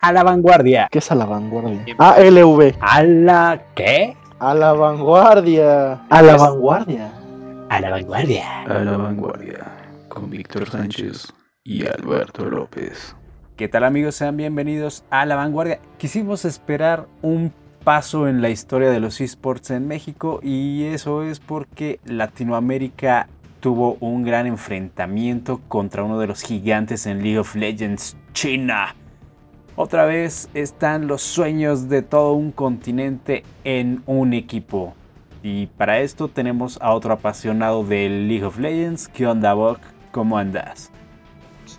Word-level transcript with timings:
A 0.00 0.12
la 0.12 0.22
vanguardia. 0.22 0.86
¿Qué 0.92 1.00
es 1.00 1.10
a 1.10 1.16
la 1.16 1.26
vanguardia? 1.26 1.96
ALV. 1.98 2.76
¿A 2.80 3.02
la 3.02 3.60
qué? 3.74 4.16
A 4.38 4.54
la 4.54 4.72
vanguardia. 4.72 6.04
A 6.08 6.22
la 6.22 6.36
vanguardia. 6.36 7.12
A 7.68 7.80
la 7.80 7.90
vanguardia. 7.90 8.62
A 8.62 8.78
la 8.84 8.96
vanguardia. 8.96 9.66
Con 10.08 10.30
Víctor 10.30 10.70
Sánchez 10.70 11.32
y 11.64 11.84
Alberto 11.84 12.44
López. 12.44 13.16
¿Qué 13.56 13.66
tal 13.66 13.82
amigos? 13.82 14.14
Sean 14.14 14.36
bienvenidos 14.36 15.02
a 15.10 15.26
La 15.26 15.34
Vanguardia. 15.34 15.80
Quisimos 15.98 16.44
esperar 16.44 17.08
un 17.20 17.52
paso 17.82 18.28
en 18.28 18.40
la 18.40 18.50
historia 18.50 18.90
de 18.90 19.00
los 19.00 19.20
esports 19.20 19.72
en 19.72 19.88
México 19.88 20.38
y 20.44 20.84
eso 20.84 21.24
es 21.24 21.40
porque 21.40 21.98
Latinoamérica 22.04 23.28
tuvo 23.58 23.96
un 23.98 24.22
gran 24.22 24.46
enfrentamiento 24.46 25.60
contra 25.66 26.04
uno 26.04 26.20
de 26.20 26.28
los 26.28 26.42
gigantes 26.42 27.06
en 27.06 27.20
League 27.24 27.40
of 27.40 27.56
Legends, 27.56 28.16
China. 28.32 28.94
Otra 29.80 30.06
vez 30.06 30.48
están 30.54 31.06
los 31.06 31.22
sueños 31.22 31.88
de 31.88 32.02
todo 32.02 32.32
un 32.32 32.50
continente 32.50 33.44
en 33.62 34.02
un 34.06 34.32
equipo. 34.32 34.92
Y 35.40 35.66
para 35.66 36.00
esto 36.00 36.26
tenemos 36.26 36.80
a 36.82 36.92
otro 36.92 37.12
apasionado 37.12 37.84
del 37.84 38.26
League 38.26 38.44
of 38.44 38.58
Legends. 38.58 39.06
¿Qué 39.06 39.24
onda, 39.24 39.54
Bok? 39.54 39.78
¿Cómo 40.10 40.36
andas? 40.36 40.90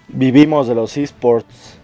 Vivimos 0.07 0.69
de 0.69 0.75
los 0.75 0.95
esports. 0.95 1.77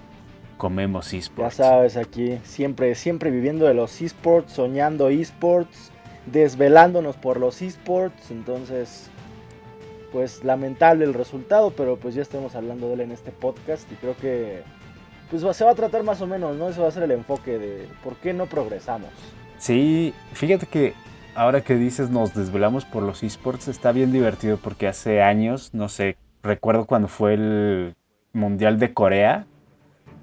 Comemos 0.56 1.12
Ya 1.12 1.18
esports. 1.18 1.56
sabes, 1.56 1.98
aquí 1.98 2.40
siempre, 2.46 2.96
siempre 2.96 3.30
viviendo 3.30 3.66
de 3.66 3.74
los 3.74 4.02
esports, 4.02 4.54
soñando 4.54 5.10
esports, 5.10 5.92
desvelándonos 6.28 7.18
por 7.18 7.42
los 7.42 7.62
esports. 7.62 8.32
Entonces, 8.32 9.10
pues 10.14 10.46
lamentable 10.46 11.04
el 11.04 11.14
resultado, 11.14 11.72
pero 11.72 11.98
pues 11.98 12.16
ya 12.16 12.22
estamos 12.22 12.56
hablando 12.56 12.88
de 12.88 12.94
él 12.94 13.02
en 13.02 13.12
este 13.12 13.32
podcast 13.32 13.92
y 13.92 13.96
creo 13.96 14.16
que 14.16 14.64
pues 15.30 15.44
se 15.56 15.64
va 15.64 15.72
a 15.72 15.76
tratar 15.76 16.04
más 16.04 16.22
o 16.22 16.28
menos, 16.28 16.56
¿no? 16.56 16.70
Ese 16.70 16.82
va 16.82 16.88
a 16.88 16.92
ser 16.92 17.04
el 17.04 17.12
enfoque 17.12 17.58
de 17.58 17.88
por 18.04 18.16
qué 18.16 18.34
no 18.34 18.46
progresamos. 18.46 19.10
Sí, 19.58 20.14
fíjate 20.34 20.66
que 20.68 20.94
ahora 21.36 21.62
que 21.62 21.76
dices 21.76 22.10
nos 22.10 22.34
desvelamos 22.34 22.86
por 22.86 23.04
los 23.04 23.24
esports 23.24 23.68
está 23.68 23.92
bien 23.92 24.12
divertido 24.12 24.58
porque 24.58 24.88
hace 24.88 25.22
años, 25.22 25.74
no 25.74 25.90
sé, 25.90 26.18
recuerdo 26.44 26.86
cuando 26.86 27.08
fue 27.08 27.34
el 27.34 27.96
Mundial 28.34 28.80
de 28.80 28.94
Corea, 28.94 29.46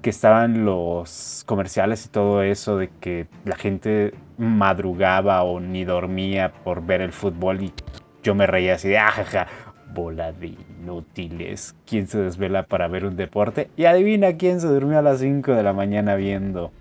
que 0.01 0.09
estaban 0.09 0.65
los 0.65 1.43
comerciales 1.45 2.05
y 2.05 2.09
todo 2.09 2.43
eso 2.43 2.77
de 2.77 2.89
que 2.99 3.27
la 3.45 3.55
gente 3.55 4.13
madrugaba 4.37 5.43
o 5.43 5.59
ni 5.59 5.85
dormía 5.85 6.51
por 6.63 6.85
ver 6.85 7.01
el 7.01 7.13
fútbol 7.13 7.63
y 7.63 7.73
yo 8.21 8.35
me 8.35 8.45
reía 8.45 8.75
así 8.75 8.89
de 8.89 8.97
ajaja, 8.97 9.47
bola 9.93 10.31
de 10.31 10.55
inútiles, 10.81 11.75
¿quién 11.85 12.07
se 12.07 12.19
desvela 12.19 12.63
para 12.63 12.87
ver 12.87 13.05
un 13.05 13.15
deporte? 13.15 13.69
Y 13.77 13.85
adivina 13.85 14.37
quién 14.37 14.59
se 14.59 14.67
durmió 14.67 14.99
a 14.99 15.01
las 15.01 15.19
5 15.19 15.53
de 15.53 15.63
la 15.63 15.73
mañana 15.73 16.15
viendo 16.15 16.71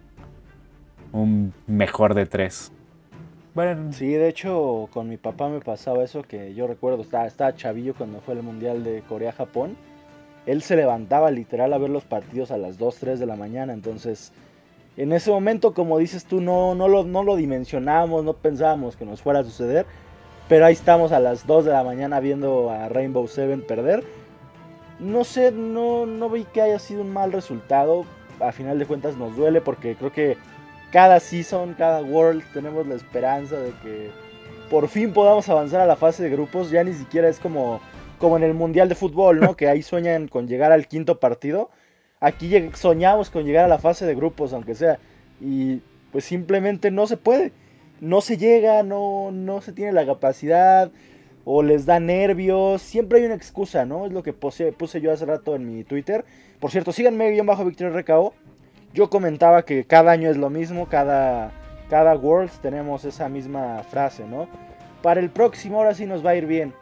un 1.13 1.53
mejor 1.67 2.15
de 2.15 2.27
tres. 2.27 2.73
Bueno, 3.55 3.93
Sí, 3.93 4.09
de 4.09 4.29
hecho, 4.29 4.89
con 4.93 5.09
mi 5.09 5.19
papá 5.19 5.49
me 5.49 5.61
pasaba 5.61 6.03
eso 6.03 6.23
que 6.23 6.55
yo 6.55 6.67
recuerdo, 6.67 7.03
estaba, 7.03 7.27
estaba 7.27 7.55
chavillo 7.55 7.95
cuando 7.95 8.21
fue 8.21 8.35
el 8.35 8.43
Mundial 8.43 8.83
de 8.83 9.03
Corea-Japón. 9.03 9.77
Él 10.47 10.63
se 10.63 10.75
levantaba 10.75 11.31
literal 11.31 11.73
a 11.73 11.79
ver 11.79 11.91
los 11.91 12.05
partidos 12.05 12.51
a 12.51 12.57
las 12.57 12.79
2, 12.79 12.97
3 12.97 13.21
de 13.21 13.27
la 13.27 13.37
mañana, 13.37 13.73
entonces 13.73 14.33
en 14.97 15.13
ese 15.13 15.31
momento, 15.31 15.73
como 15.73 15.99
dices 15.99 16.25
tú, 16.25 16.41
no, 16.41 16.75
no, 16.75 16.89
lo, 16.89 17.05
no 17.05 17.23
lo 17.23 17.37
dimensionamos, 17.37 18.25
no 18.25 18.35
pensábamos 18.35 18.97
que 18.97 19.05
nos 19.05 19.23
fuera 19.23 19.41
a 19.41 19.45
suceder, 19.45 19.87
pero 20.49 20.67
ahí 20.67 20.73
estamos 20.73 21.13
a 21.13 21.21
las 21.21 21.47
2 21.47 21.65
de 21.65 21.73
la 21.73 21.85
mañana 21.85 22.21
viendo 22.21 22.71
a 22.71 22.89
Rainbow 22.89 23.27
Seven 23.29 23.63
perder. 23.63 24.05
No 24.99 25.25
sé, 25.25 25.53
no, 25.53 26.07
no 26.07 26.31
vi 26.31 26.45
que 26.45 26.63
haya 26.63 26.79
sido 26.79 27.03
un 27.03 27.13
mal 27.13 27.33
resultado, 27.33 28.05
a 28.41 28.53
final 28.53 28.79
de 28.79 28.87
cuentas 28.87 29.17
nos 29.17 29.37
duele 29.37 29.61
porque 29.61 29.95
creo 29.95 30.13
que 30.13 30.37
cada 30.93 31.21
season, 31.21 31.75
cada 31.75 32.03
world, 32.03 32.43
tenemos 32.53 32.87
la 32.87 32.95
esperanza 32.95 33.57
de 33.57 33.71
que 33.83 34.11
por 34.71 34.89
fin 34.89 35.13
podamos 35.13 35.49
avanzar 35.49 35.81
a 35.81 35.87
la 35.87 35.97
fase 35.97 36.23
de 36.23 36.31
grupos. 36.31 36.71
Ya 36.71 36.85
ni 36.85 36.93
siquiera 36.93 37.29
es 37.29 37.39
como, 37.39 37.81
como 38.19 38.37
en 38.37 38.43
el 38.43 38.55
Mundial 38.55 38.89
de 38.89 38.95
Fútbol, 38.95 39.41
¿no? 39.41 39.57
que 39.57 39.69
ahí 39.69 39.83
sueñan 39.83 40.29
con 40.29 40.47
llegar 40.49 40.71
al 40.73 40.87
quinto 40.87 41.19
partido. 41.19 41.71
Aquí 42.21 42.53
soñamos 42.75 43.31
con 43.31 43.45
llegar 43.45 43.65
a 43.65 43.69
la 43.69 43.79
fase 43.79 44.07
de 44.07 44.15
grupos, 44.15 44.53
aunque 44.53 44.75
sea. 44.75 44.99
Y 45.41 45.81
pues 46.13 46.25
simplemente 46.25 46.91
no 46.91 47.07
se 47.07 47.17
puede. 47.17 47.53
No 48.03 48.21
se 48.21 48.37
llega, 48.37 48.83
no, 48.83 49.31
no 49.31 49.61
se 49.61 49.73
tiene 49.73 49.93
la 49.93 50.05
capacidad. 50.05 50.91
O 51.45 51.63
les 51.63 51.87
da 51.87 52.01
nervios. 52.01 52.83
Siempre 52.83 53.21
hay 53.21 53.27
una 53.27 53.37
excusa, 53.37 53.85
¿no? 53.85 54.07
Es 54.07 54.13
lo 54.13 54.25
que 54.25 54.33
puse, 54.33 54.73
puse 54.73 55.01
yo 55.01 55.13
hace 55.13 55.25
rato 55.25 55.55
en 55.55 55.73
mi 55.73 55.85
Twitter. 55.85 56.25
Por 56.59 56.73
cierto, 56.73 56.91
síganme 56.91 57.31
guion 57.31 57.47
bajo 57.47 57.65
Victoria 57.65 57.97
RKO. 57.97 58.35
Yo 58.93 59.09
comentaba 59.09 59.65
que 59.65 59.85
cada 59.85 60.11
año 60.11 60.29
es 60.29 60.37
lo 60.37 60.51
mismo, 60.51 60.89
cada, 60.89 61.53
cada 61.89 62.17
Worlds 62.17 62.59
tenemos 62.61 63.05
esa 63.05 63.29
misma 63.29 63.85
frase, 63.85 64.27
¿no? 64.27 64.49
Para 65.01 65.21
el 65.21 65.31
próximo 65.31 65.79
ahora 65.79 65.95
sí 65.95 66.05
nos 66.05 66.27
va 66.27 66.31
a 66.31 66.35
ir 66.35 66.47
bien. 66.47 66.75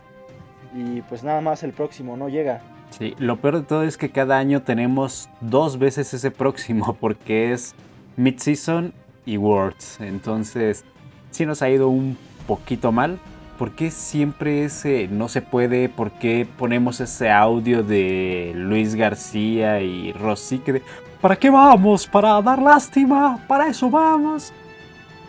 Y 0.74 1.02
pues 1.02 1.22
nada 1.22 1.42
más 1.42 1.62
el 1.64 1.74
próximo 1.74 2.16
no 2.16 2.30
llega. 2.30 2.62
sí, 2.88 3.14
lo 3.18 3.42
peor 3.42 3.60
de 3.60 3.66
todo 3.66 3.82
es 3.82 3.98
que 3.98 4.10
cada 4.10 4.38
año 4.38 4.62
tenemos 4.62 5.28
dos 5.42 5.78
veces 5.78 6.14
ese 6.14 6.30
próximo 6.30 6.94
porque 7.00 7.52
es 7.52 7.74
Mid-Season 8.16 8.94
y 9.26 9.36
Worlds. 9.36 10.00
Entonces, 10.00 10.84
sí 11.30 11.46
nos 11.46 11.62
ha 11.62 11.70
ido 11.70 11.88
un 11.88 12.16
poquito 12.46 12.92
mal. 12.92 13.18
¿Por 13.58 13.72
qué 13.72 13.90
siempre 13.90 14.64
ese 14.64 15.08
no 15.08 15.28
se 15.28 15.42
puede? 15.42 15.88
¿Por 15.88 16.12
qué 16.12 16.48
ponemos 16.58 17.00
ese 17.00 17.30
audio 17.30 17.82
de 17.82 18.52
Luis 18.54 18.94
García 18.94 19.82
y 19.82 20.12
Rosique 20.12 20.82
¿Para 21.20 21.36
qué 21.36 21.50
vamos? 21.50 22.06
¿Para 22.06 22.40
dar 22.40 22.62
lástima? 22.62 23.44
¿Para 23.46 23.68
eso 23.68 23.90
vamos? 23.90 24.54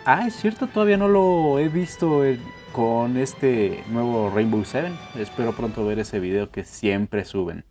Ah, 0.06 0.26
es 0.26 0.36
cierto, 0.36 0.68
todavía 0.68 0.96
no 0.96 1.10
lo 1.10 1.60
he 1.60 1.68
visto 1.68 2.24
con 2.72 3.18
este 3.18 3.84
nuevo 3.90 4.32
Rainbow 4.34 4.64
Seven. 4.64 4.98
Espero 5.16 5.54
pronto 5.54 5.86
ver 5.86 6.00
ese 6.00 6.20
video 6.20 6.50
que 6.50 6.64
siempre 6.64 7.26
suben. 7.26 7.66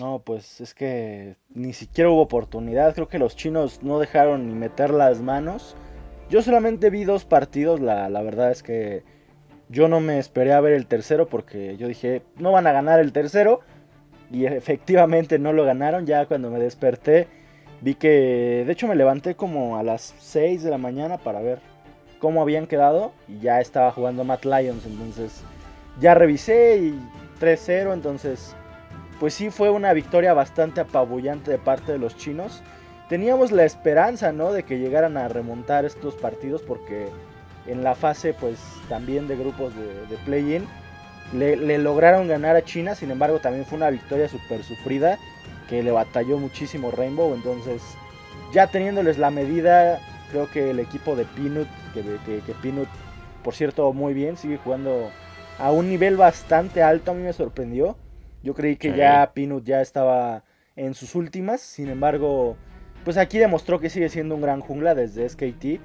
No, 0.00 0.20
pues 0.20 0.60
es 0.60 0.72
que 0.72 1.36
ni 1.50 1.72
siquiera 1.72 2.08
hubo 2.08 2.22
oportunidad. 2.22 2.94
Creo 2.94 3.08
que 3.08 3.18
los 3.18 3.36
chinos 3.36 3.82
no 3.82 3.98
dejaron 3.98 4.48
ni 4.48 4.54
meter 4.54 4.90
las 4.90 5.20
manos. 5.20 5.76
Yo 6.32 6.40
solamente 6.40 6.88
vi 6.88 7.04
dos 7.04 7.26
partidos. 7.26 7.78
La, 7.78 8.08
la 8.08 8.22
verdad 8.22 8.50
es 8.50 8.62
que 8.62 9.02
yo 9.68 9.86
no 9.86 10.00
me 10.00 10.18
esperé 10.18 10.54
a 10.54 10.62
ver 10.62 10.72
el 10.72 10.86
tercero 10.86 11.26
porque 11.26 11.76
yo 11.76 11.88
dije, 11.88 12.22
no 12.38 12.52
van 12.52 12.66
a 12.66 12.72
ganar 12.72 13.00
el 13.00 13.12
tercero. 13.12 13.60
Y 14.30 14.46
efectivamente 14.46 15.38
no 15.38 15.52
lo 15.52 15.66
ganaron. 15.66 16.06
Ya 16.06 16.24
cuando 16.24 16.48
me 16.50 16.58
desperté 16.58 17.28
vi 17.82 17.96
que, 17.96 18.64
de 18.66 18.72
hecho 18.72 18.88
me 18.88 18.94
levanté 18.94 19.34
como 19.34 19.76
a 19.76 19.82
las 19.82 20.14
6 20.20 20.62
de 20.62 20.70
la 20.70 20.78
mañana 20.78 21.18
para 21.18 21.42
ver 21.42 21.58
cómo 22.18 22.40
habían 22.40 22.66
quedado. 22.66 23.12
Y 23.28 23.40
ya 23.40 23.60
estaba 23.60 23.92
jugando 23.92 24.24
Matt 24.24 24.46
Lions. 24.46 24.86
Entonces 24.86 25.42
ya 26.00 26.14
revisé 26.14 26.78
y 26.78 26.98
3-0. 27.42 27.92
Entonces 27.92 28.56
pues 29.20 29.34
sí 29.34 29.50
fue 29.50 29.68
una 29.68 29.92
victoria 29.92 30.32
bastante 30.32 30.80
apabullante 30.80 31.50
de 31.50 31.58
parte 31.58 31.92
de 31.92 31.98
los 31.98 32.16
chinos. 32.16 32.62
Teníamos 33.12 33.52
la 33.52 33.64
esperanza, 33.66 34.32
¿no? 34.32 34.54
De 34.54 34.62
que 34.62 34.78
llegaran 34.78 35.18
a 35.18 35.28
remontar 35.28 35.84
estos 35.84 36.14
partidos 36.14 36.62
porque 36.62 37.08
en 37.66 37.84
la 37.84 37.94
fase, 37.94 38.32
pues 38.32 38.58
también 38.88 39.28
de 39.28 39.36
grupos 39.36 39.74
de, 39.76 40.06
de 40.06 40.16
play-in, 40.24 40.64
le, 41.34 41.56
le 41.56 41.76
lograron 41.76 42.26
ganar 42.26 42.56
a 42.56 42.64
China. 42.64 42.94
Sin 42.94 43.10
embargo, 43.10 43.38
también 43.38 43.66
fue 43.66 43.76
una 43.76 43.90
victoria 43.90 44.30
súper 44.30 44.62
sufrida 44.62 45.18
que 45.68 45.82
le 45.82 45.90
batalló 45.90 46.38
muchísimo 46.38 46.90
Rainbow. 46.90 47.34
Entonces, 47.34 47.82
ya 48.54 48.68
teniéndoles 48.68 49.18
la 49.18 49.30
medida, 49.30 50.00
creo 50.30 50.50
que 50.50 50.70
el 50.70 50.80
equipo 50.80 51.14
de 51.14 51.26
Peanut, 51.26 51.68
que, 51.92 52.00
que, 52.24 52.40
que 52.40 52.52
Peanut, 52.62 52.88
por 53.44 53.54
cierto, 53.54 53.92
muy 53.92 54.14
bien, 54.14 54.38
sigue 54.38 54.56
jugando 54.56 55.10
a 55.58 55.70
un 55.70 55.90
nivel 55.90 56.16
bastante 56.16 56.82
alto. 56.82 57.10
A 57.10 57.14
mí 57.14 57.22
me 57.22 57.34
sorprendió. 57.34 57.94
Yo 58.42 58.54
creí 58.54 58.76
que 58.76 58.92
Sí. 58.92 58.96
ya 58.96 59.32
Peanut 59.34 59.64
ya 59.64 59.82
estaba 59.82 60.44
en 60.76 60.94
sus 60.94 61.14
últimas. 61.14 61.60
Sin 61.60 61.90
embargo, 61.90 62.56
pues 63.04 63.16
aquí 63.16 63.38
demostró 63.38 63.80
que 63.80 63.90
sigue 63.90 64.08
siendo 64.08 64.34
un 64.34 64.42
gran 64.42 64.60
jungla 64.60 64.94
desde 64.94 65.28
SKT. 65.28 65.80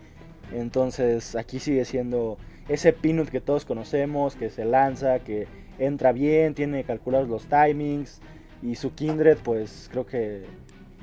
Entonces 0.53 1.35
aquí 1.35 1.59
sigue 1.59 1.85
siendo 1.85 2.37
ese 2.69 2.93
Peanut 2.93 3.29
que 3.29 3.41
todos 3.41 3.65
conocemos, 3.65 4.35
que 4.35 4.49
se 4.49 4.65
lanza, 4.65 5.19
que 5.19 5.47
entra 5.79 6.11
bien, 6.11 6.53
tiene 6.53 6.83
calculados 6.83 7.27
los 7.27 7.45
timings. 7.47 8.21
Y 8.63 8.75
su 8.75 8.93
Kindred, 8.95 9.37
pues 9.43 9.87
creo 9.91 10.05
que 10.05 10.45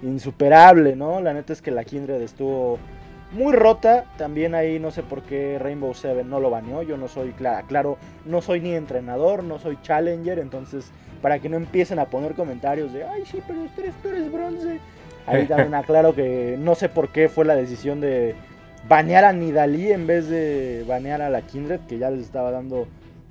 insuperable, 0.03 0.97
¿no? 0.97 1.21
La 1.21 1.33
neta 1.33 1.53
es 1.53 1.63
que 1.63 1.71
la 1.71 1.85
Kindred 1.85 2.21
estuvo 2.21 2.79
muy 3.33 3.53
rota. 3.53 4.05
También 4.19 4.55
ahí 4.55 4.79
no 4.79 4.91
sé 4.91 5.03
por 5.03 5.23
qué 5.23 5.59
Rainbow 5.59 5.95
Seven 5.95 6.29
no 6.29 6.41
lo 6.41 6.51
baneó. 6.51 6.83
Yo 6.83 6.97
no 6.97 7.09
soy, 7.09 7.33
cla- 7.33 7.65
claro, 7.67 7.97
no 8.25 8.43
soy 8.43 8.61
ni 8.61 8.75
entrenador, 8.75 9.45
no 9.45 9.59
soy 9.59 9.79
challenger. 9.83 10.39
Entonces, 10.39 10.91
para 11.23 11.39
que 11.39 11.49
no 11.49 11.57
empiecen 11.57 11.99
a 11.99 12.07
poner 12.07 12.35
comentarios 12.35 12.93
de, 12.93 13.05
ay, 13.05 13.23
sí, 13.25 13.39
pero 13.47 13.61
tú 13.77 13.83
tú 14.03 14.09
eres 14.09 14.31
bronce. 14.33 14.81
Ahí 15.27 15.47
también 15.47 15.75
aclaro 15.75 16.15
que 16.15 16.57
no 16.59 16.75
sé 16.75 16.89
por 16.89 17.11
qué 17.11 17.29
fue 17.29 17.45
la 17.45 17.55
decisión 17.55 18.01
de 18.01 18.35
banear 18.89 19.25
a 19.25 19.33
Nidalí 19.33 19.93
en 19.93 20.07
vez 20.07 20.29
de 20.29 20.85
banear 20.87 21.23
a 21.23 21.31
la 21.31 21.43
Kindred, 21.43 21.81
que 21.89 21.99
ya 21.99 22.11
les 22.11 22.21
estaba 22.21 22.51
dando 22.51 22.87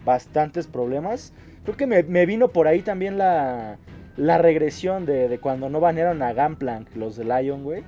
bastantes 0.06 0.68
problemas. 0.68 1.34
Creo 1.64 1.78
que 1.78 1.88
me, 1.88 2.04
me 2.04 2.26
vino 2.26 2.50
por 2.50 2.68
ahí 2.68 2.82
también 2.82 3.18
la, 3.18 3.78
la 4.18 4.38
regresión 4.38 5.06
de, 5.06 5.28
de 5.28 5.40
cuando 5.40 5.70
no 5.70 5.80
banearon 5.80 6.22
a 6.22 6.34
Gunplank, 6.34 6.96
los 6.96 7.16
de 7.16 7.26
Lion, 7.26 7.64
güey. 7.64 7.84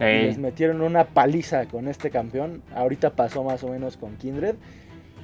y 0.00 0.26
les 0.26 0.38
metieron 0.38 0.80
una 0.80 1.04
paliza 1.04 1.66
con 1.66 1.88
este 1.88 2.10
campeón. 2.10 2.62
Ahorita 2.74 3.10
pasó 3.10 3.44
más 3.44 3.62
o 3.64 3.68
menos 3.68 3.96
con 3.96 4.16
Kindred. 4.16 4.54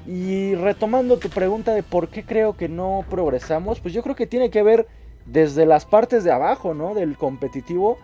Y 0.07 0.55
retomando 0.55 1.19
tu 1.19 1.31
pregunta 1.31 1.75
de 1.75 1.83
por 1.83 2.09
qué 2.09 2.23
creo 2.23 2.57
que 2.57 2.69
no 2.69 3.05
progresamos, 3.11 3.81
pues 3.81 3.93
yo 3.93 4.03
creo 4.03 4.15
que 4.15 4.27
tiene 4.27 4.51
que 4.51 4.63
ver 4.63 4.87
desde 5.25 5.67
las 5.67 5.85
partes 5.85 6.23
de 6.23 6.31
abajo, 6.31 6.75
¿no? 6.75 6.95
Del 6.95 7.17
competitivo. 7.17 7.99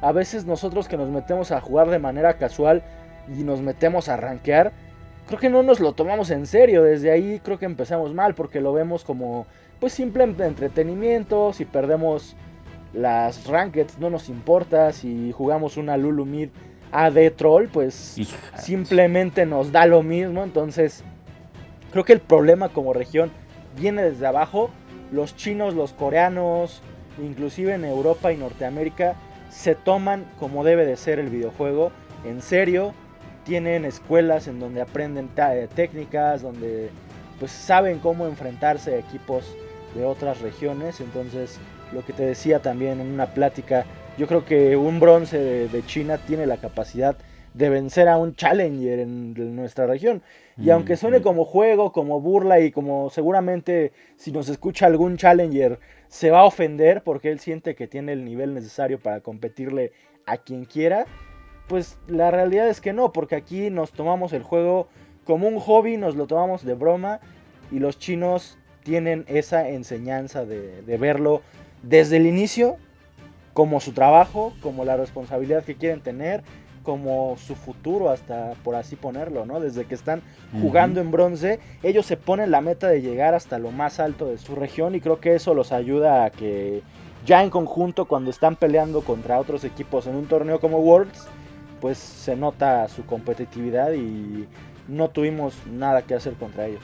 A 0.00 0.12
veces 0.12 0.46
nosotros 0.46 0.88
que 0.88 0.96
nos 0.96 1.10
metemos 1.10 1.50
a 1.50 1.60
jugar 1.60 1.90
de 1.90 1.98
manera 1.98 2.34
casual 2.34 2.82
y 3.28 3.42
nos 3.42 3.60
metemos 3.60 4.08
a 4.08 4.16
rankear, 4.16 4.72
creo 5.26 5.38
que 5.38 5.50
no 5.50 5.62
nos 5.62 5.80
lo 5.80 5.92
tomamos 5.92 6.30
en 6.30 6.46
serio. 6.46 6.82
Desde 6.82 7.10
ahí 7.10 7.40
creo 7.42 7.58
que 7.58 7.66
empezamos 7.66 8.14
mal 8.14 8.34
porque 8.34 8.60
lo 8.60 8.72
vemos 8.72 9.04
como 9.04 9.46
pues 9.78 9.92
simple 9.92 10.24
entretenimiento. 10.24 11.52
Si 11.52 11.64
perdemos 11.64 12.36
las 12.92 13.46
rankeds 13.46 13.98
no 13.98 14.10
nos 14.10 14.28
importa. 14.28 14.92
Si 14.92 15.32
jugamos 15.32 15.76
una 15.76 15.96
Lulu 15.96 16.24
Mid 16.24 16.48
AD 16.92 17.32
Troll, 17.36 17.68
pues 17.68 18.16
simplemente 18.56 19.46
nos 19.46 19.70
da 19.70 19.86
lo 19.86 20.02
mismo. 20.02 20.42
Entonces 20.42 21.04
creo 21.92 22.04
que 22.04 22.12
el 22.12 22.20
problema 22.20 22.70
como 22.70 22.92
región 22.92 23.30
viene 23.78 24.02
desde 24.02 24.26
abajo. 24.26 24.70
Los 25.12 25.36
chinos, 25.36 25.74
los 25.74 25.92
coreanos, 25.92 26.82
inclusive 27.22 27.74
en 27.74 27.84
Europa 27.84 28.32
y 28.32 28.36
Norteamérica, 28.36 29.16
se 29.50 29.74
toman 29.74 30.24
como 30.38 30.64
debe 30.64 30.86
de 30.86 30.96
ser 30.96 31.18
el 31.18 31.28
videojuego 31.28 31.92
en 32.24 32.40
serio 32.42 32.94
tienen 33.44 33.84
escuelas 33.84 34.48
en 34.48 34.60
donde 34.60 34.80
aprenden 34.80 35.30
eh, 35.36 35.68
técnicas, 35.74 36.42
donde 36.42 36.90
pues 37.38 37.50
saben 37.50 37.98
cómo 37.98 38.26
enfrentarse 38.26 38.94
a 38.94 38.98
equipos 38.98 39.56
de 39.94 40.04
otras 40.04 40.40
regiones. 40.40 41.00
Entonces, 41.00 41.58
lo 41.92 42.04
que 42.04 42.12
te 42.12 42.24
decía 42.24 42.60
también 42.60 43.00
en 43.00 43.10
una 43.10 43.26
plática, 43.26 43.86
yo 44.18 44.26
creo 44.26 44.44
que 44.44 44.76
un 44.76 45.00
bronce 45.00 45.38
de, 45.68 45.86
China 45.86 46.18
tiene 46.18 46.46
la 46.46 46.58
capacidad 46.58 47.16
de 47.54 47.68
vencer 47.70 48.08
a 48.08 48.18
un 48.18 48.36
challenger 48.36 49.00
en, 49.00 49.56
nuestra 49.56 49.86
región. 49.86 50.22
Y 50.58 50.66
mm, 50.66 50.70
aunque 50.70 50.96
suene 50.96 51.22
como 51.22 51.44
juego, 51.46 51.92
como 51.92 52.20
burla 52.20 52.60
y 52.60 52.70
como 52.70 53.08
seguramente 53.10 53.92
si 54.16 54.30
nos 54.30 54.48
escucha 54.48 54.86
algún 54.86 55.16
challenger 55.16 55.80
se 56.10 56.30
va 56.30 56.40
a 56.40 56.44
ofender 56.44 57.02
porque 57.04 57.30
él 57.30 57.38
siente 57.38 57.76
que 57.76 57.86
tiene 57.86 58.12
el 58.12 58.24
nivel 58.24 58.52
necesario 58.52 58.98
para 58.98 59.20
competirle 59.20 59.92
a 60.26 60.38
quien 60.38 60.64
quiera, 60.64 61.06
pues 61.68 61.98
la 62.08 62.32
realidad 62.32 62.68
es 62.68 62.80
que 62.80 62.92
no, 62.92 63.12
porque 63.12 63.36
aquí 63.36 63.70
nos 63.70 63.92
tomamos 63.92 64.32
el 64.32 64.42
juego 64.42 64.88
como 65.24 65.46
un 65.46 65.60
hobby, 65.60 65.96
nos 65.96 66.16
lo 66.16 66.26
tomamos 66.26 66.64
de 66.64 66.74
broma 66.74 67.20
y 67.70 67.78
los 67.78 67.96
chinos 67.96 68.58
tienen 68.82 69.24
esa 69.28 69.68
enseñanza 69.68 70.44
de, 70.44 70.82
verlo 70.98 71.42
desde 71.84 72.16
el 72.16 72.26
inicio 72.26 72.76
como 73.52 73.78
su 73.78 73.92
trabajo, 73.92 74.52
como 74.60 74.84
la 74.84 74.96
responsabilidad 74.96 75.62
que 75.62 75.76
quieren 75.76 76.00
tener, 76.00 76.42
como 76.82 77.36
su 77.36 77.54
futuro 77.54 78.10
hasta 78.10 78.54
por 78.64 78.74
así 78.74 78.96
ponerlo, 78.96 79.46
¿no? 79.46 79.60
Desde 79.60 79.84
que 79.84 79.94
están 79.94 80.22
jugando 80.60 81.00
en 81.00 81.10
bronce, 81.10 81.60
ellos 81.82 82.06
se 82.06 82.16
ponen 82.16 82.50
la 82.50 82.60
meta 82.60 82.88
de 82.88 83.02
llegar 83.02 83.34
hasta 83.34 83.58
lo 83.58 83.70
más 83.70 84.00
alto 84.00 84.26
de 84.26 84.38
su 84.38 84.54
región 84.54 84.94
y 84.94 85.00
creo 85.00 85.20
que 85.20 85.34
eso 85.34 85.54
los 85.54 85.72
ayuda 85.72 86.24
a 86.24 86.30
que 86.30 86.82
ya 87.26 87.42
en 87.42 87.50
conjunto 87.50 88.06
cuando 88.06 88.30
están 88.30 88.56
peleando 88.56 89.02
contra 89.02 89.38
otros 89.38 89.64
equipos 89.64 90.06
en 90.06 90.16
un 90.16 90.26
torneo 90.26 90.60
como 90.60 90.78
Worlds, 90.78 91.26
pues 91.80 91.98
se 91.98 92.36
nota 92.36 92.88
su 92.88 93.04
competitividad 93.04 93.92
y 93.92 94.46
no 94.88 95.08
tuvimos 95.08 95.54
nada 95.66 96.02
que 96.02 96.14
hacer 96.14 96.34
contra 96.34 96.66
ellos. 96.66 96.82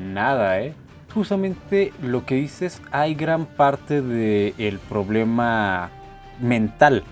Nada, 0.00 0.60
¿eh? 0.60 0.74
Justamente 1.12 1.92
lo 2.02 2.26
que 2.26 2.34
dices, 2.34 2.82
hay 2.90 3.14
gran 3.14 3.46
parte 3.46 4.02
del 4.02 4.78
problema 4.88 5.90
mental. 6.40 7.04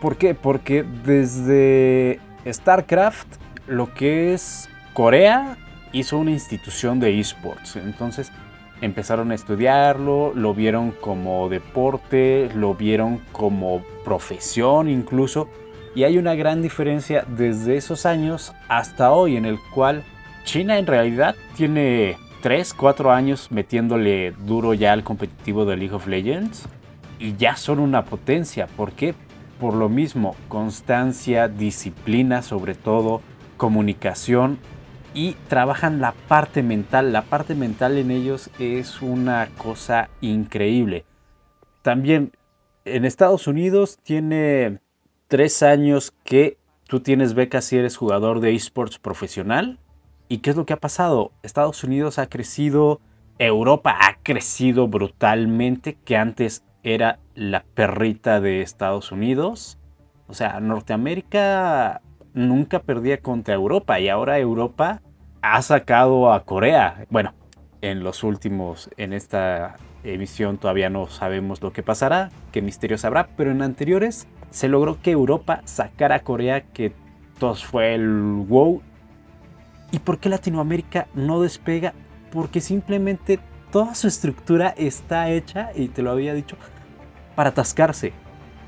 ¿Por 0.00 0.16
qué? 0.16 0.34
Porque 0.34 0.84
desde 1.04 2.20
StarCraft, 2.46 3.26
lo 3.66 3.92
que 3.92 4.32
es 4.32 4.68
Corea 4.92 5.56
hizo 5.92 6.18
una 6.18 6.30
institución 6.30 7.00
de 7.00 7.18
esports. 7.18 7.76
Entonces 7.76 8.32
empezaron 8.80 9.32
a 9.32 9.34
estudiarlo, 9.34 10.32
lo 10.34 10.54
vieron 10.54 10.92
como 10.92 11.48
deporte, 11.48 12.48
lo 12.54 12.74
vieron 12.74 13.20
como 13.32 13.82
profesión 14.04 14.88
incluso 14.88 15.48
y 15.94 16.04
hay 16.04 16.16
una 16.16 16.34
gran 16.34 16.62
diferencia 16.62 17.24
desde 17.26 17.76
esos 17.76 18.06
años 18.06 18.52
hasta 18.68 19.10
hoy 19.10 19.36
en 19.36 19.44
el 19.44 19.58
cual 19.74 20.04
China 20.44 20.78
en 20.78 20.86
realidad 20.86 21.34
tiene 21.56 22.16
3, 22.42 22.72
4 22.74 23.10
años 23.10 23.50
metiéndole 23.50 24.30
duro 24.30 24.74
ya 24.74 24.92
al 24.92 25.02
competitivo 25.02 25.64
de 25.64 25.76
League 25.76 25.94
of 25.94 26.06
Legends 26.06 26.68
y 27.18 27.34
ya 27.36 27.56
son 27.56 27.80
una 27.80 28.04
potencia. 28.04 28.68
¿Por 28.68 28.92
qué? 28.92 29.14
Por 29.60 29.74
lo 29.74 29.88
mismo, 29.88 30.36
constancia, 30.48 31.48
disciplina 31.48 32.42
sobre 32.42 32.74
todo, 32.74 33.22
comunicación 33.56 34.58
y 35.14 35.32
trabajan 35.48 36.00
la 36.00 36.12
parte 36.12 36.62
mental. 36.62 37.12
La 37.12 37.22
parte 37.22 37.54
mental 37.54 37.98
en 37.98 38.10
ellos 38.10 38.50
es 38.58 39.02
una 39.02 39.48
cosa 39.58 40.10
increíble. 40.20 41.04
También 41.82 42.32
en 42.84 43.04
Estados 43.04 43.46
Unidos 43.46 43.98
tiene 44.02 44.80
tres 45.26 45.62
años 45.62 46.12
que 46.24 46.58
tú 46.86 47.00
tienes 47.00 47.34
becas 47.34 47.64
si 47.64 47.76
eres 47.76 47.96
jugador 47.96 48.40
de 48.40 48.54
esports 48.54 48.98
profesional. 48.98 49.78
¿Y 50.28 50.38
qué 50.38 50.50
es 50.50 50.56
lo 50.56 50.66
que 50.66 50.74
ha 50.74 50.80
pasado? 50.80 51.32
Estados 51.42 51.82
Unidos 51.84 52.18
ha 52.18 52.28
crecido, 52.28 53.00
Europa 53.38 53.96
ha 54.00 54.18
crecido 54.22 54.88
brutalmente, 54.88 55.96
que 56.04 56.16
antes 56.16 56.62
era 56.82 57.18
la 57.38 57.64
perrita 57.74 58.40
de 58.40 58.62
Estados 58.62 59.12
Unidos. 59.12 59.78
O 60.26 60.34
sea, 60.34 60.58
Norteamérica 60.60 62.02
nunca 62.34 62.80
perdía 62.80 63.20
contra 63.20 63.54
Europa 63.54 64.00
y 64.00 64.08
ahora 64.08 64.38
Europa 64.38 65.00
ha 65.40 65.62
sacado 65.62 66.32
a 66.32 66.44
Corea. 66.44 67.06
Bueno, 67.10 67.32
en 67.80 68.02
los 68.02 68.24
últimos, 68.24 68.90
en 68.96 69.12
esta 69.12 69.76
emisión 70.02 70.58
todavía 70.58 70.90
no 70.90 71.06
sabemos 71.06 71.62
lo 71.62 71.72
que 71.72 71.84
pasará, 71.84 72.30
qué 72.50 72.60
misterios 72.60 73.04
habrá, 73.04 73.28
pero 73.36 73.52
en 73.52 73.62
anteriores 73.62 74.26
se 74.50 74.68
logró 74.68 75.00
que 75.00 75.12
Europa 75.12 75.62
sacara 75.64 76.16
a 76.16 76.20
Corea, 76.20 76.62
que 76.72 76.92
todos 77.38 77.64
fue 77.64 77.94
el 77.94 78.44
wow. 78.48 78.82
¿Y 79.92 80.00
por 80.00 80.18
qué 80.18 80.28
Latinoamérica 80.28 81.06
no 81.14 81.40
despega? 81.40 81.94
Porque 82.32 82.60
simplemente 82.60 83.38
toda 83.70 83.94
su 83.94 84.08
estructura 84.08 84.74
está 84.76 85.30
hecha, 85.30 85.70
y 85.74 85.88
te 85.88 86.02
lo 86.02 86.10
había 86.10 86.34
dicho, 86.34 86.56
para 87.38 87.50
atascarse. 87.50 88.12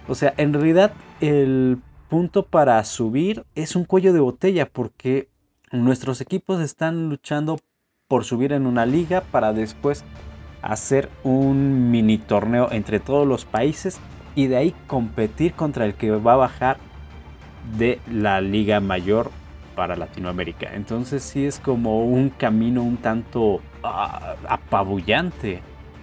O 0.07 0.15
sea, 0.15 0.33
en 0.37 0.53
realidad 0.53 0.93
el 1.21 1.79
punto 2.09 2.47
para 2.47 2.85
subir 2.85 3.45
es 3.57 3.75
un 3.75 3.85
cuello 3.85 4.13
de 4.13 4.21
botella 4.21 4.65
porque 4.65 5.29
nuestros 5.73 6.21
equipos 6.21 6.61
están 6.61 7.09
luchando 7.09 7.59
por 8.07 8.25
subir 8.25 8.53
en 8.53 8.69
una 8.69 8.87
liga 8.87 9.23
para 9.33 9.53
después 9.53 10.05
hacer 10.63 11.09
un 11.25 11.91
mini 11.91 12.19
torneo 12.19 12.69
entre 12.71 13.01
todos 13.01 13.27
los 13.27 13.45
países 13.45 13.99
y 14.37 14.47
de 14.47 14.59
ahí 14.59 14.75
competir 14.87 15.55
contra 15.55 15.85
el 15.85 15.95
que 15.95 16.13
va 16.13 16.35
a 16.35 16.37
bajar 16.37 16.77
de 17.77 17.99
la 18.09 18.41
liga 18.41 18.79
mayor 18.79 19.33
para 19.75 19.97
Latinoamérica. 19.97 20.77
Entonces 20.77 21.25
sí 21.25 21.45
es 21.45 21.59
como 21.59 22.05
un 22.05 22.29
camino 22.29 22.85
un 22.85 22.99
tanto 22.99 23.63
ah, 23.83 24.37
apabullante 24.49 25.61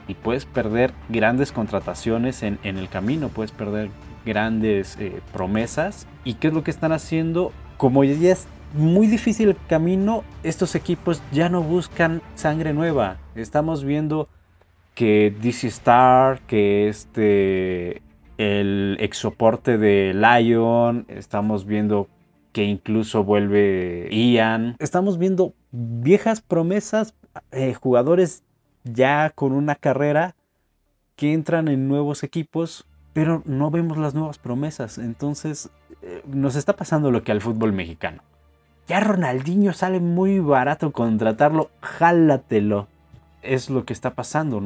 y 0.08 0.14
puedes 0.14 0.46
perder 0.46 0.94
grandes 1.10 1.52
contrataciones 1.52 2.44
en, 2.44 2.60
el 2.64 2.90
camino, 2.90 3.30
puedes 3.30 3.52
perder 3.52 3.90
grandes 4.26 4.98
eh, 5.00 5.22
promesas. 5.34 6.08
¿Y 6.24 6.36
qué 6.36 6.48
es 6.48 6.54
lo 6.54 6.64
que 6.64 6.72
están 6.72 6.92
haciendo? 6.92 7.52
Como 7.78 8.04
ya 8.04 8.32
es 8.32 8.48
muy 8.74 9.08
difícil 9.08 9.50
el 9.50 9.58
camino, 9.68 10.24
estos 10.44 10.76
equipos 10.76 11.22
ya 11.32 11.50
no 11.50 11.62
buscan 11.62 12.22
sangre 12.36 12.74
nueva. 12.74 13.18
Estamos 13.36 13.84
viendo 13.84 14.28
que 14.94 15.34
DC 15.42 15.68
Star, 15.68 16.42
que 16.42 16.88
este 16.88 18.02
el 18.38 18.98
ex 19.00 19.18
soporte 19.18 19.78
de 19.78 20.14
Lion, 20.14 21.06
estamos 21.08 21.66
viendo 21.66 22.08
que 22.52 22.64
incluso 22.64 23.24
vuelve 23.24 24.10
Ian, 24.12 24.76
estamos 24.80 25.18
viendo 25.18 25.54
viejas 25.72 26.42
promesas, 26.42 27.14
eh, 27.52 27.74
jugadores 27.74 28.44
ya 28.94 29.32
con 29.32 29.52
una 29.52 29.76
carrera 29.76 30.36
que 31.16 31.34
entran 31.34 31.68
en 31.68 31.88
nuevos 31.88 32.24
equipos, 32.24 32.86
pero 33.14 33.42
no 33.46 33.72
vemos 33.72 33.98
las 33.98 34.14
nuevas 34.14 34.38
promesas, 34.38 34.98
entonces 34.98 35.70
eh, 36.02 36.22
nos 36.28 36.56
está 36.56 36.76
pasando 36.76 37.12
lo 37.12 37.24
que 37.24 37.32
al 37.32 37.42
fútbol 37.42 37.74
mexicano. 37.74 38.22
Ya 38.88 39.00
Ronaldinho 39.02 39.74
sale 39.74 40.00
muy 40.00 40.40
barato 40.40 40.92
contratarlo, 40.92 41.70
jálatelo. 41.82 42.88
Es 43.42 43.70
lo 43.70 43.86
que 43.86 43.94
está 43.94 44.16
pasando, 44.16 44.62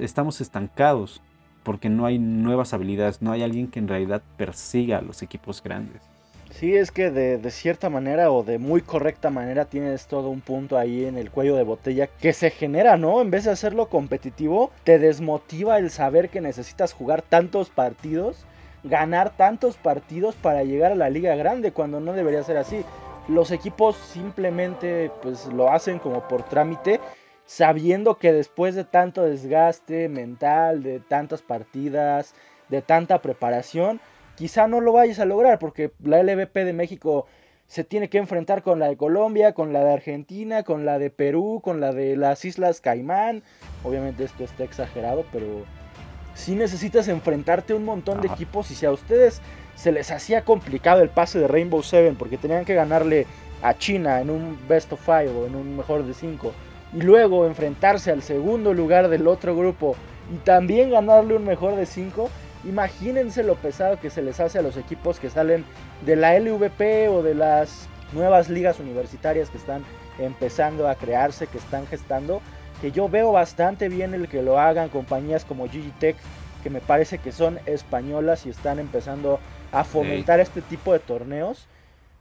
estamos 0.00 0.40
estancados 0.40 1.20
porque 1.62 1.88
no 1.88 2.06
hay 2.06 2.18
nuevas 2.18 2.72
habilidades, 2.72 3.22
no 3.22 3.32
hay 3.32 3.42
alguien 3.42 3.68
que 3.68 3.80
en 3.80 3.88
realidad 3.88 4.22
persiga 4.36 4.98
a 4.98 5.02
los 5.02 5.22
equipos 5.22 5.62
grandes. 5.62 6.00
Sí, 6.58 6.74
es 6.74 6.90
que 6.90 7.10
de, 7.10 7.50
cierta 7.50 7.90
manera 7.90 8.30
o 8.30 8.42
de 8.42 8.58
muy 8.58 8.80
correcta 8.80 9.28
manera 9.30 9.66
tienes 9.66 10.06
todo 10.06 10.30
un 10.30 10.40
punto 10.40 10.78
ahí 10.78 11.04
en 11.04 11.18
el 11.18 11.30
cuello 11.30 11.54
de 11.54 11.62
botella 11.62 12.06
que 12.06 12.32
se 12.32 12.50
genera, 12.50 12.96
¿no? 12.96 13.20
En 13.20 13.30
vez 13.30 13.44
de 13.44 13.50
hacerlo 13.50 13.90
competitivo, 13.90 14.70
te 14.82 14.98
desmotiva 14.98 15.78
el 15.78 15.90
saber 15.90 16.30
que 16.30 16.40
necesitas 16.40 16.94
jugar 16.94 17.20
tantos 17.20 17.68
partidos 17.68 18.46
ganar 18.86 19.30
tantos 19.30 19.76
partidos 19.76 20.34
para 20.36 20.64
llegar 20.64 20.92
a 20.92 20.96
la 20.96 21.10
liga 21.10 21.34
grande 21.34 21.72
cuando 21.72 22.00
no 22.00 22.12
debería 22.12 22.42
ser 22.42 22.56
así. 22.56 22.84
Los 23.28 23.50
equipos 23.50 23.96
simplemente 23.96 25.10
pues 25.22 25.46
lo 25.46 25.70
hacen 25.72 25.98
como 25.98 26.26
por 26.28 26.44
trámite, 26.44 27.00
sabiendo 27.44 28.16
que 28.18 28.32
después 28.32 28.74
de 28.74 28.84
tanto 28.84 29.22
desgaste 29.22 30.08
mental, 30.08 30.82
de 30.82 31.00
tantas 31.00 31.42
partidas, 31.42 32.34
de 32.68 32.82
tanta 32.82 33.20
preparación, 33.20 34.00
quizá 34.36 34.68
no 34.68 34.80
lo 34.80 34.92
vayas 34.92 35.18
a 35.18 35.24
lograr 35.24 35.58
porque 35.58 35.92
la 36.02 36.22
LVP 36.22 36.64
de 36.64 36.72
México 36.72 37.26
se 37.66 37.82
tiene 37.82 38.08
que 38.08 38.18
enfrentar 38.18 38.62
con 38.62 38.78
la 38.78 38.88
de 38.88 38.96
Colombia, 38.96 39.52
con 39.52 39.72
la 39.72 39.82
de 39.82 39.92
Argentina, 39.92 40.62
con 40.62 40.86
la 40.86 40.98
de 40.98 41.10
Perú, 41.10 41.60
con 41.64 41.80
la 41.80 41.92
de 41.92 42.16
las 42.16 42.44
Islas 42.44 42.80
Caimán. 42.80 43.42
Obviamente 43.82 44.24
esto 44.24 44.44
está 44.44 44.62
exagerado, 44.62 45.24
pero 45.32 45.64
sí 46.34 46.54
necesitas 46.54 47.08
enfrentarte 47.08 47.72
a 47.72 47.76
un 47.76 47.84
montón 47.84 48.20
de 48.20 48.28
equipos 48.28 48.70
y 48.70 48.74
si 48.76 48.86
a 48.86 48.92
ustedes 48.92 49.40
se 49.74 49.90
les 49.90 50.10
hacía 50.10 50.44
complicado 50.44 51.02
el 51.02 51.08
pase 51.08 51.38
de 51.38 51.48
Rainbow 51.48 51.82
Seven 51.82 52.16
porque 52.16 52.38
tenían 52.38 52.64
que 52.64 52.74
ganarle 52.74 53.26
a 53.62 53.76
China 53.76 54.20
en 54.20 54.30
un 54.30 54.58
best 54.68 54.92
of 54.92 55.04
five 55.04 55.28
o 55.28 55.46
en 55.46 55.56
un 55.56 55.76
mejor 55.76 56.04
de 56.04 56.14
cinco 56.14 56.52
y 56.92 57.00
luego 57.02 57.46
enfrentarse 57.46 58.10
al 58.10 58.22
segundo 58.22 58.74
lugar 58.74 59.08
del 59.08 59.26
otro 59.26 59.56
grupo 59.56 59.96
y 60.32 60.36
también 60.38 60.90
ganarle 60.90 61.36
un 61.36 61.44
mejor 61.44 61.76
de 61.76 61.86
cinco, 61.86 62.30
imagínense 62.68 63.42
lo 63.42 63.56
pesado 63.56 64.00
que 64.00 64.10
se 64.10 64.22
les 64.22 64.40
hace 64.40 64.58
a 64.58 64.62
los 64.62 64.76
equipos 64.76 65.20
que 65.20 65.30
salen 65.30 65.64
de 66.04 66.16
la 66.16 66.38
LVP 66.38 67.08
o 67.08 67.22
de 67.22 67.34
las 67.34 67.88
nuevas 68.12 68.48
ligas 68.48 68.80
universitarias 68.80 69.50
que 69.50 69.58
están 69.58 69.84
empezando 70.18 70.88
a 70.88 70.94
crearse, 70.94 71.46
que 71.46 71.58
están 71.58 71.86
gestando 71.86 72.40
que 72.80 72.92
yo 72.92 73.08
veo 73.08 73.32
bastante 73.32 73.88
bien 73.88 74.14
el 74.14 74.28
que 74.28 74.42
lo 74.42 74.58
hagan 74.58 74.88
compañías 74.88 75.44
como 75.44 75.66
Tech 75.98 76.16
que 76.62 76.70
me 76.70 76.80
parece 76.80 77.18
que 77.18 77.32
son 77.32 77.58
españolas 77.66 78.44
y 78.44 78.50
están 78.50 78.78
empezando 78.78 79.38
a 79.72 79.84
fomentar 79.84 80.40
este 80.40 80.62
tipo 80.62 80.92
de 80.92 80.98
torneos, 80.98 81.66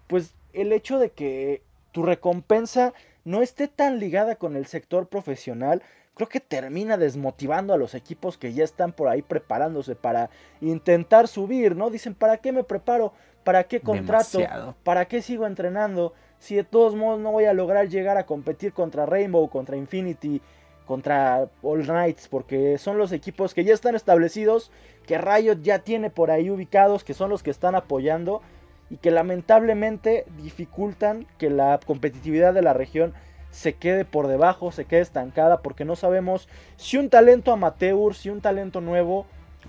pues 0.07 0.33
el 0.53 0.71
hecho 0.71 0.99
de 0.99 1.09
que 1.09 1.61
tu 1.91 2.03
recompensa 2.03 2.93
no 3.23 3.41
esté 3.41 3.67
tan 3.67 3.99
ligada 3.99 4.35
con 4.35 4.55
el 4.55 4.67
sector 4.67 5.07
profesional, 5.07 5.81
creo 6.15 6.27
que 6.27 6.39
termina 6.39 6.97
desmotivando 6.97 7.73
a 7.73 7.77
los 7.77 7.93
equipos 7.93 8.37
que 8.37 8.53
ya 8.53 8.63
están 8.63 8.93
por 8.93 9.07
ahí 9.07 9.21
preparándose 9.21 9.95
para 9.95 10.29
intentar 10.61 11.27
subir, 11.27 11.75
¿no? 11.75 11.89
Dicen, 11.89 12.15
¿para 12.15 12.37
qué 12.37 12.51
me 12.51 12.63
preparo? 12.63 13.13
¿Para 13.43 13.65
qué 13.65 13.81
contrato? 13.81 14.39
¿Para 14.83 15.05
qué 15.05 15.21
sigo 15.21 15.45
entrenando? 15.45 16.13
si 16.39 16.55
de 16.55 16.63
todos 16.63 16.95
modos 16.95 17.19
no 17.19 17.31
voy 17.31 17.45
a 17.45 17.53
lograr 17.53 17.89
llegar 17.89 18.17
a 18.17 18.25
competir 18.25 18.73
contra 18.73 19.05
Rainbow, 19.05 19.49
contra 19.49 19.77
Infinity, 19.77 20.41
contra 20.85 21.49
All 21.63 21.83
Knights, 21.83 22.27
porque 22.27 22.77
son 22.77 22.97
los 22.97 23.11
equipos 23.11 23.53
que 23.53 23.63
ya 23.63 23.73
están 23.73 23.95
establecidos, 23.95 24.71
que 25.07 25.17
Riot 25.17 25.61
ya 25.61 25.79
tiene 25.79 26.09
por 26.09 26.29
ahí 26.29 26.49
ubicados, 26.49 27.03
que 27.03 27.13
son 27.13 27.29
los 27.29 27.41
que 27.41 27.49
están 27.49 27.75
apoyando 27.75 28.41
y 28.91 28.97
que 28.97 29.09
lamentablemente 29.09 30.25
dificultan 30.37 31.25
que 31.39 31.49
la 31.49 31.79
competitividad 31.83 32.53
de 32.53 32.61
la 32.61 32.73
región 32.73 33.13
se 33.55 33.73
quede 33.73 34.03
por 34.03 34.27
debajo, 34.27 34.73
se 34.73 34.83
quede 34.83 34.99
estancada, 34.99 35.61
porque 35.61 35.85
no 35.85 35.95
sabemos 35.95 36.49
si 36.75 36.97
un 36.97 37.09
talento 37.09 37.53
amateur, 37.53 38.13
si 38.13 38.29
un 38.29 38.41
talento 38.41 38.81
nuevo 38.81 39.25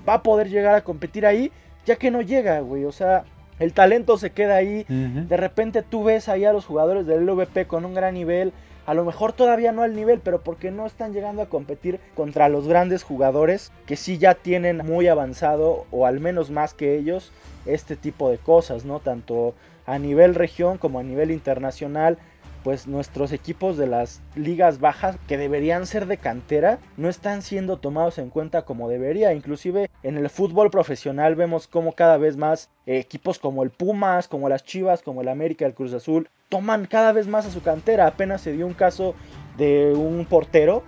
va 0.07 0.15
a 0.15 0.23
poder 0.25 0.51
llegar 0.51 0.75
a 0.75 0.83
competir 0.83 1.25
ahí, 1.25 1.53
ya 1.87 1.95
que 1.95 2.11
no 2.11 2.21
llega, 2.21 2.59
güey, 2.61 2.85
o 2.85 2.91
sea, 2.91 3.25
el 3.61 3.73
talento 3.73 4.19
se 4.19 4.31
queda 4.31 4.57
ahí. 4.57 4.85
De 4.89 5.37
repente 5.37 5.83
tú 5.83 6.03
ves 6.03 6.29
ahí 6.29 6.45
a 6.45 6.53
los 6.53 6.67
jugadores 6.67 7.07
del 7.07 7.25
LVP 7.25 7.69
con 7.69 7.85
un 7.85 7.95
gran 7.95 8.15
nivel. 8.15 8.53
A 8.87 8.95
lo 8.95 9.05
mejor 9.05 9.33
todavía 9.33 9.71
no 9.71 9.83
al 9.83 9.95
nivel, 9.95 10.21
pero 10.21 10.43
porque 10.43 10.73
no 10.73 10.85
están 10.85 11.13
llegando 11.13 11.41
a 11.41 11.49
competir 11.49 12.01
contra 12.17 12.49
los 12.49 12.67
grandes 12.67 13.05
jugadores 13.05 13.73
que 13.87 13.95
sí 13.95 14.19
ya 14.19 14.35
tienen 14.35 14.79
muy 14.79 15.07
avanzado, 15.07 15.87
o 15.93 16.07
al 16.07 16.19
menos 16.19 16.51
más 16.51 16.75
que 16.75 16.97
ellos, 16.97 17.33
este 17.67 17.95
tipo 17.95 18.31
de 18.31 18.39
cosas, 18.39 18.85
¿no? 18.85 18.99
Tanto 18.99 19.55
a 19.87 19.99
nivel 20.01 20.35
región 20.35 20.77
como 20.77 20.99
a 20.99 21.05
nivel 21.05 21.31
internacional 21.31 22.19
pues 22.67 22.89
nuestros 22.89 23.31
equipos 23.31 23.77
de 23.77 23.87
las 23.87 24.21
ligas 24.35 24.81
bajas 24.81 25.17
que 25.29 25.39
deberían 25.39 25.87
ser 25.87 26.07
de 26.07 26.17
cantera 26.17 26.81
no 26.97 27.09
están 27.09 27.43
siendo 27.43 27.77
tomados 27.77 28.19
en 28.19 28.29
cuenta 28.29 28.63
como 28.63 28.89
debería. 28.89 29.33
Inclusive 29.33 29.89
en 30.03 30.17
el 30.17 30.29
fútbol 30.29 30.73
profesional 30.73 31.37
vemos 31.37 31.69
como 31.69 31.93
cada 31.93 32.17
vez 32.17 32.37
más 32.37 32.69
equipos 32.85 33.39
como 33.39 33.63
el 33.63 33.71
Pumas, 33.71 34.27
como 34.27 34.49
las 34.49 34.65
Chivas, 34.65 35.03
como 35.03 35.21
el 35.21 35.29
América, 35.29 35.65
el 35.65 35.75
Cruz 35.75 35.93
Azul, 35.93 36.29
toman 36.49 36.87
cada 36.87 37.13
vez 37.13 37.29
más 37.29 37.47
a 37.47 37.53
su 37.53 37.63
cantera. 37.63 38.09
Apenas 38.09 38.41
se 38.41 38.51
dio 38.51 38.67
un 38.67 38.75
caso 38.75 39.15
de 39.57 39.93
un 39.93 40.25
portero 40.25 40.83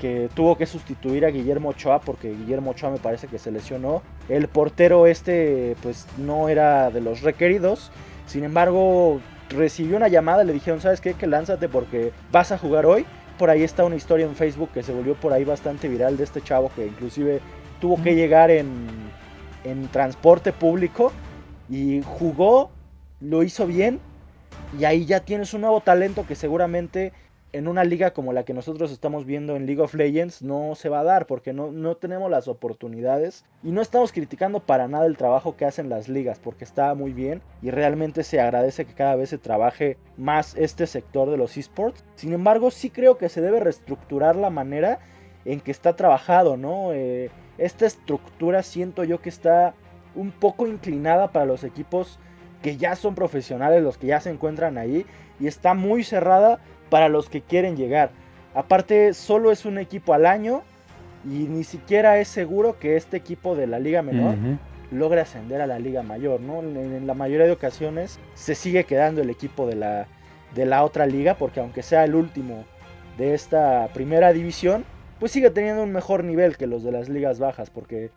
que 0.00 0.28
tuvo 0.34 0.58
que 0.58 0.66
sustituir 0.66 1.24
a 1.24 1.30
Guillermo 1.30 1.68
Ochoa 1.68 2.00
porque 2.00 2.30
Guillermo 2.30 2.72
Ochoa 2.72 2.90
me 2.90 2.98
parece 2.98 3.28
que 3.28 3.38
se 3.38 3.52
lesionó. 3.52 4.02
El 4.28 4.48
portero 4.48 5.06
este 5.06 5.76
pues 5.80 6.08
no 6.18 6.48
era 6.48 6.90
de 6.90 7.00
los 7.00 7.22
requeridos. 7.22 7.92
Sin 8.26 8.42
embargo, 8.42 9.20
recibió 9.50 9.96
una 9.96 10.08
llamada, 10.08 10.44
le 10.44 10.52
dijeron, 10.52 10.80
¿sabes 10.80 11.00
qué? 11.00 11.14
Que 11.14 11.26
lánzate 11.26 11.68
porque 11.68 12.12
vas 12.32 12.52
a 12.52 12.58
jugar 12.58 12.86
hoy. 12.86 13.04
Por 13.38 13.50
ahí 13.50 13.62
está 13.62 13.84
una 13.84 13.96
historia 13.96 14.26
en 14.26 14.36
Facebook 14.36 14.70
que 14.72 14.82
se 14.82 14.92
volvió 14.92 15.14
por 15.14 15.32
ahí 15.32 15.44
bastante 15.44 15.88
viral 15.88 16.16
de 16.16 16.24
este 16.24 16.42
chavo 16.42 16.70
que 16.74 16.86
inclusive 16.86 17.40
tuvo 17.80 18.02
que 18.02 18.14
llegar 18.14 18.50
en, 18.50 18.86
en 19.64 19.88
transporte 19.88 20.52
público 20.52 21.12
y 21.68 22.02
jugó, 22.02 22.70
lo 23.20 23.42
hizo 23.42 23.66
bien 23.66 24.00
y 24.78 24.84
ahí 24.84 25.06
ya 25.06 25.20
tienes 25.20 25.54
un 25.54 25.62
nuevo 25.62 25.80
talento 25.80 26.26
que 26.26 26.34
seguramente 26.34 27.12
en 27.52 27.66
una 27.66 27.84
liga 27.84 28.12
como 28.12 28.32
la 28.32 28.44
que 28.44 28.54
nosotros 28.54 28.92
estamos 28.92 29.24
viendo 29.24 29.56
en 29.56 29.66
League 29.66 29.80
of 29.80 29.94
Legends 29.94 30.42
no 30.42 30.74
se 30.74 30.88
va 30.88 31.00
a 31.00 31.04
dar 31.04 31.26
porque 31.26 31.52
no, 31.52 31.72
no, 31.72 31.96
tenemos 31.96 32.30
las 32.30 32.46
oportunidades 32.48 33.44
y 33.62 33.72
no 33.72 33.82
estamos 33.82 34.12
criticando 34.12 34.60
para 34.60 34.86
nada 34.88 35.06
el 35.06 35.16
trabajo 35.16 35.56
que 35.56 35.64
hacen 35.64 35.88
las 35.88 36.08
ligas 36.08 36.38
porque 36.38 36.64
está 36.64 36.94
muy 36.94 37.12
bien 37.12 37.42
y 37.60 37.70
realmente 37.70 38.22
se 38.22 38.40
agradece 38.40 38.84
que 38.84 38.94
cada 38.94 39.16
vez 39.16 39.30
se 39.30 39.38
trabaje 39.38 39.98
más 40.16 40.56
este 40.56 40.86
sector 40.86 41.30
de 41.30 41.36
los 41.36 41.56
esports. 41.56 42.04
Sin 42.14 42.32
embargo, 42.32 42.70
sí 42.70 42.90
creo 42.90 43.18
que 43.18 43.28
se 43.28 43.40
debe 43.40 43.60
reestructurar 43.60 44.36
la 44.36 44.50
manera 44.50 45.00
en 45.44 45.60
que 45.60 45.70
está 45.70 45.96
trabajado, 45.96 46.56
¿no? 46.56 46.92
Eh, 46.92 47.30
esta 47.58 47.86
estructura 47.86 48.62
siento 48.62 49.04
yo 49.04 49.20
que 49.20 49.28
está 49.28 49.74
un 50.14 50.30
poco 50.30 50.66
inclinada 50.66 51.32
para 51.32 51.46
los 51.46 51.64
equipos 51.64 52.18
que 52.62 52.76
ya 52.76 52.94
son 52.94 53.14
profesionales, 53.14 53.82
los 53.82 53.96
que 53.96 54.08
ya 54.08 54.20
se 54.20 54.30
encuentran 54.30 54.78
ahí 54.78 55.06
y 55.38 55.46
está 55.46 55.74
muy 55.74 56.04
cerrada 56.04 56.60
para 56.90 57.08
los 57.08 57.28
que 57.28 57.40
quieren 57.40 57.76
llegar. 57.76 58.10
Aparte, 58.54 59.14
solo 59.14 59.52
es 59.52 59.64
un 59.64 59.78
equipo 59.78 60.12
al 60.12 60.26
año 60.26 60.62
y 61.24 61.46
ni 61.48 61.64
siquiera 61.64 62.18
es 62.18 62.28
seguro 62.28 62.78
que 62.78 62.96
este 62.96 63.16
equipo 63.16 63.54
de 63.54 63.66
la 63.66 63.78
liga 63.78 64.02
menor 64.02 64.34
logre 64.90 65.20
ascender 65.20 65.60
a 65.60 65.66
la 65.66 65.78
liga 65.78 66.02
mayor, 66.02 66.40
¿no? 66.40 66.60
En, 66.60 67.06
la 67.06 67.14
mayoría 67.14 67.46
de 67.46 67.52
ocasiones 67.52 68.18
se 68.34 68.54
sigue 68.54 68.84
quedando 68.84 69.22
el 69.22 69.30
equipo 69.30 69.66
de 69.66 69.76
la, 69.76 70.06
de 70.54 70.66
la 70.66 70.84
otra 70.84 71.06
liga, 71.06 71.34
porque 71.34 71.60
aunque 71.60 71.82
sea 71.82 72.04
el 72.04 72.14
último 72.14 72.64
de 73.16 73.34
esta 73.34 73.88
primera 73.94 74.32
división, 74.32 74.84
pues 75.20 75.32
sigue 75.32 75.50
teniendo 75.50 75.82
un 75.82 75.92
mejor 75.92 76.24
nivel 76.24 76.56
que 76.56 76.66
los 76.66 76.82
de 76.82 76.92
las 76.92 77.08
ligas 77.08 77.38
bajas, 77.38 77.70
porque 77.70 78.10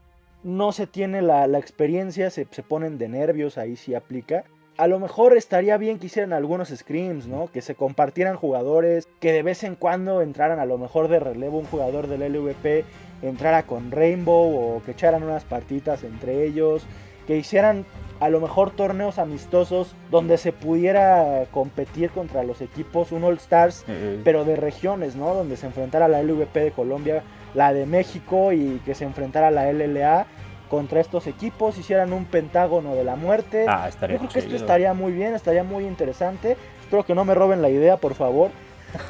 no 0.43 0.71
se 0.71 0.87
tiene 0.87 1.21
la, 1.21 1.45
experiencia, 1.57 2.29
se, 2.29 2.47
se, 2.49 2.63
ponen 2.63 2.97
de 2.97 3.07
nervios, 3.07 3.57
ahí 3.57 3.75
sí 3.75 3.93
aplica, 3.93 4.45
a 4.77 4.87
lo 4.87 4.99
mejor 4.99 5.37
estaría 5.37 5.77
bien 5.77 5.99
que 5.99 6.07
hicieran 6.07 6.33
algunos 6.33 6.69
scrims, 6.69 7.27
¿no? 7.27 7.47
Que 7.51 7.61
se 7.61 7.75
compartieran 7.75 8.35
jugadores, 8.35 9.07
que 9.19 9.31
de 9.31 9.43
vez 9.43 9.63
en 9.63 9.75
cuando 9.75 10.21
entraran 10.21 10.59
a 10.59 10.65
lo 10.65 10.77
mejor 10.77 11.07
de 11.07 11.19
relevo 11.19 11.59
un 11.59 11.65
jugador 11.65 12.07
del 12.07 12.33
LVP, 12.33 12.85
entrara 13.21 13.63
con 13.63 13.91
Rainbow 13.91 14.55
o 14.55 14.81
que 14.83 14.91
echaran 14.91 15.23
unas 15.23 15.43
partitas 15.43 16.03
entre 16.03 16.43
ellos, 16.43 16.85
que 17.27 17.37
hicieran 17.37 17.85
a 18.19 18.29
lo 18.29 18.39
mejor 18.39 18.71
torneos 18.71 19.19
amistosos 19.19 19.95
donde 20.09 20.37
se 20.37 20.51
pudiera 20.51 21.45
competir 21.51 22.09
contra 22.09 22.43
los 22.43 22.61
equipos, 22.61 23.11
un 23.11 23.23
All 23.23 23.37
Stars, 23.37 23.85
pero 24.23 24.45
de 24.45 24.55
regiones, 24.55 25.15
¿no? 25.15 25.33
Donde 25.33 25.57
se 25.57 25.67
enfrentara 25.67 26.07
la 26.07 26.23
LVP 26.23 26.59
de 26.59 26.71
Colombia, 26.71 27.23
la 27.53 27.73
de 27.73 27.85
México 27.85 28.51
y 28.53 28.81
que 28.85 28.95
se 28.95 29.05
enfrentara 29.05 29.51
la 29.51 29.71
LLA 29.71 30.25
contra 30.73 31.01
estos 31.01 31.27
equipos, 31.27 31.77
hicieran 31.77 32.13
un 32.13 32.25
pentágono 32.25 32.95
de 32.95 33.03
la 33.03 33.15
muerte. 33.15 33.67
Ah, 33.67 33.87
estaría 33.87 34.15
Yo 34.15 34.21
creo 34.21 34.31
que 34.31 34.39
esto 34.39 34.55
estaría 34.55 34.91
muy 34.95 35.11
bien, 35.11 35.35
estaría 35.35 35.63
muy 35.63 35.85
interesante. 35.85 36.57
Espero 36.81 37.05
que 37.05 37.13
no 37.13 37.23
me 37.25 37.35
roben 37.35 37.61
la 37.61 37.69
idea, 37.69 37.97
por 37.97 38.15
favor. 38.15 38.49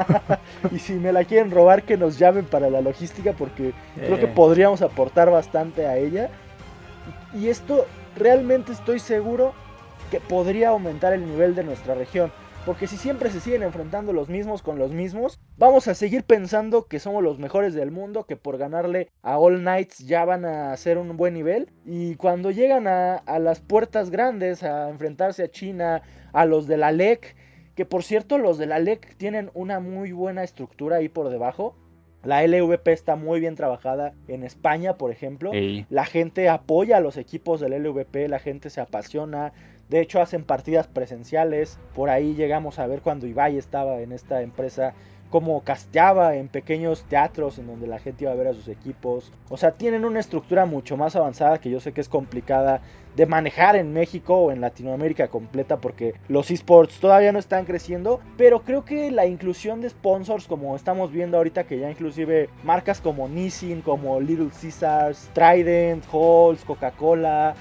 y 0.73 0.79
si 0.79 0.91
me 0.91 1.13
la 1.13 1.23
quieren 1.23 1.51
robar, 1.51 1.83
que 1.83 1.95
nos 1.95 2.19
llamen 2.19 2.43
para 2.43 2.69
la 2.69 2.81
logística, 2.81 3.31
porque 3.31 3.71
creo 3.95 4.17
que 4.17 4.25
eh. 4.25 4.33
podríamos 4.35 4.81
aportar 4.81 5.31
bastante 5.31 5.85
a 5.87 5.95
ella. 5.95 6.31
Y 7.33 7.47
esto 7.47 7.85
realmente 8.17 8.73
estoy 8.73 8.99
seguro 8.99 9.53
que 10.11 10.19
podría 10.19 10.67
aumentar 10.67 11.13
el 11.13 11.25
nivel 11.25 11.55
de 11.55 11.63
nuestra 11.63 11.95
región. 11.95 12.29
Porque 12.65 12.87
si 12.87 12.95
siempre 12.95 13.29
se 13.29 13.41
siguen 13.41 13.61
enfrentando 13.61 14.13
los 14.13 14.29
mismos 14.29 14.61
con 14.61 14.79
los 14.79 14.93
mismos, 14.93 15.37
vamos 15.57 15.89
a 15.89 15.95
seguir 15.95 16.23
pensando 16.23 16.85
que 16.85 16.99
somos 16.99 17.21
los 17.21 17.37
mejores 17.37 17.73
del 17.73 17.91
mundo, 17.91 18.23
que 18.23 18.37
por 18.37 18.57
ganarle 18.57 19.09
a 19.21 19.37
All 19.37 19.59
Knights 19.59 19.99
ya 19.99 20.23
van 20.23 20.45
a 20.45 20.71
hacer 20.71 20.97
un 20.97 21.17
buen 21.17 21.33
nivel. 21.33 21.71
Y 21.85 22.15
cuando 22.15 22.51
llegan 22.51 22.87
a, 22.87 23.21
las 23.39 23.59
puertas 23.59 24.11
grandes, 24.11 24.63
a 24.63 24.89
enfrentarse 24.89 25.43
a 25.43 25.51
China, 25.51 26.03
a 26.31 26.45
los 26.45 26.65
de 26.65 26.77
la 26.77 26.93
LEC, 26.93 27.35
que 27.75 27.85
por 27.85 28.03
cierto 28.03 28.37
los 28.37 28.57
de 28.57 28.67
la 28.67 28.79
LEC 28.79 29.17
tienen 29.17 29.51
una 29.53 29.81
muy 29.81 30.13
buena 30.13 30.45
estructura 30.45 30.97
ahí 30.97 31.09
por 31.09 31.29
debajo. 31.29 31.75
La 32.23 32.47
LVP 32.47 32.93
está 32.93 33.17
muy 33.17 33.41
bien 33.41 33.55
trabajada 33.55 34.13
en 34.29 34.43
España, 34.43 34.97
por 34.97 35.11
ejemplo. 35.11 35.51
Ey. 35.51 35.85
La 35.89 36.05
gente 36.05 36.47
apoya 36.47 36.95
a 36.95 37.01
los 37.01 37.17
equipos 37.17 37.59
del 37.59 37.73
LVP, 37.83 38.29
la 38.29 38.39
gente 38.39 38.69
se 38.69 38.79
apasiona. 38.79 39.51
De 39.93 40.01
hecho, 40.01 40.19
hacen 40.19 40.43
partidas 40.43 40.87
presenciales. 40.87 41.77
Por 41.93 42.09
ahí 42.09 42.33
llegamos 42.33 42.79
a 42.79 42.87
ver 42.87 43.01
cuando 43.01 43.27
Ibai 43.27 43.59
estaba 43.59 44.01
en 44.01 44.11
esta 44.11 44.41
empresa 44.41 44.95
cómo 45.29 45.61
casteaba 45.61 46.35
en 46.35 46.47
pequeños 46.47 47.03
teatros 47.03 47.59
en 47.59 47.67
donde 47.67 47.85
la 47.85 47.99
gente 47.99 48.23
iba 48.23 48.31
a 48.31 48.35
ver 48.35 48.47
a 48.47 48.53
sus 48.55 48.67
equipos. 48.69 49.31
O 49.49 49.57
sea, 49.57 49.73
tienen 49.73 50.03
una 50.03 50.19
estructura 50.19 50.65
mucho 50.65 50.97
más 50.97 51.15
avanzada 51.15 51.59
que 51.59 51.69
yo 51.69 51.79
sé 51.79 51.91
que 51.91 52.01
es 52.01 52.09
complicada 52.09 52.81
de 53.15 53.27
manejar 53.27 53.75
en 53.75 53.93
México 53.93 54.35
o 54.35 54.51
en 54.51 54.61
Latinoamérica 54.61 55.27
completa 55.27 55.77
porque 55.77 56.15
los 56.27 56.49
esports 56.49 56.99
todavía 56.99 57.31
no 57.31 57.37
están 57.37 57.65
creciendo, 57.65 58.19
pero 58.35 58.63
creo 58.63 58.85
que 58.85 59.11
la 59.11 59.27
inclusión 59.27 59.81
de 59.81 59.91
sponsors 59.91 60.47
como 60.47 60.75
estamos 60.75 61.11
viendo 61.11 61.37
ahorita 61.37 61.65
que 61.65 61.77
ya 61.77 61.91
inclusive 61.91 62.49
marcas 62.63 62.99
como 62.99 63.27
Nissin, 63.27 63.81
como 63.81 64.19
Little 64.19 64.49
Caesars, 64.59 65.29
Trident, 65.33 66.03
Halls, 66.11 66.65
Coca-Cola, 66.65 67.53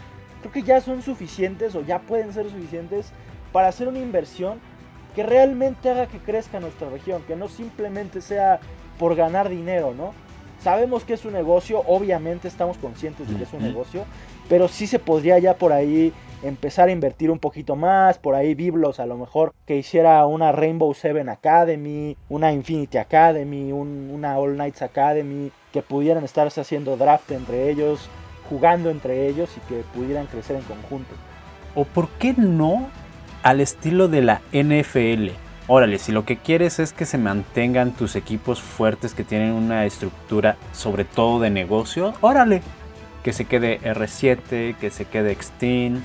creo 0.42 0.52
que 0.52 0.62
ya 0.62 0.80
son 0.82 1.00
suficientes 1.02 1.74
o 1.74 1.80
ya 1.82 2.00
pueden 2.00 2.32
ser 2.34 2.50
suficientes 2.50 3.10
para 3.52 3.68
hacer 3.68 3.88
una 3.88 3.98
inversión 3.98 4.60
que 5.14 5.22
realmente 5.22 5.88
haga 5.90 6.06
que 6.06 6.18
crezca 6.18 6.60
nuestra 6.60 6.88
región, 6.90 7.22
que 7.26 7.36
no 7.36 7.48
simplemente 7.48 8.20
sea 8.20 8.60
por 8.98 9.14
ganar 9.14 9.48
dinero, 9.48 9.94
¿no? 9.96 10.12
Sabemos 10.62 11.04
que 11.04 11.14
es 11.14 11.24
un 11.24 11.32
negocio, 11.32 11.82
obviamente 11.86 12.46
estamos 12.46 12.76
conscientes 12.78 13.28
de 13.28 13.34
que 13.36 13.42
es 13.42 13.52
un 13.52 13.62
negocio, 13.62 14.04
pero 14.48 14.68
sí 14.68 14.86
se 14.86 15.00
podría 15.00 15.38
ya 15.40 15.54
por 15.54 15.72
ahí 15.72 16.12
empezar 16.44 16.88
a 16.88 16.92
invertir 16.92 17.30
un 17.32 17.38
poquito 17.40 17.74
más, 17.76 18.18
por 18.18 18.34
ahí 18.36 18.54
Biblos 18.54 19.00
a 19.00 19.06
lo 19.06 19.16
mejor 19.16 19.52
que 19.66 19.76
hiciera 19.76 20.24
una 20.26 20.52
Rainbow 20.52 20.94
Seven 20.94 21.28
Academy, 21.28 22.16
una 22.28 22.52
Infinity 22.52 22.98
Academy, 22.98 23.72
un- 23.72 24.10
una 24.14 24.38
All 24.38 24.54
Knights 24.54 24.82
Academy, 24.82 25.50
que 25.72 25.82
pudieran 25.82 26.22
estarse 26.24 26.60
haciendo 26.60 26.96
draft 26.96 27.30
entre 27.32 27.68
ellos, 27.70 28.08
jugando 28.52 28.90
entre 28.90 29.28
ellos 29.28 29.48
y 29.56 29.60
que 29.66 29.82
pudieran 29.94 30.26
crecer 30.26 30.56
en 30.56 30.62
conjunto. 30.62 31.14
¿O 31.74 31.86
por 31.86 32.10
qué 32.10 32.34
no 32.36 32.90
al 33.42 33.62
estilo 33.62 34.08
de 34.08 34.20
la 34.20 34.42
NFL? 34.52 35.30
Órale, 35.68 35.98
si 35.98 36.12
lo 36.12 36.26
que 36.26 36.36
quieres 36.36 36.78
es 36.78 36.92
que 36.92 37.06
se 37.06 37.16
mantengan 37.16 37.92
tus 37.92 38.14
equipos 38.14 38.60
fuertes 38.60 39.14
que 39.14 39.24
tienen 39.24 39.52
una 39.52 39.86
estructura 39.86 40.58
sobre 40.72 41.06
todo 41.06 41.40
de 41.40 41.48
negocio, 41.48 42.12
órale. 42.20 42.60
Que 43.24 43.32
se 43.32 43.46
quede 43.46 43.80
R7, 43.80 44.76
que 44.76 44.90
se 44.90 45.06
quede 45.06 45.32
Extin, 45.32 46.04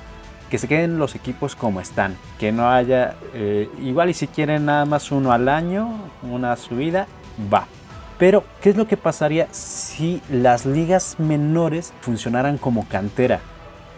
que 0.50 0.58
se 0.58 0.70
queden 0.70 1.00
los 1.00 1.16
equipos 1.16 1.56
como 1.56 1.82
están. 1.82 2.16
Que 2.39 2.54
no 2.54 2.70
haya, 2.70 3.16
eh, 3.34 3.68
igual 3.82 4.10
y 4.10 4.13
si 4.13 4.27
quieren 4.27 4.68
nada 4.68 4.86
más 4.86 5.12
uno 5.12 5.34
al 5.34 5.50
año, 5.50 5.89
una 6.24 6.56
subida, 6.56 7.08
va. 7.51 7.68
Pero, 8.17 8.43
¿qué 8.62 8.71
es 8.71 8.77
lo 8.77 8.88
que 8.88 8.97
pasaría 8.97 9.47
si 9.51 10.21
las 10.29 10.65
ligas 10.65 11.19
menores 11.19 11.93
funcionaran 12.01 12.57
como 12.57 12.88
cantera? 12.88 13.41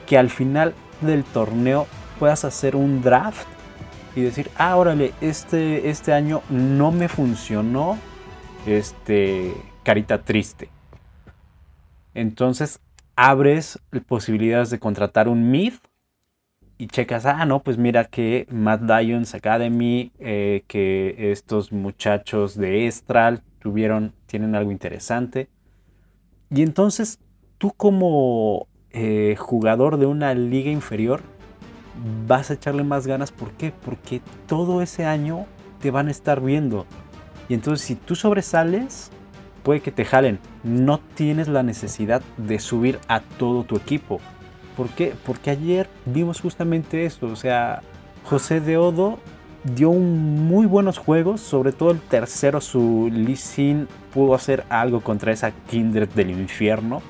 Que 0.05 0.17
al 0.17 0.29
final 0.29 0.73
del 1.01 1.23
torneo 1.23 1.88
puedas 2.19 2.43
hacer 2.43 2.75
un 2.75 3.01
draft 3.01 3.47
y 4.15 4.21
decir, 4.21 4.49
ah, 4.57 4.75
órale, 4.75 5.13
este, 5.21 5.89
este 5.89 6.11
año 6.11 6.41
no 6.49 6.91
me 6.91 7.07
funcionó, 7.07 7.97
este, 8.65 9.53
carita 9.83 10.21
triste. 10.21 10.69
Entonces 12.13 12.81
abres 13.15 13.79
posibilidades 14.07 14.69
de 14.69 14.79
contratar 14.79 15.29
un 15.29 15.49
mid 15.49 15.73
y 16.77 16.88
checas, 16.88 17.25
ah, 17.25 17.45
no, 17.45 17.61
pues 17.61 17.77
mira 17.77 18.05
que 18.05 18.47
Mad 18.49 18.81
Lions 18.81 19.33
Academy, 19.33 20.11
eh, 20.19 20.63
que 20.67 21.31
estos 21.31 21.71
muchachos 21.71 22.55
de 22.55 22.88
Estral 22.88 23.43
tuvieron, 23.60 24.13
tienen 24.25 24.56
algo 24.56 24.72
interesante. 24.72 25.50
Y 26.50 26.63
entonces 26.63 27.20
tú 27.58 27.74
como 27.75 28.68
eh, 28.92 29.36
jugador 29.38 29.98
de 29.98 30.08
una 30.08 30.34
liga 30.34 30.72
inferior 30.72 31.22
vas 32.28 32.50
a 32.50 32.54
echarle 32.54 32.84
más 32.84 33.06
ganas. 33.06 33.32
¿Por 33.32 33.51
qué? 33.51 33.72
Porque 33.86 34.22
todo 34.48 34.82
ese 34.82 35.06
año 35.06 35.46
te 35.80 35.92
van 35.92 36.08
a 36.08 36.12
estar 36.12 36.42
viendo. 36.42 36.86
Y 37.48 37.54
entonces 37.54 37.86
si 37.86 37.95
tú 37.95 38.15
sobresales, 38.15 39.12
puede 39.63 39.82
que 39.82 39.91
te 39.91 40.06
jalen. 40.06 40.39
No 40.63 41.00
tienes 41.00 41.48
la 41.48 41.63
necesidad 41.63 42.22
de 42.38 42.60
subir 42.60 43.00
a 43.08 43.22
todo 43.22 43.63
tu 43.63 43.76
equipo. 43.76 44.19
¿Por 44.76 44.89
qué? 44.89 45.13
Porque 45.26 45.50
ayer 45.50 45.89
vimos 46.06 46.41
justamente 46.41 47.06
esto. 47.06 47.28
O 47.28 47.36
sea, 47.36 47.82
José 48.24 48.62
de 48.62 48.78
Odo 48.78 49.19
dio 49.63 49.91
muy 49.91 50.65
buenos 50.65 50.98
juegos. 50.98 51.41
Sobre 51.41 51.72
todo 51.72 51.91
el 51.91 52.00
tercero, 52.00 52.62
su 52.62 53.10
Lee 53.12 53.36
Sin 53.36 53.88
pudo 54.13 54.36
hacer 54.36 54.63
algo 54.69 55.02
contra 55.02 55.32
esa 55.32 55.52
Kindred 55.52 56.10
del 56.10 56.32
infierno. 56.32 57.02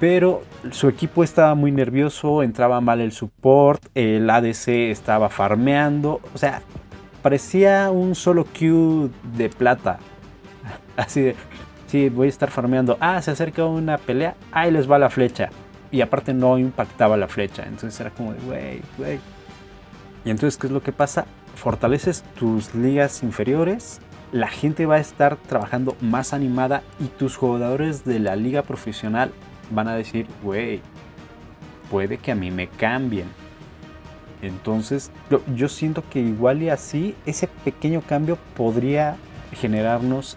Pero 0.00 0.42
su 0.72 0.88
equipo 0.88 1.22
estaba 1.22 1.54
muy 1.54 1.70
nervioso, 1.70 2.42
entraba 2.42 2.80
mal 2.80 3.00
el 3.00 3.12
support, 3.12 3.84
el 3.94 4.28
ADC 4.28 4.68
estaba 4.90 5.28
farmeando. 5.28 6.20
O 6.34 6.38
sea, 6.38 6.62
parecía 7.22 7.90
un 7.92 8.16
solo 8.16 8.44
Q 8.44 9.10
de 9.36 9.48
plata. 9.48 9.98
Así 10.96 11.20
de, 11.20 11.36
sí, 11.86 12.08
voy 12.08 12.26
a 12.26 12.30
estar 12.30 12.50
farmeando. 12.50 12.96
Ah, 13.00 13.22
se 13.22 13.30
acerca 13.30 13.64
una 13.64 13.96
pelea, 13.96 14.34
ahí 14.50 14.72
les 14.72 14.90
va 14.90 14.98
la 14.98 15.08
flecha. 15.08 15.50
Y 15.92 16.00
aparte 16.00 16.34
no 16.34 16.58
impactaba 16.58 17.16
la 17.16 17.28
flecha. 17.28 17.62
Entonces 17.64 18.00
era 18.00 18.10
como 18.10 18.32
de, 18.32 18.40
güey, 18.40 18.80
güey. 18.98 19.20
Y 20.24 20.30
entonces, 20.30 20.58
¿qué 20.58 20.66
es 20.66 20.72
lo 20.72 20.82
que 20.82 20.92
pasa? 20.92 21.26
Fortaleces 21.54 22.22
tus 22.38 22.74
ligas 22.74 23.22
inferiores. 23.22 24.00
La 24.32 24.48
gente 24.48 24.86
va 24.86 24.96
a 24.96 25.00
estar 25.00 25.36
trabajando 25.36 25.96
más 26.00 26.32
animada 26.32 26.82
y 26.98 27.06
tus 27.06 27.36
jugadores 27.36 28.04
de 28.04 28.18
la 28.18 28.36
liga 28.36 28.62
profesional 28.62 29.30
van 29.70 29.88
a 29.88 29.94
decir, 29.94 30.26
güey, 30.42 30.80
puede 31.90 32.16
que 32.16 32.32
a 32.32 32.34
mí 32.34 32.50
me 32.50 32.68
cambien. 32.68 33.26
Entonces, 34.42 35.12
yo, 35.54 35.68
siento 35.68 36.02
que 36.10 36.20
igual 36.20 36.62
y 36.62 36.68
así, 36.68 37.14
ese 37.26 37.46
pequeño 37.64 38.02
cambio 38.02 38.38
podría 38.56 39.16
generarnos 39.52 40.36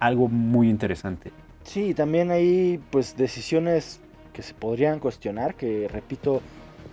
algo 0.00 0.28
muy 0.28 0.68
interesante. 0.68 1.32
Sí, 1.64 1.94
también 1.94 2.30
hay 2.30 2.78
pues 2.90 3.16
decisiones 3.16 4.00
que 4.34 4.42
se 4.42 4.54
podrían 4.54 4.98
cuestionar, 4.98 5.54
que 5.54 5.88
repito, 5.88 6.42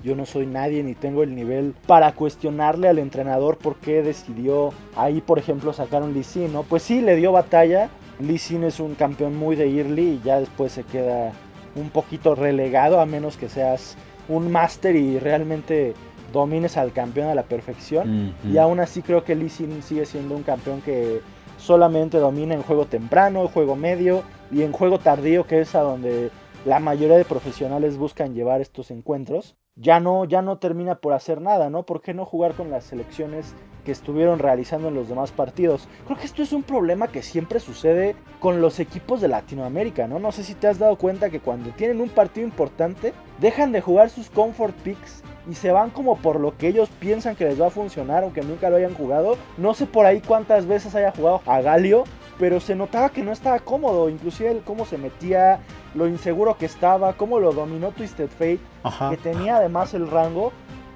yo 0.04 0.16
no 0.16 0.26
soy 0.26 0.46
nadie 0.46 0.84
ni 0.84 0.94
tengo 0.94 1.24
el 1.24 1.36
nivel 1.36 1.74
para 1.88 2.12
cuestionarle 2.14 2.88
al 2.88 3.00
entrenador 3.00 3.58
por 3.58 3.76
qué 3.78 4.04
decidió 4.04 4.72
ahí, 4.96 5.22
por 5.22 5.40
ejemplo, 5.40 5.74
sacar 5.74 6.04
un 6.04 6.14
Lee 6.14 6.24
Sin, 6.24 6.54
¿no? 6.54 6.64
Pues 6.64 6.84
sí, 6.84 7.02
le 7.02 7.16
dio 7.16 7.32
batalla. 7.32 7.90
Lee 8.20 8.38
Sin 8.38 8.64
es 8.64 8.80
un 8.80 8.96
campeón 8.96 9.36
muy 9.36 9.56
de 9.56 9.66
early 9.66 10.04
y 10.04 10.22
ya 10.24 10.40
después 10.40 10.72
se 10.72 10.84
queda 10.84 11.32
un 11.76 11.90
poquito 11.90 12.36
relegado 12.36 13.00
a 13.00 13.06
menos 13.06 13.36
que 13.36 13.50
seas 13.50 13.98
un 14.30 14.52
máster 14.52 14.96
y 14.96 15.20
realmente 15.20 15.94
domines 16.32 16.78
al 16.78 16.92
campeón 16.92 17.28
a 17.30 17.36
la 17.36 17.44
perfección. 17.44 18.34
Y 18.50 18.58
aún 18.58 18.80
así 18.80 19.02
creo 19.02 19.24
que 19.24 19.36
Lee 19.36 19.50
Sin 19.50 19.82
sigue 19.82 20.06
siendo 20.06 20.36
un 20.36 20.44
campeón 20.44 20.82
que 20.82 21.22
solamente 21.58 22.18
domina 22.20 22.54
en 22.54 22.62
juego 22.62 22.86
temprano, 22.86 23.48
juego 23.48 23.76
medio 23.76 24.24
y 24.52 24.62
en 24.62 24.72
juego 24.72 25.00
tardío, 25.00 25.48
que 25.48 25.62
es 25.62 25.74
a 25.76 25.82
donde 25.82 26.30
la 26.66 26.80
mayoría 26.80 27.18
de 27.18 27.26
profesionales 27.26 27.98
buscan 27.98 28.34
llevar 28.34 28.62
estos 28.62 28.92
encuentros. 28.92 29.56
Ya 29.78 30.00
no, 30.00 30.24
ya 30.24 30.42
no 30.42 30.58
termina 30.58 30.96
por 30.96 31.12
hacer 31.12 31.42
nada, 31.42 31.70
¿no? 31.70 31.84
¿Por 31.84 32.02
qué 32.02 32.14
no 32.14 32.24
jugar 32.24 32.54
con 32.54 32.72
las 32.72 32.86
selecciones 32.86 33.54
que 33.84 33.92
estuvieron 33.92 34.40
realizando 34.40 34.88
en 34.88 34.96
los 34.96 35.10
demás 35.10 35.34
partidos? 35.34 35.90
Creo 36.06 36.18
que 36.18 36.26
esto 36.26 36.42
es 36.42 36.54
un 36.54 36.64
problema 36.64 37.10
que 37.10 37.22
siempre 37.22 37.60
sucede 37.60 38.16
con 38.40 38.62
los 38.62 38.80
equipos 38.80 39.20
de 39.20 39.28
Latinoamérica, 39.28 40.08
¿no? 40.08 40.18
No 40.18 40.32
sé 40.32 40.46
si 40.46 40.56
te 40.56 40.68
has 40.68 40.80
dado 40.80 40.96
cuenta 40.96 41.30
que 41.30 41.42
cuando 41.42 41.72
tienen 41.72 42.00
un 42.00 42.08
partido 42.08 42.48
importante, 42.48 43.12
dejan 43.42 43.74
de 43.74 43.82
jugar 43.82 44.10
sus 44.10 44.30
comfort 44.30 44.74
picks 44.78 45.24
y 45.50 45.56
se 45.56 45.74
van 45.74 45.90
como 45.90 46.16
por 46.16 46.40
lo 46.40 46.58
que 46.58 46.70
ellos 46.70 46.88
piensan 47.02 47.36
que 47.36 47.44
les 47.44 47.62
va 47.62 47.68
a 47.68 47.72
funcionar, 47.72 48.24
aunque 48.24 48.44
nunca 48.44 48.70
lo 48.70 48.78
hayan 48.78 48.94
jugado. 48.94 49.36
No 49.58 49.74
sé 49.74 49.88
por 49.88 50.06
ahí 50.06 50.22
cuántas 50.22 50.68
veces 50.68 50.96
haya 50.96 51.12
jugado 51.12 51.42
a 51.46 51.60
Galio, 51.60 52.06
pero 52.40 52.62
se 52.62 52.76
notaba 52.76 53.10
que 53.10 53.24
no 53.24 53.34
estaba 53.34 53.60
cómodo, 53.60 54.10
inclusive 54.10 54.62
cómo 54.64 54.86
se 54.86 54.98
metía, 54.98 55.60
lo 55.96 56.08
inseguro 56.08 56.58
que 56.58 56.66
estaba, 56.66 57.14
cómo 57.14 57.40
lo 57.40 57.54
dominó 57.54 57.92
Twisted 57.92 58.28
Fate, 58.30 58.60
Ajá. 58.84 59.10
que 59.10 59.18
tenía 59.18 59.58
además 59.58 59.94
el 59.94 60.10
rango. 60.10 60.52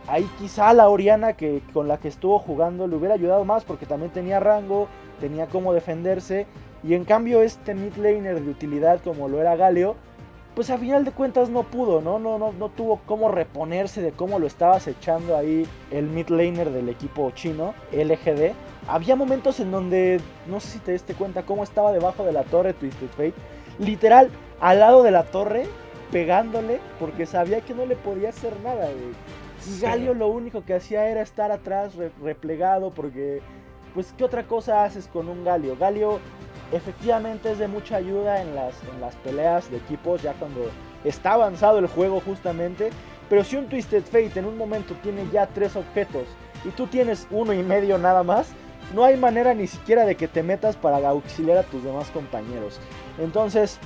Ahí 0.08 0.28
quizá 0.40 0.74
la 0.74 0.90
Oriana 0.90 1.34
que 1.34 1.62
con 1.74 1.88
la 1.88 1.98
que 1.98 2.08
estuvo 2.08 2.40
jugando 2.40 2.88
le 2.88 2.96
hubiera 2.96 3.16
ayudado 3.16 3.46
más 3.46 3.64
porque 3.64 3.86
también 3.86 4.12
tenía 4.12 4.40
rango, 4.40 4.88
tenía 5.20 5.48
cómo 5.48 5.74
defenderse 5.74 6.48
y 6.84 6.94
en 6.96 7.06
cambio 7.06 7.42
este 7.42 7.76
mid 7.76 7.96
laner 7.96 8.42
de 8.42 8.50
utilidad 8.50 9.02
como 9.04 9.28
lo 9.28 9.40
era 9.40 9.56
Galio, 9.56 9.96
pues 10.56 10.72
a 10.72 10.78
final 10.78 11.06
de 11.06 11.12
cuentas 11.12 11.50
no 11.50 11.64
pudo, 11.64 12.02
¿no? 12.02 12.18
No, 12.18 12.40
no, 12.40 12.52
no 12.54 12.70
tuvo 12.70 13.02
cómo 13.06 13.30
reponerse 13.30 14.02
de 14.02 14.12
cómo 14.12 14.40
lo 14.40 14.48
estaba 14.48 14.76
acechando 14.76 15.38
ahí 15.38 15.68
el 15.92 16.08
mid 16.08 16.28
laner 16.30 16.72
del 16.72 16.90
equipo 16.90 17.30
chino, 17.32 17.74
LGD. 17.92 18.54
Había 18.88 19.16
momentos 19.16 19.60
en 19.60 19.72
donde, 19.72 20.20
no 20.48 20.60
sé 20.60 20.70
si 20.70 20.80
te 20.80 20.94
diste 20.94 21.14
cuenta 21.14 21.44
cómo 21.44 21.64
estaba 21.64 21.92
debajo 21.92 22.24
de 22.24 22.32
la 22.32 22.44
torre 22.44 22.74
Twisted 22.74 23.10
Fate, 23.10 23.36
literal 23.78 24.32
al 24.62 24.80
lado 24.80 25.04
de 25.04 25.12
la 25.12 25.24
torre, 25.24 25.68
pegándole, 26.12 26.80
porque 27.00 27.26
sabía 27.26 27.62
que 27.62 27.74
no 27.74 27.86
le 27.86 27.96
podía 27.96 28.30
hacer 28.30 28.54
nada, 28.64 28.86
güey. 28.86 29.14
Sí. 29.60 29.82
Galio 29.82 30.14
lo 30.14 30.28
único 30.28 30.64
que 30.64 30.74
hacía 30.74 31.08
era 31.10 31.22
estar 31.22 31.52
atrás, 31.52 31.96
re- 31.96 32.12
replegado, 32.24 32.92
porque, 32.92 33.42
pues, 33.94 34.14
¿qué 34.18 34.24
otra 34.24 34.44
cosa 34.44 34.84
haces 34.84 35.08
con 35.08 35.28
un 35.30 35.44
Galio? 35.44 35.76
Galio 35.78 36.20
efectivamente 36.72 37.52
es 37.52 37.60
de 37.60 37.68
mucha 37.68 37.98
ayuda 37.98 38.42
en 38.42 38.56
las, 38.56 38.74
en 38.94 39.02
las 39.02 39.16
peleas 39.18 39.70
de 39.70 39.78
equipos, 39.78 40.22
ya 40.22 40.34
cuando 40.34 40.62
está 41.04 41.34
avanzado 41.34 41.80
el 41.80 41.88
juego 41.88 42.22
justamente. 42.26 42.90
Pero 43.30 43.44
si 43.44 43.58
un 43.58 43.68
Twisted 43.68 44.04
Fate 44.04 44.40
en 44.40 44.46
un 44.46 44.58
momento 44.58 44.96
tiene 45.04 45.28
ya 45.32 45.46
tres 45.48 45.76
objetos 45.76 46.24
y 46.66 46.70
tú 46.70 46.88
tienes 46.88 47.28
uno 47.30 47.54
y 47.54 47.62
medio 47.62 47.98
nada 47.98 48.24
más, 48.24 48.48
no 48.96 49.04
hay 49.04 49.18
manera 49.18 49.54
ni 49.54 49.68
siquiera 49.68 50.06
de 50.06 50.16
que 50.16 50.28
te 50.28 50.42
metas 50.42 50.76
para 50.76 50.98
auxiliar 51.08 51.58
a 51.60 51.64
tus 51.64 51.84
demás 51.84 52.10
compañeros. 52.10 52.80
Entonces, 53.20 53.78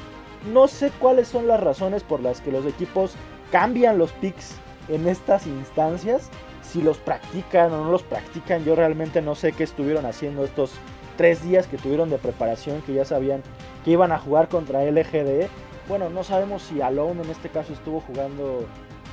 no 0.52 0.68
sé 0.68 0.92
cuáles 1.00 1.28
son 1.28 1.48
las 1.48 1.60
razones 1.60 2.04
por 2.04 2.22
las 2.22 2.42
que 2.42 2.52
los 2.52 2.66
equipos 2.66 3.14
cambian 3.52 3.98
los 3.98 4.12
picks 4.14 4.56
en 4.90 5.08
estas 5.08 5.48
instancias. 5.48 6.30
Si 6.62 6.82
los 6.82 6.98
practican 6.98 7.72
o 7.72 7.86
no 7.86 7.92
los 7.92 8.04
practican, 8.04 8.66
yo 8.66 8.76
realmente 8.76 9.22
no 9.22 9.36
sé 9.36 9.54
qué 9.54 9.64
estuvieron 9.64 10.06
haciendo 10.06 10.44
estos 10.44 10.72
tres 11.18 11.44
días 11.44 11.68
que 11.68 11.78
tuvieron 11.78 12.10
de 12.10 12.18
preparación, 12.18 12.82
que 12.82 12.94
ya 12.94 13.06
sabían 13.06 13.44
que 13.86 13.92
iban 13.92 14.12
a 14.12 14.20
jugar 14.20 14.50
contra 14.50 14.84
LGD. 14.84 15.48
Bueno, 15.88 16.10
no 16.10 16.24
sabemos 16.24 16.64
si 16.64 16.82
Alone 16.82 17.22
en 17.24 17.30
este 17.30 17.50
caso 17.50 17.74
estuvo 17.74 18.02
jugando 18.02 18.66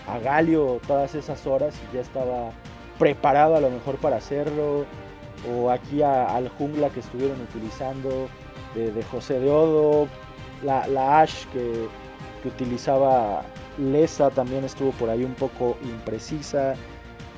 a 0.06 0.18
Galio 0.18 0.80
todas 0.86 1.14
esas 1.14 1.46
horas 1.46 1.74
y 1.90 1.96
ya 1.96 2.00
estaba 2.00 2.52
preparado 2.98 3.56
a 3.56 3.60
lo 3.60 3.70
mejor 3.70 3.96
para 3.96 4.16
hacerlo. 4.16 4.86
O 5.50 5.70
aquí 5.70 6.02
al 6.02 6.48
jungla 6.50 6.90
que 6.90 7.00
estuvieron 7.00 7.40
utilizando 7.40 8.28
de, 8.74 9.02
José 9.04 9.40
de 9.40 9.50
La, 10.62 11.20
Ash 11.20 11.46
que, 11.52 11.88
que 12.42 12.48
utilizaba 12.48 13.42
Lesa 13.78 14.30
también 14.30 14.64
estuvo 14.64 14.90
por 14.92 15.10
ahí 15.10 15.24
un 15.24 15.34
poco 15.34 15.76
imprecisa. 15.82 16.74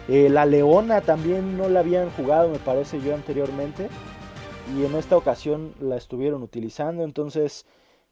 Eh, 0.09 0.29
la 0.29 0.45
Leona 0.45 1.01
también 1.01 1.57
no 1.57 1.69
la 1.69 1.81
habían 1.81 2.11
jugado, 2.11 2.49
me 2.49 2.59
parece 2.59 3.01
yo 3.01 3.15
anteriormente. 3.15 3.89
Y 4.77 4.85
en 4.85 4.95
esta 4.97 5.17
ocasión 5.17 5.75
la 5.81 5.97
estuvieron 5.97 6.43
utilizando. 6.43 7.05
Entonces 7.05 7.67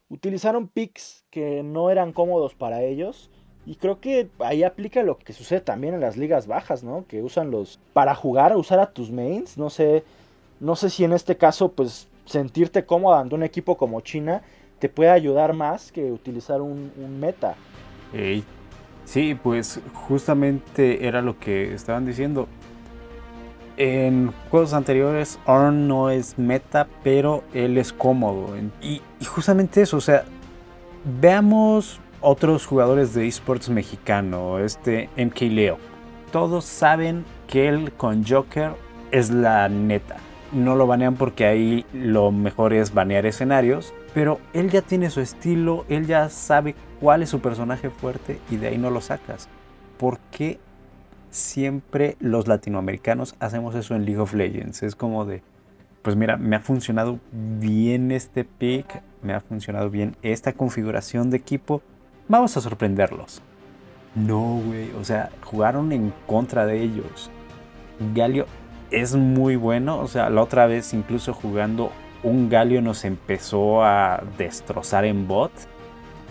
utilizaron 0.09 0.67
picks 0.67 1.25
que 1.29 1.63
no 1.63 1.89
eran 1.89 2.13
cómodos 2.13 2.55
para 2.55 2.83
ellos. 2.83 3.29
Y 3.65 3.75
creo 3.75 3.99
que 3.99 4.29
ahí 4.39 4.63
aplica 4.63 5.03
lo 5.03 5.17
que 5.17 5.33
sucede 5.33 5.61
también 5.61 5.93
en 5.93 6.01
las 6.01 6.17
ligas 6.17 6.47
bajas, 6.47 6.83
¿no? 6.83 7.05
Que 7.07 7.21
usan 7.21 7.51
los. 7.51 7.79
Para 7.93 8.15
jugar, 8.15 8.55
usar 8.55 8.79
a 8.79 8.91
tus 8.91 9.11
mains. 9.11 9.57
No 9.57 9.69
sé. 9.69 10.03
No 10.59 10.75
sé 10.75 10.89
si 10.89 11.03
en 11.03 11.13
este 11.13 11.37
caso, 11.37 11.71
pues, 11.71 12.07
sentirte 12.25 12.85
cómodo 12.85 13.15
ante 13.15 13.35
un 13.35 13.43
equipo 13.43 13.77
como 13.77 14.01
China 14.01 14.43
te 14.81 14.89
puede 14.89 15.11
ayudar 15.11 15.53
más 15.53 15.91
que 15.91 16.11
utilizar 16.11 16.59
un, 16.59 16.91
meta. 17.19 17.53
Sí, 19.05 19.37
pues 19.41 19.79
justamente 19.93 21.05
era 21.07 21.21
lo 21.21 21.37
que 21.37 21.73
estaban 21.73 22.03
diciendo. 22.05 22.47
En 23.77 24.33
juegos 24.49 24.73
anteriores, 24.73 25.39
Arn 25.45 25.87
no 25.87 26.09
es 26.09 26.39
meta, 26.39 26.87
pero 27.03 27.43
él 27.53 27.77
es 27.77 27.93
cómodo. 27.93 28.55
Y, 28.81 29.01
justamente 29.23 29.83
eso, 29.83 29.97
o 29.97 30.01
sea, 30.01 30.25
veamos 31.21 31.99
otros 32.19 32.65
jugadores 32.65 33.13
de 33.13 33.27
esports 33.27 33.69
mexicano, 33.69 34.57
este 34.57 35.09
MK 35.15 35.41
Leo. 35.41 35.77
Todos 36.31 36.65
saben 36.65 37.23
que 37.47 37.67
él 37.67 37.91
con 37.91 38.25
Joker 38.25 38.71
es 39.11 39.29
la 39.29 39.69
neta. 39.69 40.17
No 40.51 40.75
lo 40.75 40.87
banean 40.87 41.15
porque 41.15 41.45
ahí 41.45 41.85
lo 41.93 42.31
mejor 42.31 42.73
es 42.73 42.93
banear 42.93 43.25
escenarios, 43.27 43.93
pero 44.13 44.39
él 44.53 44.69
ya 44.69 44.81
tiene 44.81 45.09
su 45.09 45.21
estilo, 45.21 45.85
él 45.89 46.05
ya 46.05 46.29
sabe 46.29 46.75
cuál 46.99 47.23
es 47.23 47.29
su 47.29 47.39
personaje 47.39 47.89
fuerte 47.89 48.39
y 48.49 48.57
de 48.57 48.67
ahí 48.67 48.77
no 48.77 48.89
lo 48.89 49.01
sacas. 49.01 49.47
¿Por 49.97 50.19
qué 50.31 50.59
siempre 51.29 52.17
los 52.19 52.47
latinoamericanos 52.47 53.35
hacemos 53.39 53.75
eso 53.75 53.95
en 53.95 54.05
League 54.05 54.19
of 54.19 54.33
Legends? 54.33 54.83
Es 54.83 54.95
como 54.95 55.25
de, 55.25 55.43
pues 56.01 56.15
mira, 56.15 56.37
me 56.37 56.55
ha 56.55 56.59
funcionado 56.59 57.19
bien 57.31 58.11
este 58.11 58.43
pick, 58.43 59.01
me 59.21 59.33
ha 59.33 59.39
funcionado 59.39 59.89
bien 59.89 60.15
esta 60.21 60.53
configuración 60.53 61.29
de 61.29 61.37
equipo, 61.37 61.81
vamos 62.27 62.57
a 62.57 62.61
sorprenderlos. 62.61 63.41
No, 64.13 64.59
güey, 64.65 64.91
o 64.99 65.05
sea, 65.05 65.29
jugaron 65.41 65.93
en 65.93 66.13
contra 66.27 66.65
de 66.65 66.81
ellos. 66.81 67.29
Galio 68.13 68.45
es 68.89 69.15
muy 69.15 69.55
bueno, 69.55 69.99
o 69.99 70.07
sea, 70.07 70.29
la 70.29 70.41
otra 70.41 70.65
vez 70.65 70.93
incluso 70.93 71.33
jugando 71.33 71.91
un 72.23 72.49
Galio 72.49 72.81
nos 72.81 73.05
empezó 73.05 73.83
a 73.83 74.23
destrozar 74.37 75.05
en 75.05 75.27
bot. 75.27 75.51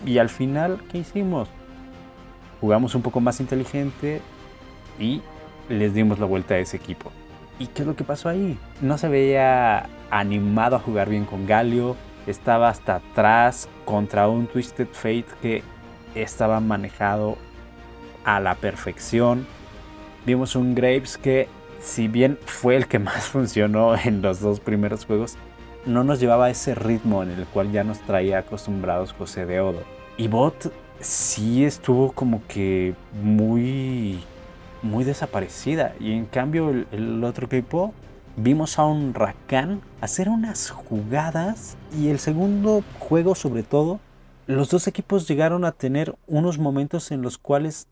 Y 0.05 0.17
al 0.17 0.29
final, 0.29 0.81
¿qué 0.91 0.99
hicimos? 0.99 1.49
Jugamos 2.59 2.95
un 2.95 3.01
poco 3.01 3.19
más 3.19 3.39
inteligente 3.39 4.21
y 4.99 5.21
les 5.69 5.93
dimos 5.93 6.19
la 6.19 6.25
vuelta 6.25 6.55
a 6.55 6.59
ese 6.59 6.77
equipo. 6.77 7.11
¿Y 7.59 7.67
qué 7.67 7.81
es 7.81 7.87
lo 7.87 7.95
que 7.95 8.03
pasó 8.03 8.29
ahí? 8.29 8.57
No 8.81 8.97
se 8.97 9.07
veía 9.07 9.87
animado 10.09 10.75
a 10.75 10.79
jugar 10.79 11.09
bien 11.09 11.25
con 11.25 11.45
Galio. 11.45 11.95
Estaba 12.25 12.69
hasta 12.69 12.95
atrás 12.95 13.67
contra 13.85 14.27
un 14.27 14.47
Twisted 14.47 14.87
Fate 14.91 15.25
que 15.41 15.63
estaba 16.15 16.59
manejado 16.59 17.37
a 18.25 18.39
la 18.39 18.55
perfección. 18.55 19.45
Vimos 20.25 20.55
un 20.55 20.75
Graves 20.75 21.17
que, 21.17 21.47
si 21.81 22.07
bien 22.07 22.37
fue 22.45 22.75
el 22.75 22.87
que 22.87 22.99
más 22.99 23.25
funcionó 23.25 23.95
en 23.95 24.21
los 24.21 24.39
dos 24.39 24.59
primeros 24.59 25.05
juegos, 25.05 25.37
no 25.85 26.03
nos 26.03 26.19
llevaba 26.19 26.45
a 26.45 26.49
ese 26.49 26.75
ritmo 26.75 27.23
en 27.23 27.31
el 27.31 27.45
cual 27.45 27.71
ya 27.71 27.83
nos 27.83 27.99
traía 27.99 28.39
acostumbrados 28.39 29.13
José 29.13 29.45
de 29.45 29.61
Odo. 29.61 29.83
Y 30.17 30.27
Bot 30.27 30.71
sí 30.99 31.65
estuvo 31.65 32.11
como 32.11 32.41
que 32.47 32.93
muy, 33.21 34.23
muy 34.81 35.03
desaparecida. 35.03 35.95
Y 35.99 36.13
en 36.13 36.25
cambio 36.25 36.69
el, 36.69 37.23
otro 37.23 37.47
equipo 37.47 37.93
vimos 38.37 38.79
a 38.79 38.85
un 38.85 39.13
Rakan 39.13 39.81
hacer 40.01 40.29
unas 40.29 40.69
jugadas. 40.69 41.77
Y 41.97 42.09
el 42.09 42.19
segundo 42.19 42.83
juego 42.99 43.35
sobre 43.35 43.63
todo, 43.63 43.99
los 44.47 44.69
dos 44.69 44.87
equipos 44.87 45.27
llegaron 45.27 45.65
a 45.65 45.71
tener 45.71 46.15
unos 46.27 46.59
momentos 46.59 47.11
en 47.11 47.21
los 47.21 47.37
cuales, 47.37 47.87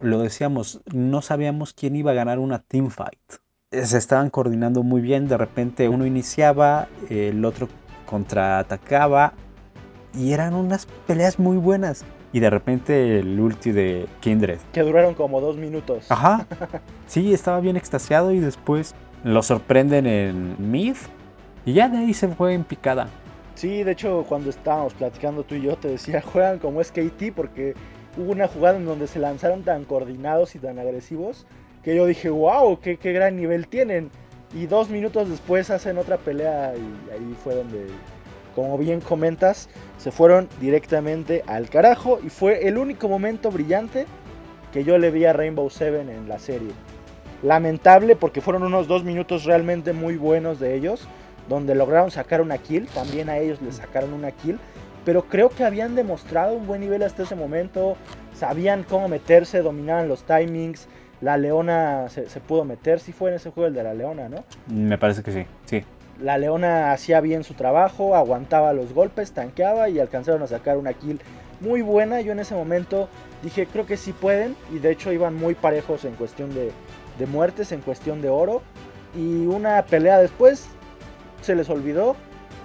lo 0.00 0.18
decíamos, 0.18 0.80
no 0.92 1.22
sabíamos 1.22 1.74
quién 1.74 1.96
iba 1.96 2.12
a 2.12 2.14
ganar 2.14 2.38
una 2.38 2.58
teamfight 2.58 3.43
se 3.84 3.98
estaban 3.98 4.30
coordinando 4.30 4.82
muy 4.82 5.00
bien. 5.00 5.28
De 5.28 5.36
repente 5.36 5.88
uno 5.88 6.06
iniciaba, 6.06 6.88
el 7.10 7.44
otro 7.44 7.68
contraatacaba 8.06 9.34
y 10.14 10.32
eran 10.32 10.54
unas 10.54 10.86
peleas 11.06 11.38
muy 11.38 11.56
buenas. 11.56 12.04
Y 12.32 12.40
de 12.40 12.50
repente 12.50 13.20
el 13.20 13.38
ulti 13.38 13.72
de 13.72 14.06
Kindred. 14.20 14.58
Que 14.72 14.82
duraron 14.82 15.14
como 15.14 15.40
dos 15.40 15.56
minutos. 15.56 16.10
Ajá. 16.10 16.46
Sí, 17.06 17.34
estaba 17.34 17.60
bien 17.60 17.76
extasiado 17.76 18.32
y 18.32 18.40
después 18.40 18.94
lo 19.24 19.42
sorprenden 19.42 20.06
en 20.06 20.56
mid. 20.70 20.96
Y 21.66 21.74
ya 21.74 21.88
de 21.90 21.98
ahí 21.98 22.14
se 22.14 22.28
fue 22.28 22.54
en 22.54 22.64
picada. 22.64 23.08
Sí, 23.54 23.82
de 23.82 23.92
hecho 23.92 24.24
cuando 24.26 24.50
estábamos 24.50 24.94
platicando 24.94 25.44
tú 25.44 25.54
y 25.54 25.62
yo 25.62 25.76
te 25.76 25.88
decía, 25.88 26.22
juegan 26.32 26.58
como 26.58 26.82
SKT 26.82 27.32
porque 27.36 27.74
hubo 28.16 28.32
una 28.32 28.48
jugada 28.48 28.78
en 28.78 28.86
donde 28.86 29.06
se 29.06 29.18
lanzaron 29.18 29.62
tan 29.62 29.84
coordinados 29.84 30.54
y 30.54 30.58
tan 30.58 30.78
agresivos 30.78 31.46
que 31.84 31.94
yo 31.94 32.06
dije, 32.06 32.30
wow, 32.30 32.80
qué, 32.80 32.96
qué 32.96 33.12
gran 33.12 33.36
nivel 33.36 33.68
tienen. 33.68 34.10
Y 34.54 34.66
dos 34.66 34.88
minutos 34.88 35.28
después 35.28 35.70
hacen 35.70 35.98
otra 35.98 36.16
pelea 36.16 36.74
y 36.76 37.12
ahí 37.12 37.36
fue 37.42 37.54
donde, 37.54 37.86
como 38.54 38.78
bien 38.78 39.00
comentas, 39.00 39.68
se 39.98 40.10
fueron 40.10 40.48
directamente 40.60 41.42
al 41.46 41.68
carajo 41.68 42.20
y 42.24 42.30
fue 42.30 42.66
el 42.66 42.78
único 42.78 43.08
momento 43.08 43.50
brillante 43.50 44.06
que 44.72 44.84
yo 44.84 44.96
le 44.98 45.10
vi 45.10 45.24
a 45.24 45.32
Rainbow 45.32 45.68
Seven 45.70 46.08
en 46.08 46.28
la 46.28 46.38
serie. 46.38 46.70
Lamentable 47.42 48.16
porque 48.16 48.40
fueron 48.40 48.62
unos 48.62 48.88
dos 48.88 49.04
minutos 49.04 49.44
realmente 49.44 49.92
muy 49.92 50.16
buenos 50.16 50.60
de 50.60 50.74
ellos, 50.74 51.06
donde 51.48 51.74
lograron 51.74 52.10
sacar 52.10 52.40
una 52.40 52.58
kill, 52.58 52.86
también 52.86 53.28
a 53.28 53.38
ellos 53.38 53.60
les 53.60 53.76
sacaron 53.76 54.14
una 54.14 54.30
kill, 54.30 54.58
pero 55.04 55.24
creo 55.24 55.50
que 55.50 55.64
habían 55.64 55.94
demostrado 55.94 56.54
un 56.54 56.66
buen 56.66 56.80
nivel 56.80 57.02
hasta 57.02 57.24
ese 57.24 57.34
momento, 57.34 57.96
sabían 58.34 58.84
cómo 58.84 59.08
meterse, 59.08 59.62
dominaban 59.62 60.08
los 60.08 60.22
timings, 60.24 60.88
la 61.24 61.38
Leona 61.38 62.10
se, 62.10 62.40
pudo 62.40 62.66
meter, 62.66 63.00
si 63.00 63.12
fue 63.12 63.30
en 63.30 63.36
ese 63.36 63.50
juego 63.50 63.68
el 63.68 63.72
de 63.72 63.82
la 63.82 63.94
Leona, 63.94 64.28
¿no? 64.28 64.44
Me 64.66 64.98
parece 64.98 65.22
que 65.22 65.32
sí, 65.32 65.46
sí. 65.64 65.82
La 66.20 66.36
Leona 66.36 66.92
hacía 66.92 67.22
bien 67.22 67.44
su 67.44 67.54
trabajo, 67.54 68.14
aguantaba 68.14 68.74
los 68.74 68.92
golpes, 68.92 69.32
tanqueaba 69.32 69.88
y 69.88 69.98
alcanzaron 70.00 70.42
a 70.42 70.46
sacar 70.46 70.76
una 70.76 70.92
kill 70.92 71.22
muy 71.60 71.80
buena. 71.80 72.20
Yo 72.20 72.32
en 72.32 72.40
ese 72.40 72.54
momento 72.54 73.08
dije, 73.42 73.66
creo 73.66 73.86
que 73.86 73.96
sí 73.96 74.12
pueden, 74.12 74.54
y 74.70 74.80
de 74.80 74.90
hecho 74.90 75.12
iban 75.12 75.34
muy 75.34 75.54
parejos 75.54 76.04
en 76.04 76.12
cuestión 76.14 76.54
de, 76.54 76.72
de 77.18 77.26
muertes, 77.26 77.72
en 77.72 77.80
cuestión 77.80 78.20
de 78.20 78.28
oro. 78.28 78.60
Y 79.16 79.46
una 79.46 79.82
pelea 79.86 80.18
después 80.18 80.66
se 81.40 81.54
les 81.54 81.70
olvidó, 81.70 82.16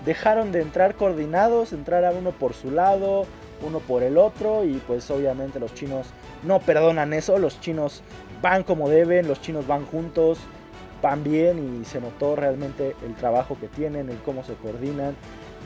dejaron 0.05 0.51
de 0.51 0.61
entrar 0.61 0.95
coordinados, 0.95 1.71
entrar 1.71 2.03
a 2.03 2.11
uno 2.11 2.31
por 2.31 2.53
su 2.53 2.71
lado, 2.71 3.25
uno 3.65 3.79
por 3.79 4.03
el 4.03 4.17
otro, 4.17 4.65
y 4.65 4.81
pues 4.85 5.09
obviamente 5.11 5.61
los 5.61 5.73
chinos 5.73 6.07
no 6.43 6.59
perdonan 6.59 7.13
eso, 7.13 7.39
los 7.39 7.61
chinos 7.61 8.03
van 8.41 8.63
como 8.63 8.89
deben, 8.89 9.27
los 9.27 9.41
chinos 9.41 9.67
van 9.67 9.85
juntos, 9.85 10.39
van 11.01 11.23
bien 11.23 11.81
y 11.81 11.85
se 11.85 12.01
notó 12.01 12.35
realmente 12.35 12.95
el 13.05 13.15
trabajo 13.15 13.57
que 13.59 13.67
tienen, 13.67 14.09
el 14.09 14.17
cómo 14.17 14.43
se 14.43 14.53
coordinan. 14.53 15.15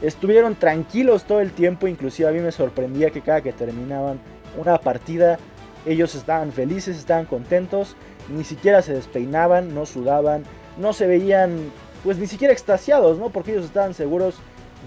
Estuvieron 0.02 0.56
tranquilos 0.56 1.26
todo 1.26 1.40
el 1.40 1.52
tiempo, 1.52 1.88
inclusive 1.88 2.30
a 2.30 2.32
mí 2.32 2.40
me 2.40 2.52
sorprendía 2.52 3.10
que 3.10 3.22
cada 3.22 3.42
que 3.42 3.54
terminaban 3.54 4.20
una 4.58 4.78
partida 4.78 5.38
ellos 5.86 6.16
estaban 6.16 6.52
felices, 6.52 6.98
estaban 6.98 7.26
contentos, 7.26 7.96
ni 8.30 8.44
siquiera 8.44 8.82
se 8.82 8.94
despeinaban, 8.94 9.74
no 9.76 9.86
sudaban, 9.86 10.44
no 10.78 10.94
se 10.94 11.08
veían 11.08 11.72
pues 12.04 12.18
ni 12.18 12.28
siquiera 12.28 12.54
extasiados, 12.54 13.18
¿no? 13.18 13.30
Porque 13.30 13.52
ellos 13.52 13.66
estaban 13.66 13.94
seguros 13.94 14.36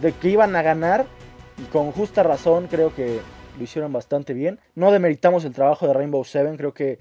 de 0.03 0.13
que 0.13 0.29
iban 0.29 0.55
a 0.57 0.63
ganar 0.63 1.07
y 1.59 1.65
con 1.71 1.93
justa 1.93 2.23
razón 2.23 2.67
creo 2.69 2.95
que 2.95 3.21
lo 3.57 3.65
hicieron 3.65 3.93
bastante 3.93 4.35
bien. 4.35 4.59
No 4.75 4.93
demeritamos 4.93 5.45
el 5.45 5.53
trabajo 5.53 5.87
de 5.87 5.95
Rainbow 5.95 6.25
Seven, 6.25 6.57
creo 6.57 6.75
que 6.75 6.99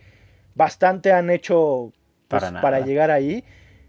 bastante 0.56 1.12
han 1.12 1.30
hecho 1.30 1.92
pues, 2.28 2.44
Para 2.44 2.62
para, 2.62 2.80
llegar 2.80 3.12
ahí. 3.12 3.44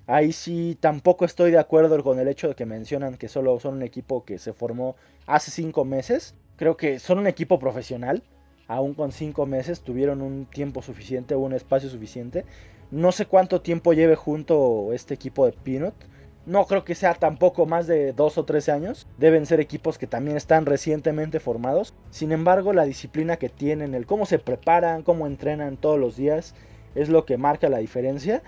Ahí 0.07 0.33
sí 0.33 0.77
tampoco 0.79 1.25
estoy 1.25 1.51
de 1.51 1.59
acuerdo 1.59 2.03
con 2.05 2.21
el 2.21 2.29
hecho 2.29 2.49
de 2.49 2.55
que 2.55 2.67
mencionan 2.67 3.17
que 3.17 3.29
solo 3.29 3.59
son 3.59 3.75
un 3.75 3.83
equipo 3.83 4.25
que 4.25 4.39
se 4.39 4.53
formó 4.53 4.97
hace 5.27 5.51
cinco 5.51 5.85
meses. 5.85 6.35
Creo 6.57 6.77
que 6.77 6.99
son 6.99 7.19
un 7.19 7.27
equipo 7.27 7.59
profesional. 7.59 8.23
Aún 8.69 8.95
con 8.95 9.13
cinco 9.13 9.47
meses 9.47 9.81
tuvieron 9.81 10.23
un 10.23 10.47
tiempo 10.47 10.83
suficiente, 10.83 11.35
un 11.35 11.53
espacio 11.53 11.89
suficiente. 11.89 12.45
No 12.91 13.11
sé 13.11 13.27
cuánto 13.27 13.61
tiempo 13.63 13.93
lleve 13.93 14.17
junto 14.17 14.93
este 14.93 15.15
equipo 15.15 15.47
de 15.47 15.53
Peanut. 15.53 15.95
No 16.47 16.65
creo 16.67 16.85
que 16.85 16.95
sea 16.95 17.15
tampoco 17.15 17.67
más 17.67 17.89
de 17.89 18.13
dos 18.13 18.39
o 18.39 18.45
tres 18.45 18.69
años. 18.69 19.09
Deben 19.19 19.47
ser 19.47 19.59
equipos 19.59 19.99
que 19.99 20.07
también 20.07 20.37
están 20.37 20.65
recientemente 20.65 21.41
formados. 21.41 21.93
Sin 22.11 22.31
embargo, 22.31 22.73
la 22.73 22.85
disciplina 22.85 23.37
que 23.37 23.49
tienen, 23.49 23.95
el 23.95 24.07
cómo 24.07 24.27
se 24.27 24.39
preparan, 24.39 25.03
cómo 25.03 25.27
entrenan 25.27 25.77
todos 25.77 25.99
los 25.99 26.17
días, 26.17 26.55
es 26.95 27.09
lo 27.09 27.27
que 27.27 27.37
marca 27.37 27.69
la 27.69 27.79
diferencia. 27.79 28.45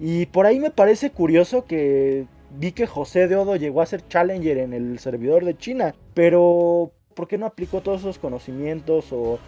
Y 0.00 0.24
por 0.26 0.46
ahí 0.46 0.58
me 0.58 0.70
parece 0.70 1.10
curioso 1.10 1.66
que 1.66 2.26
vi 2.58 2.72
que 2.72 2.86
José 2.86 3.28
de 3.28 3.36
Odo 3.36 3.56
llegó 3.56 3.82
a 3.82 3.86
ser 3.86 4.08
challenger 4.08 4.56
en 4.56 4.72
el 4.72 4.98
servidor 4.98 5.44
de 5.44 5.58
China. 5.58 5.94
Pero, 6.14 6.92
¿por 7.14 7.28
qué 7.28 7.36
no 7.36 7.44
aplicó 7.44 7.82
todos 7.82 8.00
esos 8.00 8.18
conocimientos? 8.18 9.12
¿O 9.12 9.38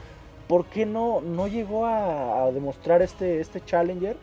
por 0.49 0.67
qué 0.67 0.85
no, 0.85 1.23
no 1.23 1.49
llegó 1.49 1.87
a, 1.87 2.51
demostrar 2.53 3.01
este, 3.01 3.41
este 3.41 3.65
challenger 3.65 4.19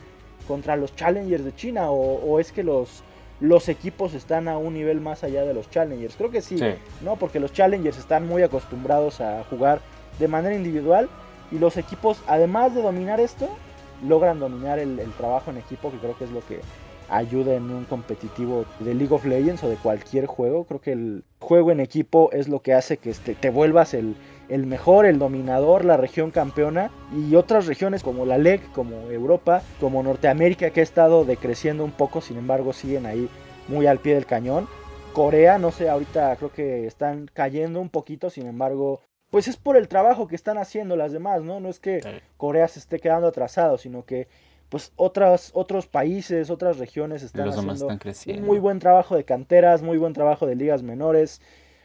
contra 0.48 0.76
los 0.76 0.96
challengers 0.96 1.44
de 1.44 1.56
China? 1.56 1.90
¿O, 1.90 1.96
o 1.98 2.40
es 2.40 2.52
que 2.52 2.64
los, 2.64 3.04
los 3.40 3.70
equipos 3.70 4.14
están 4.14 4.48
a 4.48 4.58
un 4.58 4.74
nivel 4.74 5.02
más 5.02 5.24
allá 5.24 5.44
de 5.44 5.54
los 5.54 5.70
challengers? 5.70 6.16
Creo 6.16 6.32
que 6.32 6.42
sí. 6.42 6.58
Sí. 6.58 6.74
¿no? 7.02 7.16
Porque 7.16 7.40
los 7.40 7.52
challengers 7.54 7.98
están 7.98 8.28
muy 8.28 8.44
acostumbrados 8.44 9.22
a 9.22 9.44
jugar 9.50 9.82
de 10.20 10.28
manera 10.28 10.56
individual 10.56 11.10
y 11.52 11.60
los 11.60 11.78
equipos, 11.78 12.22
además 12.28 12.74
de 12.74 12.82
dominar 12.82 13.20
esto, 13.20 13.50
logran 14.08 14.40
dominar 14.40 14.80
el, 14.80 15.00
el 15.00 15.12
trabajo 15.12 15.52
en 15.52 15.58
equipo, 15.58 15.92
que 15.92 15.98
creo 15.98 16.18
que 16.18 16.26
es 16.26 16.32
lo 16.32 16.46
que 16.46 16.62
ayuda 17.10 17.56
en 17.56 17.70
un 17.70 17.86
competitivo 17.86 18.66
de 18.80 18.94
League 18.94 19.14
of 19.14 19.26
Legends 19.26 19.64
o 19.64 19.70
de 19.70 19.76
cualquier 19.76 20.26
juego. 20.26 20.66
Creo 20.66 20.82
que 20.82 20.92
el 20.94 21.24
juego 21.40 21.72
en 21.72 21.80
equipo 21.80 22.32
es 22.32 22.48
lo 22.48 22.62
que 22.62 22.74
hace 22.74 22.98
que 22.98 23.12
este, 23.12 23.36
te 23.36 23.50
vuelvas 23.50 23.94
el, 23.94 24.16
el 24.50 24.66
mejor, 24.66 25.06
el 25.06 25.20
dominador, 25.20 25.86
la 25.86 25.98
región 25.98 26.32
campeona 26.32 26.92
y 27.16 27.36
otras 27.36 27.66
regiones 27.66 28.04
como 28.04 28.26
la 28.26 28.38
LEC, 28.38 28.72
como 28.72 29.10
Europa, 29.10 29.62
como 29.80 30.04
Norteamérica 30.04 30.70
que 30.70 30.82
ha 30.82 30.84
estado 30.84 31.26
decreciendo 31.26 31.84
un 31.84 31.92
poco, 31.92 32.22
sin 32.22 32.38
embargo 32.38 32.74
siguen 32.74 33.06
ahí 33.06 33.30
muy 33.68 33.88
al 33.88 34.00
pie 34.00 34.16
del 34.16 34.26
cañón. 34.26 34.68
Corea, 35.14 35.58
no 35.58 35.72
sé, 35.72 35.90
ahorita 35.90 36.36
creo 36.38 36.52
que 36.52 36.88
están 36.88 37.30
cayendo 37.34 37.80
un 37.80 37.90
poquito, 37.90 38.30
sin 38.30 38.48
embargo, 38.48 39.02
pues 39.30 39.48
es 39.48 39.58
por 39.58 39.78
el 39.78 39.88
trabajo 39.88 40.28
que 40.28 40.36
están 40.36 40.58
haciendo 40.58 40.96
las 40.96 41.12
demás, 41.12 41.44
¿no? 41.44 41.60
No 41.60 41.70
es 41.70 41.80
que. 41.80 42.02
Corea 42.38 42.68
se 42.68 42.80
esté 42.80 43.00
quedando 43.00 43.28
atrasado, 43.28 43.78
sino 43.78 44.06
que 44.06 44.28
pues 44.70 44.92
otras, 44.96 45.52
otros 45.54 45.86
países, 45.86 46.50
otras 46.50 46.80
regiones 46.80 47.22
están 47.22 47.46
Los 47.46 47.56
haciendo 47.56 47.74
están 47.74 47.92
un 47.92 47.98
creciendo. 48.00 48.44
muy 48.44 48.58
buen 48.58 48.80
trabajo 48.80 49.16
de 49.16 49.24
canteras, 49.24 49.84
muy 49.84 50.00
buen 50.00 50.14
trabajo 50.14 50.48
de 50.48 50.56
ligas 50.56 50.82
menores. 50.82 51.42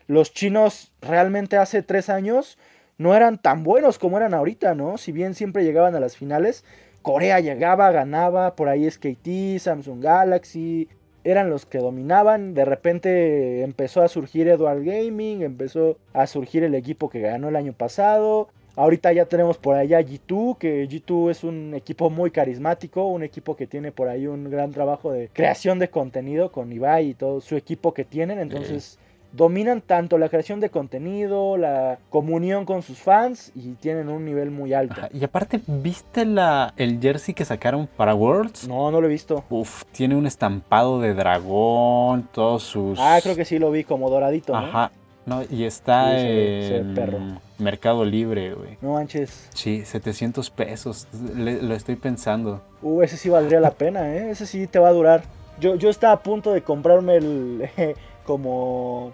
Los 0.09 0.33
chinos 0.33 0.91
realmente 1.03 1.59
hace 1.59 1.83
tres 1.83 2.09
años 2.09 2.57
no 2.97 3.15
eran 3.15 3.37
tan 3.37 3.63
buenos 3.63 3.99
como 3.99 4.17
eran 4.17 4.33
ahorita, 4.33 4.75
¿no? 4.75 4.97
Si 4.97 5.13
bien 5.13 5.35
siempre 5.35 5.65
llegaban 5.65 5.95
a 5.95 6.01
las 6.01 6.17
finales, 6.17 6.65
Corea 7.03 7.41
llegaba, 7.41 7.93
ganaba, 7.93 8.57
por 8.57 8.69
ahí 8.69 8.91
SKT, 8.91 9.61
Samsung 9.61 10.03
Galaxy, 10.03 10.89
eran 11.25 11.51
los 11.51 11.67
que 11.67 11.79
dominaban. 11.79 12.55
De 12.55 12.65
repente 12.65 13.63
empezó 13.63 14.01
a 14.03 14.09
surgir 14.09 14.49
Edward 14.49 14.83
Gaming, 14.83 15.43
empezó 15.43 15.99
a 16.15 16.27
surgir 16.27 16.65
el 16.65 16.75
equipo 16.75 17.11
que 17.11 17.21
ganó 17.21 17.51
el 17.51 17.57
año 17.57 17.75
pasado. 17.75 18.49
Ahorita 18.77 19.13
ya 19.13 19.27
tenemos 19.27 19.59
por 19.59 19.77
allá 19.77 20.01
G2, 20.01 20.57
que 20.57 20.89
G2 20.89 21.31
es 21.33 21.45
un 21.45 21.75
equipo 21.75 22.09
muy 22.09 22.31
carismático, 22.31 23.07
un 23.07 23.25
equipo 23.25 23.57
que 23.57 23.67
tiene 23.67 23.93
por 23.93 24.09
ahí 24.09 24.27
un 24.27 24.49
gran 24.49 24.73
trabajo 24.73 25.13
de 25.13 25.29
creación 25.35 25.79
de 25.79 25.91
contenido 25.91 26.51
con 26.51 26.73
Ibai 26.73 27.11
y 27.11 27.15
todo 27.15 27.43
su 27.43 27.57
equipo 27.57 27.93
que 27.93 28.07
tienen. 28.07 28.39
Entonces 28.39 28.99
dominan 29.33 29.81
tanto 29.83 30.17
la 30.19 30.29
creación 30.29 30.59
de 30.61 30.71
contenido, 30.71 31.57
la 31.57 31.99
comunión 32.11 32.65
con 32.65 32.83
sus 32.83 32.99
fans 32.99 33.53
y 33.55 33.73
tienen 33.73 34.09
un 34.09 34.25
nivel 34.25 34.51
muy 34.51 34.73
alto. 34.73 34.95
Ajá, 34.99 35.09
Y 35.13 35.23
aparte, 35.23 35.61
¿viste 35.67 36.25
la, 36.25 36.73
el 36.77 36.99
jersey 37.01 37.35
que 37.35 37.45
sacaron 37.45 37.87
para 37.97 38.15
Worlds? 38.15 38.67
No, 38.67 38.91
no 38.91 39.01
lo 39.01 39.07
he 39.07 39.11
visto. 39.11 39.45
Uf, 39.51 39.85
tiene 39.93 40.17
un 40.17 40.27
estampado 40.27 41.01
de 41.01 41.15
dragón, 41.15 42.29
todos 42.33 42.63
sus... 42.63 42.99
Ah, 43.01 43.19
creo 43.23 43.37
que 43.37 43.45
sí 43.45 43.59
lo 43.59 43.71
vi 43.71 43.85
como 43.85 44.09
doradito, 44.11 44.53
¿no? 44.53 44.59
Ajá. 44.67 44.91
No, 45.27 45.43
y 45.51 45.65
está 45.65 46.19
Sí, 46.19 46.25
en 46.27 46.95
perro. 46.95 47.19
Mercado 47.59 48.03
Libre, 48.07 48.55
güey. 48.55 48.79
No 48.81 48.95
manches. 48.95 49.51
Sí, 49.53 49.85
700 49.85 50.49
pesos. 50.49 51.07
Le- 51.37 51.61
lo 51.61 51.75
estoy 51.75 51.97
pensando. 51.97 52.63
Uh, 52.81 53.03
ese 53.03 53.19
sí 53.19 53.29
valdría 53.29 53.61
la 53.61 53.73
pena, 53.73 54.15
¿eh? 54.17 54.31
Ese 54.31 54.47
sí 54.47 54.67
te 54.67 54.79
va 54.79 54.89
a 54.89 54.93
durar. 54.93 55.25
Yo, 55.61 55.75
yo 55.75 55.91
estaba 55.91 56.15
a 56.15 56.23
punto 56.23 56.53
de 56.55 56.63
comprarme 56.63 57.17
el. 57.17 57.69
como. 58.29 59.13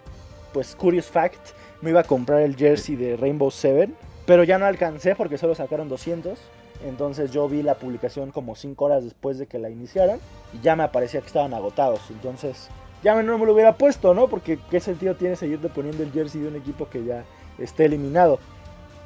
Pues, 0.52 0.74
Curious 0.74 1.06
Fact. 1.06 1.50
Me 1.80 1.90
iba 1.90 2.00
a 2.00 2.04
comprar 2.04 2.40
el 2.40 2.56
jersey 2.56 2.96
de 2.96 3.16
Rainbow 3.16 3.50
Seven. 3.50 3.94
Pero 4.26 4.42
ya 4.42 4.58
no 4.58 4.66
alcancé 4.66 5.14
porque 5.14 5.38
solo 5.38 5.54
sacaron 5.54 5.88
200. 5.88 6.36
Entonces 6.84 7.30
yo 7.30 7.48
vi 7.48 7.62
la 7.62 7.76
publicación 7.76 8.32
como 8.32 8.56
5 8.56 8.84
horas 8.84 9.04
después 9.04 9.38
de 9.38 9.46
que 9.46 9.60
la 9.60 9.70
iniciaran. 9.70 10.18
Y 10.52 10.60
ya 10.60 10.74
me 10.74 10.82
aparecía 10.82 11.20
que 11.20 11.28
estaban 11.28 11.54
agotados. 11.54 12.00
Entonces. 12.10 12.68
Ya 13.04 13.22
no 13.22 13.38
me 13.38 13.46
lo 13.46 13.52
hubiera 13.52 13.76
puesto, 13.76 14.14
¿no? 14.14 14.28
Porque 14.28 14.58
qué 14.70 14.80
sentido 14.80 15.14
tiene 15.14 15.36
seguirte 15.36 15.68
poniendo 15.68 16.02
el 16.02 16.10
jersey 16.10 16.40
de 16.40 16.48
un 16.48 16.56
equipo 16.56 16.88
que 16.88 17.04
ya 17.04 17.24
esté 17.58 17.84
eliminado. 17.84 18.38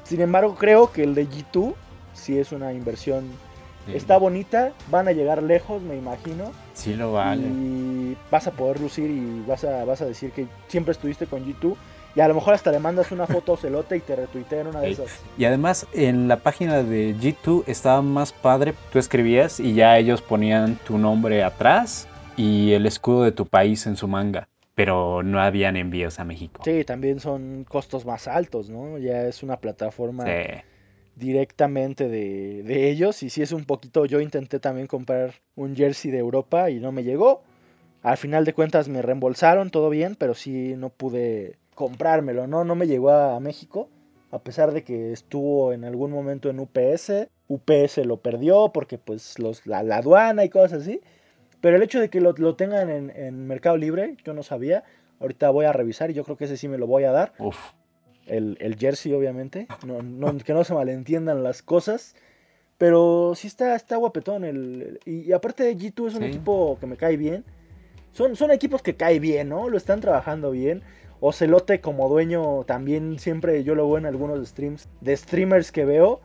Sin 0.05 0.21
embargo, 0.21 0.55
creo 0.55 0.93
que 0.93 1.03
el 1.03 1.15
de 1.15 1.27
G2 1.29 1.75
sí 2.15 2.39
es 2.39 2.53
una 2.53 2.73
inversión 2.73 3.29
Sí, 3.89 3.97
Está 3.97 4.19
bonita, 4.19 4.73
van 4.91 5.09
a 5.09 5.13
llegar 5.13 5.43
lejos, 5.43 5.83
me 5.83 5.97
imagino. 5.97 6.53
Sí 6.75 6.95
lo 6.95 7.13
vale. 7.13 7.43
Y 7.43 8.17
vas 8.31 8.47
a 8.47 8.53
poder 8.53 8.81
lucir 8.81 9.11
y 9.11 9.43
vas 9.47 9.65
a, 9.65 9.85
vas 9.85 10.03
a 10.03 10.07
decir 10.07 10.31
que 10.33 10.47
siempre 10.69 10.93
estuviste 10.93 11.27
con 11.27 11.45
G2. 11.45 11.75
Y 12.15 12.21
a 12.21 12.29
lo 12.29 12.35
mejor 12.35 12.55
hasta 12.55 12.71
le 12.73 12.79
mandas 12.81 13.13
una 13.13 13.27
foto 13.27 13.57
celote 13.61 13.97
y 13.97 14.01
te 14.01 14.17
retuitean 14.17 14.67
una 14.67 14.81
de 14.81 14.91
esas. 14.91 15.21
Y 15.37 15.45
además 15.45 15.87
en 15.93 16.29
la 16.29 16.39
página 16.39 16.83
de 16.83 17.15
G2 17.15 17.65
estaba 17.67 18.03
más 18.03 18.33
padre. 18.33 18.75
Tú 18.93 18.99
escribías 18.99 19.61
y 19.61 19.75
ya 19.75 19.97
ellos 19.99 20.21
ponían 20.21 20.77
tu 20.87 20.99
nombre 20.99 21.43
atrás 21.43 22.09
y 22.37 22.73
el 22.73 22.87
escudo 22.87 23.25
de 23.25 23.33
tu 23.33 23.47
país 23.47 23.87
en 23.87 23.97
su 23.97 24.09
manga. 24.09 24.49
Pero 24.75 25.23
no 25.25 25.41
habían 25.41 25.77
envíos 25.77 26.21
a 26.21 26.25
México. 26.25 26.63
Sí, 26.65 26.85
también 26.85 27.19
son 27.19 27.65
costos 27.69 28.07
más 28.07 28.29
altos, 28.29 28.71
¿no? 28.71 28.99
Ya 28.99 29.23
es 29.23 29.43
una 29.43 29.57
plataforma 29.57 30.25
Sí. 30.25 30.63
Directamente 31.19 32.09
de, 32.09 32.63
de 32.63 32.91
ellos. 32.91 33.23
Y 33.23 33.31
si 33.31 33.43
es 33.43 33.53
un 33.53 33.65
poquito, 33.65 34.07
yo 34.07 34.21
intenté 34.21 34.61
también 34.61 34.87
comprar 34.87 35.35
un 35.57 35.77
jersey 35.77 36.11
de 36.11 36.19
Europa 36.19 36.71
y 36.71 36.81
no 36.81 36.93
me 36.93 37.05
llegó. 37.05 37.43
Al 38.03 38.17
final 38.17 38.45
de 38.45 38.55
cuentas 38.55 38.89
me 38.89 39.03
reembolsaron, 39.03 39.71
todo 39.71 39.91
bien, 39.91 40.15
pero 40.15 40.35
sí 40.35 40.75
no 40.77 40.91
pude 40.91 41.57
comprármelo, 41.75 42.47
¿no? 42.47 42.65
No 42.65 42.75
me 42.75 42.87
llegó 42.87 43.11
a, 43.11 43.39
México, 43.41 43.89
a 44.31 44.39
pesar 44.41 44.73
de 44.73 44.83
que 44.83 45.13
estuvo 45.13 45.73
en 45.73 45.85
algún 45.85 46.11
momento 46.11 46.49
en 46.49 46.61
UPS. 46.61 47.29
UPS 47.49 47.99
lo 48.05 48.19
perdió 48.19 48.73
porque 48.73 48.99
pues 48.99 49.39
los, 49.39 49.67
la, 49.67 49.83
la 49.83 49.97
aduana 49.97 50.45
y 50.45 50.49
cosas 50.49 50.83
así. 50.83 51.01
Pero 51.61 51.77
el 51.77 51.83
hecho 51.83 52.01
de 52.01 52.09
que 52.09 52.21
lo, 52.21 52.33
lo 52.33 52.55
tengan 52.55 52.89
en, 52.89 53.11
en 53.11 53.47
Mercado 53.47 53.77
Libre, 53.77 54.17
yo 54.25 54.33
no 54.33 54.43
sabía. 54.43 54.85
Ahorita 55.21 55.51
voy 55.51 55.65
a 55.65 55.73
revisar 55.73 56.11
y 56.11 56.15
yo 56.15 56.25
creo 56.25 56.37
que 56.37 56.45
ese 56.45 56.57
sí 56.57 56.69
me 56.69 56.79
lo 56.79 56.87
voy 56.87 57.03
a 57.03 57.11
dar 57.11 57.33
Uf. 57.41 57.59
El, 58.29 58.57
el 58.61 58.77
jersey, 58.77 59.13
obviamente. 59.13 59.67
No, 59.87 60.03
no- 60.03 60.37
que 60.39 60.53
no 60.55 60.65
se 60.65 60.75
malentiendan 60.75 61.43
las 61.43 61.63
cosas. 61.63 62.15
Pero 62.77 63.33
sí 63.35 63.49
está, 63.49 63.75
está 63.75 63.97
guapetón. 63.97 64.45
El, 64.45 65.01
y, 65.05 65.21
y 65.23 65.33
aparte 65.33 65.77
G2 65.77 66.07
es 66.09 66.15
un 66.15 66.23
Sí. 66.23 66.29
equipo 66.29 66.77
que 66.81 66.87
me 66.87 66.97
cae 66.97 67.17
bien. 67.17 67.45
Son, 68.13 68.37
son 68.37 68.51
equipos 68.53 68.83
que 68.83 68.95
cae 68.95 69.19
bien, 69.19 69.49
¿no? 69.49 69.69
Lo 69.69 69.77
están 69.77 70.01
trabajando 70.01 70.51
bien. 70.53 70.83
Ocelote 71.21 71.81
como 71.81 72.09
dueño 72.09 72.63
también 72.65 73.19
siempre 73.19 73.65
yo 73.65 73.75
lo 73.75 73.87
veo 73.89 73.99
en 73.99 74.07
algunos 74.07 74.47
streams. 74.49 74.89
De 75.01 75.17
streamers 75.17 75.73
que 75.73 75.85
veo. 75.85 76.21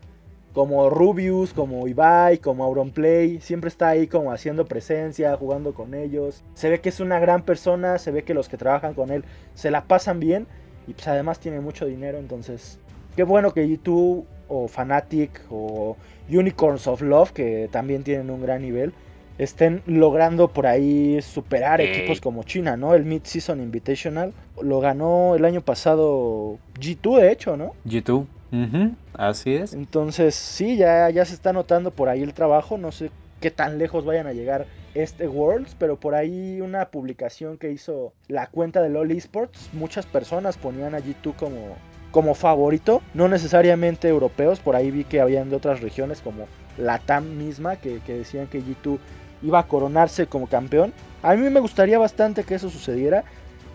Como 0.53 0.87
Rubius, 0.91 1.51
como 1.51 1.87
Ibai, 1.87 2.37
como 2.37 2.63
Auronplay. 2.63 3.39
Siempre 3.41 3.69
está 3.69 3.89
ahí 3.89 4.05
como 4.05 4.31
haciendo 4.31 4.65
presencia, 4.67 5.35
jugando 5.35 5.73
con 5.73 5.95
ellos. 5.95 6.43
Se 6.53 6.69
ve 6.69 6.79
que 6.79 6.89
es 6.89 6.99
una 6.99 7.19
gran 7.19 7.41
persona. 7.43 7.97
Se 7.97 8.11
ve 8.11 8.21
que 8.23 8.35
los 8.35 8.47
que 8.49 8.57
trabajan 8.57 8.93
con 8.93 9.09
él 9.09 9.23
se 9.55 9.71
la 9.71 9.85
pasan 9.85 10.19
bien. 10.19 10.45
Y 10.87 10.93
pues 10.93 11.07
además 11.07 11.39
tiene 11.39 11.59
mucho 11.59 11.85
dinero, 11.85 12.17
entonces 12.17 12.79
qué 13.15 13.23
bueno 13.23 13.53
que 13.53 13.67
YouTube 13.67 14.25
o 14.47 14.67
Fanatic 14.67 15.41
o 15.49 15.95
Unicorns 16.29 16.87
of 16.87 17.01
Love, 17.01 17.31
que 17.31 17.69
también 17.71 18.03
tienen 18.03 18.29
un 18.29 18.41
gran 18.41 18.61
nivel, 18.61 18.93
estén 19.37 19.81
logrando 19.85 20.49
por 20.49 20.67
ahí 20.67 21.21
superar 21.21 21.81
equipos 21.81 22.21
como 22.21 22.43
China, 22.43 22.77
¿no? 22.77 22.93
El 22.93 23.05
Mid-Season 23.05 23.59
Invitational 23.59 24.33
lo 24.61 24.79
ganó 24.79 25.35
el 25.35 25.45
año 25.45 25.61
pasado 25.61 26.57
G2, 26.79 27.21
de 27.21 27.31
hecho, 27.31 27.57
¿no? 27.57 27.73
YouTube. 27.85 28.27
Ujú, 28.51 28.91
Así 29.15 29.55
es. 29.55 29.73
Entonces 29.73 30.35
sí, 30.35 30.77
ya, 30.77 31.09
ya 31.09 31.25
se 31.25 31.33
está 31.33 31.53
notando 31.53 31.89
por 31.89 32.09
ahí 32.09 32.21
el 32.21 32.33
trabajo, 32.35 32.77
no 32.77 32.91
sé 32.91 33.09
qué 33.43 33.51
tan 33.51 33.77
lejos 33.77 34.05
vayan 34.05 34.25
a 34.25 34.31
llegar 34.31 34.67
este 34.93 35.27
Worlds, 35.27 35.75
pero 35.77 35.99
por 35.99 36.15
ahí 36.15 36.61
una 36.61 36.85
publicación 36.91 37.57
que 37.57 37.73
hizo 37.73 38.13
la 38.29 38.47
cuenta 38.47 38.81
de 38.81 38.87
LOL 38.87 39.11
Esports, 39.11 39.69
muchas 39.73 40.05
personas 40.05 40.55
ponían 40.55 40.95
a 40.95 40.99
G2 40.99 41.35
como, 41.35 41.75
como 42.11 42.35
favorito, 42.35 43.01
no 43.13 43.27
necesariamente 43.27 44.07
europeos, 44.07 44.61
por 44.61 44.77
ahí 44.77 44.91
vi 44.91 45.03
que 45.03 45.19
habían 45.19 45.49
de 45.49 45.57
otras 45.57 45.81
regiones 45.81 46.21
como 46.21 46.47
la 46.77 46.99
TAM 46.99 47.37
misma, 47.37 47.75
que, 47.75 47.99
que 48.05 48.13
decían 48.13 48.47
que 48.47 48.63
G2 48.63 48.97
iba 49.41 49.59
a 49.59 49.67
coronarse 49.67 50.25
como 50.27 50.47
campeón. 50.47 50.93
A 51.21 51.35
mí 51.35 51.49
me 51.49 51.59
gustaría 51.59 51.99
bastante 51.99 52.45
que 52.45 52.55
eso 52.55 52.69
sucediera, 52.69 53.25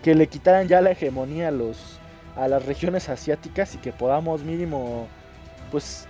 que 0.01 0.15
le 0.15 0.25
quitaran 0.25 0.67
ya 0.67 0.81
la 0.81 0.89
hegemonía 0.89 1.49
a, 1.49 1.51
los, 1.51 1.99
a 2.35 2.47
las 2.47 2.65
regiones 2.65 3.07
asiáticas 3.07 3.75
y 3.75 3.77
que 3.77 3.91
podamos 3.91 4.41
mínimo, 4.41 5.05
pues 5.69 6.08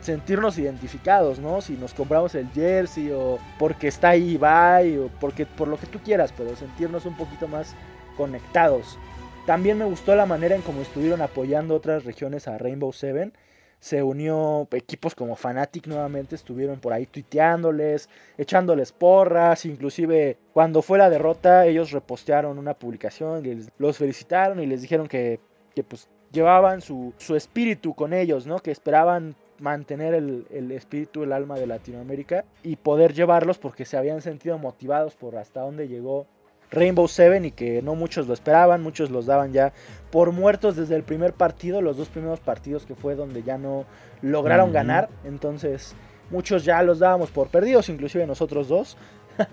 sentirnos 0.00 0.58
identificados, 0.58 1.38
¿no? 1.38 1.60
Si 1.60 1.74
nos 1.74 1.94
compramos 1.94 2.34
el 2.34 2.48
jersey 2.50 3.10
o 3.10 3.38
porque 3.58 3.88
está 3.88 4.10
ahí 4.10 4.30
Ibai 4.30 4.98
o 4.98 5.08
porque 5.20 5.46
por 5.46 5.68
lo 5.68 5.76
que 5.76 5.86
tú 5.86 5.98
quieras, 6.00 6.32
pero 6.36 6.54
sentirnos 6.56 7.06
un 7.06 7.16
poquito 7.16 7.48
más 7.48 7.74
conectados. 8.16 8.98
También 9.46 9.78
me 9.78 9.86
gustó 9.86 10.14
la 10.14 10.26
manera 10.26 10.54
en 10.54 10.62
cómo 10.62 10.82
estuvieron 10.82 11.22
apoyando 11.22 11.74
otras 11.74 12.04
regiones 12.04 12.48
a 12.48 12.58
Rainbow 12.58 12.92
Seven. 12.92 13.32
Se 13.80 14.02
unió 14.02 14.66
equipos 14.72 15.14
como 15.14 15.36
Fnatic 15.36 15.86
nuevamente, 15.86 16.34
estuvieron 16.34 16.80
por 16.80 16.92
ahí 16.92 17.06
tuiteándoles, 17.06 18.08
echándoles 18.36 18.92
porras, 18.92 19.64
inclusive 19.64 20.36
cuando 20.52 20.82
fue 20.82 20.98
la 20.98 21.08
derrota 21.08 21.64
ellos 21.64 21.92
repostearon 21.92 22.58
una 22.58 22.74
publicación 22.74 23.46
y 23.46 23.66
los 23.78 23.98
felicitaron 23.98 24.60
y 24.60 24.66
les 24.66 24.82
dijeron 24.82 25.06
que, 25.06 25.38
que 25.74 25.84
pues 25.84 26.08
llevaban 26.32 26.80
su, 26.80 27.14
su 27.18 27.36
espíritu 27.36 27.94
con 27.94 28.12
ellos, 28.12 28.46
¿no? 28.46 28.58
Que 28.58 28.72
esperaban 28.72 29.36
mantener 29.60 30.14
el, 30.14 30.46
el, 30.50 30.70
espíritu, 30.72 31.22
el 31.22 31.32
alma 31.32 31.56
de 31.58 31.66
Latinoamérica 31.66 32.44
y 32.62 32.76
poder 32.76 33.12
llevarlos 33.12 33.58
porque 33.58 33.84
se 33.84 33.96
habían 33.96 34.22
sentido 34.22 34.58
motivados 34.58 35.14
por 35.14 35.36
hasta 35.36 35.60
dónde 35.60 35.88
llegó 35.88 36.26
Rainbow 36.70 37.08
Seven 37.08 37.44
y 37.44 37.50
que 37.50 37.82
no 37.82 37.94
muchos 37.94 38.28
lo 38.28 38.34
esperaban, 38.34 38.82
muchos 38.82 39.10
los 39.10 39.26
daban 39.26 39.52
ya 39.52 39.72
por 40.10 40.32
muertos 40.32 40.76
desde 40.76 40.96
el 40.96 41.02
primer 41.02 41.32
partido, 41.32 41.80
los 41.80 41.96
dos 41.96 42.08
primeros 42.08 42.40
partidos 42.40 42.84
que 42.84 42.94
fue 42.94 43.14
donde 43.14 43.42
ya 43.42 43.58
no 43.58 43.84
lograron 44.22 44.72
ganar, 44.72 45.08
entonces 45.24 45.94
muchos 46.30 46.64
ya 46.64 46.82
los 46.82 46.98
dábamos 46.98 47.30
por 47.30 47.48
perdidos, 47.48 47.88
inclusive 47.88 48.26
nosotros 48.26 48.68
dos. 48.68 48.96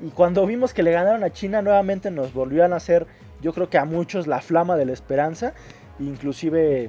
Y 0.00 0.10
cuando 0.10 0.46
vimos 0.46 0.72
que 0.72 0.84
le 0.84 0.92
ganaron 0.92 1.24
a 1.24 1.30
China 1.30 1.60
nuevamente 1.60 2.08
nos 2.08 2.32
volvieron 2.32 2.72
a 2.72 2.76
hacer, 2.76 3.04
yo 3.42 3.52
creo 3.52 3.68
que 3.68 3.76
a 3.76 3.84
muchos 3.84 4.28
la 4.28 4.40
flama 4.40 4.76
de 4.76 4.84
la 4.84 4.92
esperanza, 4.92 5.54
inclusive 5.98 6.88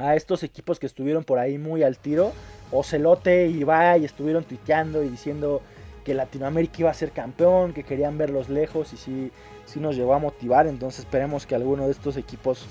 a 0.00 0.16
estos 0.16 0.42
equipos 0.42 0.78
que 0.78 0.86
estuvieron 0.86 1.24
por 1.24 1.38
ahí 1.38 1.58
muy 1.58 1.82
al 1.82 1.98
tiro. 1.98 2.32
Ocelote 2.72 3.48
y 3.48 3.60
Ibai 3.60 4.04
estuvieron 4.04 4.44
tuiteando 4.44 5.02
y 5.02 5.08
diciendo 5.08 5.60
que 6.04 6.14
Latinoamérica 6.14 6.76
iba 6.78 6.90
a 6.90 6.94
ser 6.94 7.10
campeón, 7.10 7.72
que 7.72 7.84
querían 7.84 8.16
verlos 8.16 8.48
lejos 8.48 8.92
y 8.92 8.96
sí, 8.96 9.30
sí 9.66 9.80
nos 9.80 9.96
llevó 9.96 10.14
a 10.14 10.18
motivar. 10.18 10.66
Entonces 10.66 11.00
esperemos 11.00 11.46
que 11.46 11.54
alguno 11.54 11.86
de 11.86 11.92
estos 11.92 12.16
equipos 12.16 12.66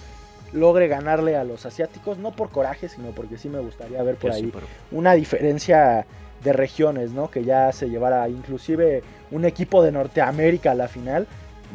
logre 0.52 0.88
ganarle 0.88 1.36
a 1.36 1.44
los 1.44 1.66
asiáticos, 1.66 2.18
no 2.18 2.32
por 2.32 2.50
coraje, 2.50 2.90
sino 2.90 3.12
porque 3.12 3.38
sí 3.38 3.50
me 3.50 3.60
gustaría 3.60 4.02
ver 4.02 4.16
por 4.16 4.32
ahí 4.32 4.52
una 4.92 5.14
diferencia 5.14 6.08
de 6.44 6.54
regiones, 6.54 7.12
¿no? 7.12 7.30
Que 7.30 7.44
ya 7.44 7.72
se 7.72 7.90
llevara 7.90 8.28
inclusive 8.30 9.04
un 9.30 9.46
equipo 9.46 9.84
de 9.84 9.92
Norteamérica 9.92 10.72
a 10.72 10.76
la 10.76 10.88
final 10.88 11.28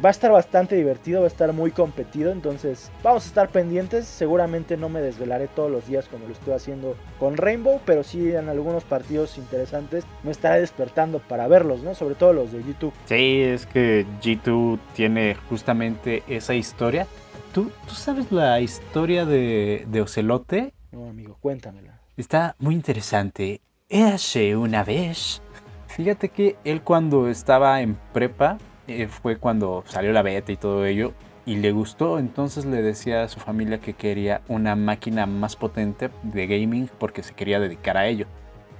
Va 0.03 0.09
a 0.09 0.11
estar 0.11 0.31
bastante 0.31 0.75
divertido, 0.75 1.21
va 1.21 1.27
a 1.27 1.29
estar 1.29 1.53
muy 1.53 1.71
competido, 1.71 2.31
entonces 2.31 2.91
vamos 3.01 3.23
a 3.23 3.27
estar 3.27 3.49
pendientes. 3.49 4.05
Seguramente 4.05 4.75
no 4.75 4.89
me 4.89 5.01
desvelaré 5.01 5.47
todos 5.47 5.71
los 5.71 5.87
días 5.87 6.07
como 6.09 6.27
lo 6.27 6.33
estoy 6.33 6.53
haciendo 6.53 6.95
con 7.17 7.37
Rainbow, 7.37 7.79
pero 7.85 8.03
sí 8.03 8.31
en 8.31 8.49
algunos 8.49 8.83
partidos 8.83 9.37
interesantes 9.37 10.03
me 10.23 10.31
estaré 10.31 10.59
despertando 10.59 11.19
para 11.19 11.47
verlos, 11.47 11.81
¿no? 11.81 11.95
Sobre 11.95 12.15
todo 12.15 12.33
los 12.33 12.51
de 12.51 12.61
G2. 12.61 12.91
Sí, 13.05 13.41
es 13.41 13.65
que 13.65 14.05
G2 14.21 14.79
tiene 14.95 15.35
justamente 15.49 16.23
esa 16.27 16.53
historia. 16.55 17.07
¿Tú, 17.53 17.71
¿tú 17.87 17.95
sabes 17.95 18.31
la 18.33 18.59
historia 18.59 19.25
de, 19.25 19.85
de 19.87 20.01
Ocelote? 20.01 20.73
No, 20.91 21.07
amigo, 21.07 21.37
cuéntamela. 21.39 22.01
Está 22.17 22.55
muy 22.59 22.75
interesante. 22.75 23.61
Hace 23.89 24.57
una 24.57 24.83
vez. 24.83 25.41
Fíjate 25.87 26.27
que 26.27 26.57
él 26.65 26.81
cuando 26.81 27.29
estaba 27.29 27.81
en 27.81 27.95
prepa 28.11 28.57
eh, 28.87 29.07
fue 29.07 29.37
cuando 29.37 29.83
salió 29.87 30.11
la 30.13 30.21
beta 30.21 30.51
y 30.51 30.57
todo 30.57 30.85
ello 30.85 31.13
y 31.45 31.57
le 31.57 31.71
gustó, 31.71 32.17
entonces 32.17 32.65
le 32.65 32.81
decía 32.81 33.23
a 33.23 33.27
su 33.27 33.39
familia 33.39 33.79
que 33.79 33.93
quería 33.93 34.41
una 34.47 34.75
máquina 34.75 35.25
más 35.25 35.55
potente 35.55 36.09
de 36.23 36.47
gaming 36.47 36.89
porque 36.97 37.23
se 37.23 37.35
quería 37.35 37.59
dedicar 37.59 37.97
a 37.97 38.07
ello. 38.07 38.25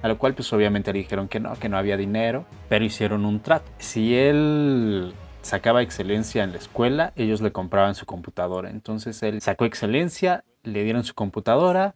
A 0.02 0.08
lo 0.08 0.18
cual 0.18 0.34
pues 0.34 0.52
obviamente 0.52 0.92
le 0.92 0.98
dijeron 1.00 1.28
que 1.28 1.40
no, 1.40 1.54
que 1.54 1.68
no 1.68 1.78
había 1.78 1.96
dinero, 1.96 2.44
pero 2.68 2.84
hicieron 2.84 3.24
un 3.24 3.40
trato. 3.40 3.70
Si 3.78 4.16
él 4.16 5.14
sacaba 5.42 5.82
excelencia 5.82 6.42
en 6.42 6.52
la 6.52 6.58
escuela, 6.58 7.12
ellos 7.16 7.40
le 7.40 7.52
compraban 7.52 7.94
su 7.94 8.04
computadora. 8.04 8.70
Entonces 8.70 9.22
él 9.22 9.40
sacó 9.40 9.64
excelencia, 9.64 10.44
le 10.64 10.82
dieron 10.82 11.04
su 11.04 11.14
computadora, 11.14 11.94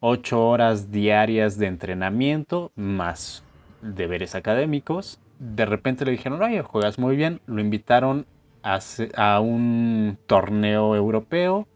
8 0.00 0.48
horas 0.48 0.90
diarias 0.90 1.58
de 1.58 1.66
entrenamiento 1.66 2.72
más 2.74 3.42
deberes 3.82 4.34
académicos 4.34 5.18
de 5.40 5.64
repente 5.64 6.04
le 6.04 6.12
dijeron, 6.12 6.40
oye, 6.42 6.62
juegas 6.62 6.98
muy 6.98 7.16
bien. 7.16 7.40
Lo 7.46 7.60
invitaron 7.60 8.26
a, 8.62 9.40
un 9.40 10.18
torneo 10.26 10.94
europeo. 10.94 11.66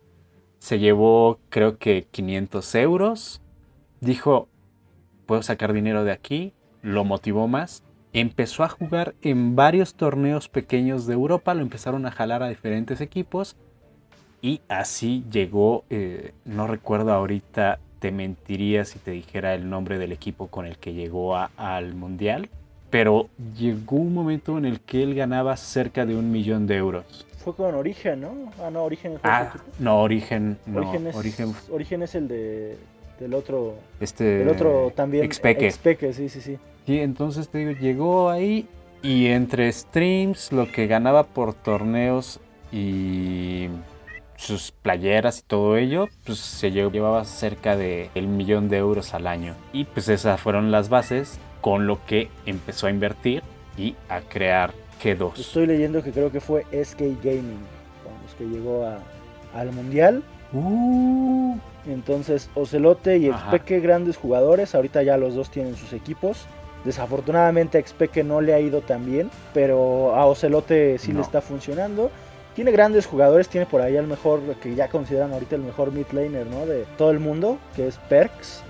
Se 0.58 0.78
llevó 0.78 1.40
creo 1.48 1.78
que 1.78 2.06
500 2.10 2.74
euros. 2.76 3.40
Dijo, 4.00 4.48
puedo 5.26 5.42
sacar 5.42 5.72
dinero 5.72 6.04
de 6.04 6.12
aquí. 6.12 6.52
Lo 6.82 7.04
motivó 7.04 7.48
más. 7.48 7.82
Empezó 8.12 8.62
a 8.62 8.68
jugar 8.68 9.14
en 9.22 9.56
varios 9.56 9.94
torneos 9.94 10.48
pequeños 10.48 11.06
de 11.06 11.14
Europa. 11.14 11.54
Lo 11.54 11.62
empezaron 11.62 12.04
a 12.04 12.10
jalar 12.12 12.42
a 12.42 12.50
diferentes 12.50 13.00
equipos. 13.00 13.56
Y 14.42 14.60
así 14.68 15.24
llegó, 15.32 15.84
eh, 15.88 16.34
no 16.44 16.66
recuerdo 16.66 17.14
ahorita, 17.14 17.78
te 17.98 18.12
mentiría 18.12 18.84
si 18.84 18.98
te 18.98 19.12
dijera 19.12 19.54
el 19.54 19.70
nombre 19.70 19.98
del 19.98 20.12
equipo 20.12 20.48
con 20.48 20.66
el 20.66 20.76
que 20.76 20.92
llegó 20.92 21.34
al 21.34 21.94
Mundial 21.94 22.50
pero 22.94 23.28
llegó 23.58 23.96
un 23.96 24.14
momento 24.14 24.56
en 24.56 24.64
el 24.64 24.78
que 24.78 25.02
él 25.02 25.16
ganaba 25.16 25.56
cerca 25.56 26.06
de 26.06 26.14
un 26.14 26.30
millón 26.30 26.68
de 26.68 26.76
euros. 26.76 27.26
Fue 27.38 27.52
con 27.52 27.74
Origen, 27.74 28.20
¿no? 28.20 28.52
Ah, 28.62 28.70
no, 28.70 28.84
Origen 28.84 29.18
ah, 29.24 29.52
no, 29.80 30.00
Origen, 30.00 30.58
no, 30.64 30.78
Origen 30.78 31.08
es, 31.08 31.16
Origen... 31.72 32.02
es 32.04 32.14
el 32.14 32.28
de, 32.28 32.76
del 33.18 33.34
otro, 33.34 33.74
este, 33.98 34.42
el 34.42 34.48
otro 34.48 34.92
también, 34.94 35.24
Expeque. 35.24 35.66
Expeque, 35.66 36.12
sí, 36.12 36.28
sí, 36.28 36.40
sí. 36.40 36.56
Sí, 36.86 37.00
entonces 37.00 37.48
te 37.48 37.58
digo, 37.58 37.72
llegó 37.72 38.30
ahí 38.30 38.68
y 39.02 39.26
entre 39.26 39.72
streams, 39.72 40.52
lo 40.52 40.70
que 40.70 40.86
ganaba 40.86 41.24
por 41.24 41.52
torneos 41.52 42.38
y 42.70 43.70
sus 44.36 44.70
playeras 44.70 45.40
y 45.40 45.42
todo 45.42 45.76
ello, 45.76 46.06
pues 46.24 46.38
se 46.38 46.70
llevaba 46.70 47.24
cerca 47.24 47.76
de 47.76 48.10
el 48.14 48.28
millón 48.28 48.68
de 48.68 48.76
euros 48.76 49.14
al 49.14 49.26
año. 49.26 49.56
Y 49.72 49.82
pues 49.82 50.08
esas 50.08 50.40
fueron 50.40 50.70
las 50.70 50.90
bases 50.90 51.40
con 51.64 51.86
lo 51.86 52.04
que 52.04 52.28
empezó 52.44 52.88
a 52.88 52.90
invertir 52.90 53.42
y 53.78 53.96
a 54.10 54.20
crear 54.20 54.74
G2. 55.02 55.38
Estoy 55.38 55.66
leyendo 55.66 56.02
que 56.02 56.12
creo 56.12 56.30
que 56.30 56.38
fue 56.38 56.66
SK 56.70 57.00
Gaming, 57.22 57.56
que 58.36 58.44
llegó 58.44 58.86
al 59.54 59.72
Mundial. 59.72 60.22
Uh. 60.52 61.56
Entonces, 61.86 62.50
Ocelote 62.54 63.16
y 63.16 63.28
Expeque, 63.28 63.80
grandes 63.80 64.18
jugadores. 64.18 64.74
Ahorita 64.74 65.02
ya 65.02 65.16
los 65.16 65.36
dos 65.36 65.48
tienen 65.48 65.74
sus 65.74 65.94
equipos. 65.94 66.44
Desafortunadamente 66.84 67.78
a 67.78 67.80
Expeque 67.80 68.22
no 68.22 68.42
le 68.42 68.52
ha 68.52 68.60
ido 68.60 68.82
tan 68.82 69.06
bien, 69.06 69.30
pero 69.54 70.14
a 70.14 70.26
Ocelote 70.26 70.98
sí 70.98 71.14
le 71.14 71.22
está 71.22 71.40
funcionando. 71.40 72.10
Tiene 72.54 72.72
grandes 72.72 73.06
jugadores, 73.06 73.48
tiene 73.48 73.64
por 73.64 73.80
ahí 73.80 73.96
el 73.96 74.06
mejor, 74.06 74.42
que 74.62 74.74
ya 74.74 74.88
consideran 74.88 75.32
ahorita 75.32 75.56
el 75.56 75.62
mejor 75.62 75.92
mid 75.92 76.08
laner 76.12 76.46
¿no? 76.46 76.66
de 76.66 76.84
todo 76.98 77.10
el 77.10 77.20
mundo, 77.20 77.56
que 77.74 77.88
es 77.88 77.96
Perks. 78.10 78.62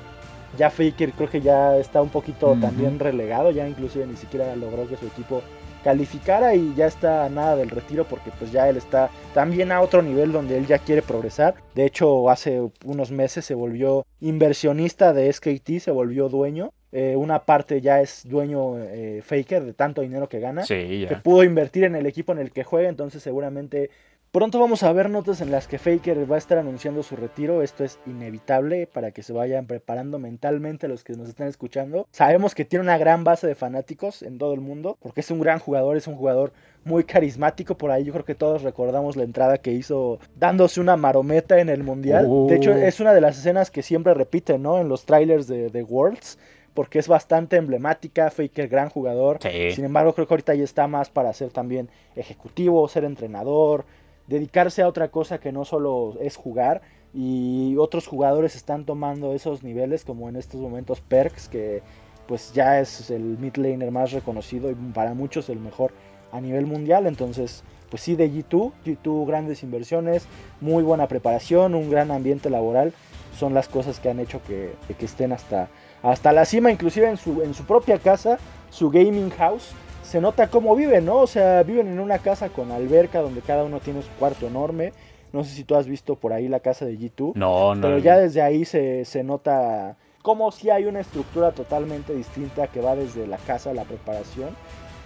Ya 0.57 0.71
Faker 0.71 1.13
creo 1.13 1.29
que 1.29 1.41
ya 1.41 1.77
está 1.77 2.01
un 2.03 2.11
poquito 2.11 2.57
también 2.61 2.99
relegado, 2.99 3.51
ya 3.51 3.69
inclusive 3.69 4.07
ni 4.07 4.17
siquiera 4.17 4.55
logró 4.57 4.89
que 4.89 4.97
su 4.97 5.07
equipo 5.07 5.43
calificara 5.85 6.55
y 6.55 6.75
ya 6.75 6.87
está 6.87 7.29
nada 7.29 7.57
del 7.57 7.69
retiro 7.69 8.05
porque 8.05 8.31
pues 8.39 8.51
ya 8.51 8.69
él 8.69 8.79
está 8.79 9.11
también 9.35 9.71
a 9.71 9.83
otro 9.83 10.01
nivel 10.01 10.33
donde 10.33 10.57
él 10.57 10.67
ya 10.67 10.79
quiere 10.79 11.03
progresar. 11.03 11.55
De 11.75 11.85
hecho, 11.85 12.31
hace 12.31 12.63
unos 12.85 13.11
meses 13.11 13.45
se 13.45 13.55
volvió 13.55 14.07
inversionista 14.21 15.13
de 15.13 15.31
SKT, 15.31 15.81
se 15.81 15.91
volvió 15.91 16.31
dueño. 16.31 16.73
Eh, 16.91 17.17
una 17.17 17.41
parte 17.41 17.81
ya 17.81 18.01
es 18.01 18.23
dueño 18.25 18.79
eh, 18.79 19.21
Faker 19.23 19.65
de 19.65 19.75
tanto 19.75 20.01
dinero 20.01 20.29
que 20.29 20.39
gana, 20.39 20.65
que 20.65 21.19
pudo 21.23 21.43
invertir 21.43 21.85
en 21.85 21.97
el 21.97 22.07
equipo 22.07 22.33
en 22.33 22.39
el 22.39 22.53
que 22.53 22.63
juega, 22.63 22.89
entonces 22.89 23.21
seguramente 23.21 23.91
Pronto 24.35 24.59
vamos 24.59 24.83
a 24.83 24.93
ver 24.93 25.11
notas 25.11 25.41
en 25.43 25.53
las 25.53 25.69
que 25.69 25.79
Faker 25.79 26.29
va 26.29 26.35
a 26.35 26.39
estar 26.39 26.59
anunciando 26.59 27.05
su 27.05 27.15
retiro. 27.15 27.63
Esto 27.63 27.85
es 27.85 28.01
inevitable 28.05 28.89
para 28.89 29.13
que 29.13 29.23
se 29.23 29.33
vayan 29.33 29.69
preparando 29.69 30.19
mentalmente 30.19 30.89
los 30.89 31.05
que 31.05 31.13
nos 31.13 31.29
están 31.29 31.47
escuchando. 31.47 32.09
Sabemos 32.11 32.57
que 32.57 32.65
tiene 32.65 32.83
una 32.83 32.99
gran 32.99 33.23
base 33.23 33.47
de 33.47 33.55
fanáticos 33.55 34.25
en 34.25 34.39
todo 34.39 34.53
el 34.53 34.61
mundo, 34.61 34.99
porque 35.01 35.21
es 35.21 35.31
un 35.31 35.39
gran 35.39 35.61
jugador, 35.61 35.97
es 35.97 36.09
un 36.09 36.17
jugador 36.17 36.53
muy 36.83 37.05
carismático. 37.05 37.77
Por 37.77 37.93
ahí 37.93 38.03
yo 38.03 38.13
creo 38.13 38.25
que 38.25 38.35
todos 38.35 38.63
recordamos 38.63 39.15
la 39.15 39.23
entrada 39.23 39.59
que 39.59 39.71
hizo 39.71 40.19
dándose 40.35 40.81
una 40.81 40.97
marometa 40.97 41.61
en 41.61 41.69
el 41.69 41.85
mundial. 41.85 42.27
De 42.49 42.57
hecho, 42.57 42.73
oh. 42.73 42.75
es 42.75 42.99
una 42.99 43.15
de 43.15 43.21
las 43.21 43.39
escenas 43.39 43.71
que 43.71 43.83
siempre 43.83 44.15
repiten, 44.15 44.65
¿no? 44.65 44.81
En 44.81 44.89
los 44.89 45.05
trailers 45.05 45.47
de, 45.47 45.71
de 45.71 45.83
Worlds 45.85 46.39
porque 46.75 46.99
es 46.99 47.07
bastante 47.07 47.55
emblemática, 47.55 48.33
Faker 48.33 48.67
gran 48.67 48.91
jugador. 48.91 49.39
Sin 49.41 49.85
embargo, 49.85 50.13
creo 50.13 50.27
que 50.27 50.35
ahorita 50.35 50.57
ya 50.57 50.65
está 50.65 50.89
más 50.89 51.09
para 51.09 51.33
ser 51.33 51.51
también 51.51 51.89
ejecutivo, 52.17 52.89
ser 52.89 53.05
entrenador, 53.05 53.85
dedicarse 54.27 54.83
a 54.83 54.89
otra 54.89 55.09
cosa 55.09 55.39
que 55.39 55.53
no 55.53 55.65
solo 55.65 56.17
es 56.21 56.37
jugar. 56.37 56.83
Y 57.13 57.77
otros 57.79 58.07
jugadores 58.07 58.57
están 58.57 58.85
tomando 58.85 59.35
esos 59.35 59.63
niveles, 59.63 60.05
como 60.05 60.29
en 60.29 60.37
estos 60.37 60.61
momentos 60.61 61.01
Perks, 61.01 61.49
que 61.49 61.83
pues 62.27 62.53
ya 62.53 62.81
es 62.81 63.11
el 63.11 63.23
mid 63.23 63.57
laner 63.57 63.91
más 63.91 64.13
reconocido 64.13 64.71
y 64.71 64.75
para 64.75 65.15
muchos 65.15 65.49
el 65.49 65.61
mejor 65.61 65.93
a 66.33 66.41
nivel 66.41 66.67
mundial. 66.67 67.07
Entonces, 67.07 67.63
pues 67.91 68.03
sí, 68.03 68.17
de 68.17 68.31
G2, 68.31 68.73
G2 68.85 69.27
grandes 69.27 69.63
inversiones, 69.63 70.27
muy 70.61 70.83
buena 70.83 71.07
preparación, 71.07 71.75
un 71.75 71.91
gran 71.91 72.11
ambiente 72.11 72.51
laboral, 72.51 72.93
son 73.39 73.55
las 73.55 73.69
cosas 73.69 74.01
que 74.01 74.11
han 74.11 74.21
hecho 74.21 74.41
que, 74.43 74.75
que 74.99 75.05
estén 75.05 75.33
hasta, 75.33 75.69
hasta 76.03 76.33
la 76.33 76.45
cima, 76.45 76.73
inclusive 76.73 77.09
en 77.09 77.17
su, 77.17 77.43
en 77.43 77.55
su 77.55 77.65
propia 77.65 77.99
casa, 77.99 78.39
su 78.71 78.91
gaming 78.91 79.31
house. 79.31 79.71
Se 80.05 80.21
nota 80.21 80.49
cómo 80.49 80.77
viven, 80.77 81.07
¿no? 81.07 81.17
O 81.17 81.27
sea, 81.27 81.63
viven 81.63 81.89
en 81.89 81.99
una 81.99 82.19
casa 82.19 82.51
con 82.51 82.71
alberca 82.71 83.21
donde 83.21 83.41
cada 83.41 83.65
uno 83.65 83.81
tiene 83.81 84.03
su 84.03 84.11
cuarto 84.19 84.47
enorme. 84.47 84.93
No 85.33 85.43
sé 85.43 85.51
si 85.51 85.65
tú 85.65 85.75
has 85.75 85.87
visto 85.87 86.15
por 86.15 86.33
ahí 86.33 86.47
la 86.47 86.61
casa 86.61 86.85
de 86.85 86.97
G2. 86.97 87.33
No, 87.35 87.75
no. 87.75 87.81
Pero 87.81 87.99
ya 87.99 88.19
desde 88.19 88.43
ahí 88.43 88.65
se, 88.65 89.05
se 89.05 89.25
nota 89.25 89.97
como 90.23 90.53
si 90.53 90.71
hay 90.71 90.85
una 90.85 91.01
estructura 91.01 91.53
totalmente 91.53 92.15
distinta 92.15 92.69
que 92.69 92.81
va 92.81 92.95
desde 92.95 93.27
la 93.27 93.39
casa 93.39 93.71
a 93.71 93.75
la 93.75 93.85
preparación. 93.85 94.51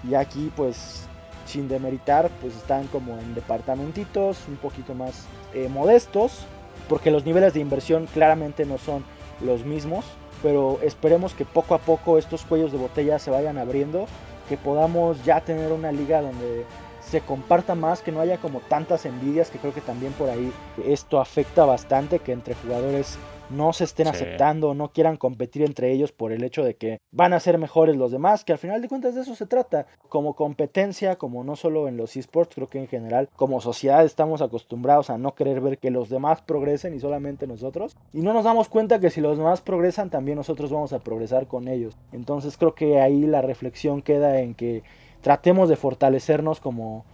Y 0.09 0.15
aquí 0.15 0.53
pues 0.55 1.09
sin 1.49 1.67
demeritar, 1.67 2.31
pues 2.41 2.55
están 2.55 2.87
como 2.89 3.19
en 3.19 3.35
departamentitos 3.35 4.39
un 4.49 4.57
poquito 4.57 4.95
más 4.95 5.27
eh, 5.55 5.69
modestos, 5.69 6.45
porque 6.89 7.11
los 7.11 7.25
niveles 7.25 7.55
de 7.55 7.61
inversión 7.61 8.07
claramente 8.13 8.67
no 8.67 8.79
son 8.79 9.03
los 9.41 9.65
mismos, 9.65 10.05
pero 10.43 10.79
esperemos 10.83 11.35
que 11.35 11.45
poco 11.45 11.75
a 11.75 11.79
poco 11.79 12.19
estos 12.19 12.45
cuellos 12.45 12.71
de 12.71 12.79
botella 12.79 13.19
se 13.19 13.31
vayan 13.31 13.57
abriendo, 13.57 14.07
que 14.49 14.57
podamos 14.57 15.23
ya 15.25 15.41
tener 15.41 15.73
una 15.73 15.93
liga 15.93 16.23
donde 16.23 16.65
se 17.01 17.21
comparta 17.21 17.75
más, 17.75 18.03
que 18.03 18.13
no 18.13 18.21
haya 18.21 18.39
como 18.39 18.61
tantas 18.61 19.07
envidias, 19.07 19.51
que 19.51 19.59
creo 19.59 19.73
que 19.73 19.81
también 19.81 20.13
por 20.13 20.29
ahí 20.29 20.53
esto 20.85 21.21
afecta 21.21 21.65
bastante, 21.65 22.19
que 22.19 22.33
entre 22.33 22.55
jugadores 22.55 23.19
no 23.51 23.73
se 23.73 23.85
estén 23.85 24.09
aceptando, 24.09 24.75
no 24.75 24.93
quieran 24.93 25.17
competir 25.17 25.63
entre 25.63 25.93
ellos 25.93 26.13
por 26.13 26.33
el 26.33 26.45
hecho 26.45 26.65
de 26.65 26.75
que 26.75 27.01
van 27.11 27.33
a 27.33 27.41
ser 27.41 27.59
mejores 27.59 27.97
los 27.97 28.11
demás, 28.11 28.45
que 28.45 28.53
al 28.53 28.59
final 28.59 28.83
de 28.83 28.89
cuentas 28.89 29.15
de 29.15 29.23
eso 29.23 29.35
se 29.35 29.47
trata, 29.47 29.87
como 30.09 30.35
competencia, 30.35 31.17
como 31.17 31.45
no 31.45 31.57
solo 31.57 31.89
en 31.89 31.97
los 31.97 32.17
esports, 32.17 32.55
creo 32.55 32.69
que 32.69 32.79
en 32.79 32.89
general 32.89 33.29
como 33.37 33.61
sociedad 33.61 34.05
estamos 34.05 34.43
acostumbrados 34.43 35.11
a 35.11 35.19
no 35.19 35.35
querer 35.35 35.61
ver 35.61 35.79
que 35.79 35.91
los 35.91 36.09
demás 36.09 36.43
progresen 36.43 36.95
y 36.95 37.01
solamente 37.01 37.47
nosotros, 37.47 37.97
y 38.13 38.21
no 38.21 38.33
nos 38.33 38.45
damos 38.45 38.69
cuenta 38.69 39.01
que 39.01 39.11
si 39.11 39.21
los 39.21 39.39
demás 39.39 39.61
progresan 39.61 40.11
también 40.11 40.37
nosotros 40.37 40.71
vamos 40.71 40.93
a 40.93 40.99
progresar 41.01 41.47
con 41.47 41.69
ellos. 41.69 41.97
Entonces 42.13 42.57
creo 42.57 42.75
que 42.75 43.01
ahí 43.01 43.27
la 43.27 43.43
reflexión 43.43 44.03
queda 44.03 44.41
en 44.41 44.55
que 44.55 44.83
tratemos 45.21 45.69
de 45.69 45.77
fortalecernos 45.77 46.61
como, 46.61 47.05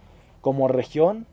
como 0.41 0.67
región, 0.67 1.27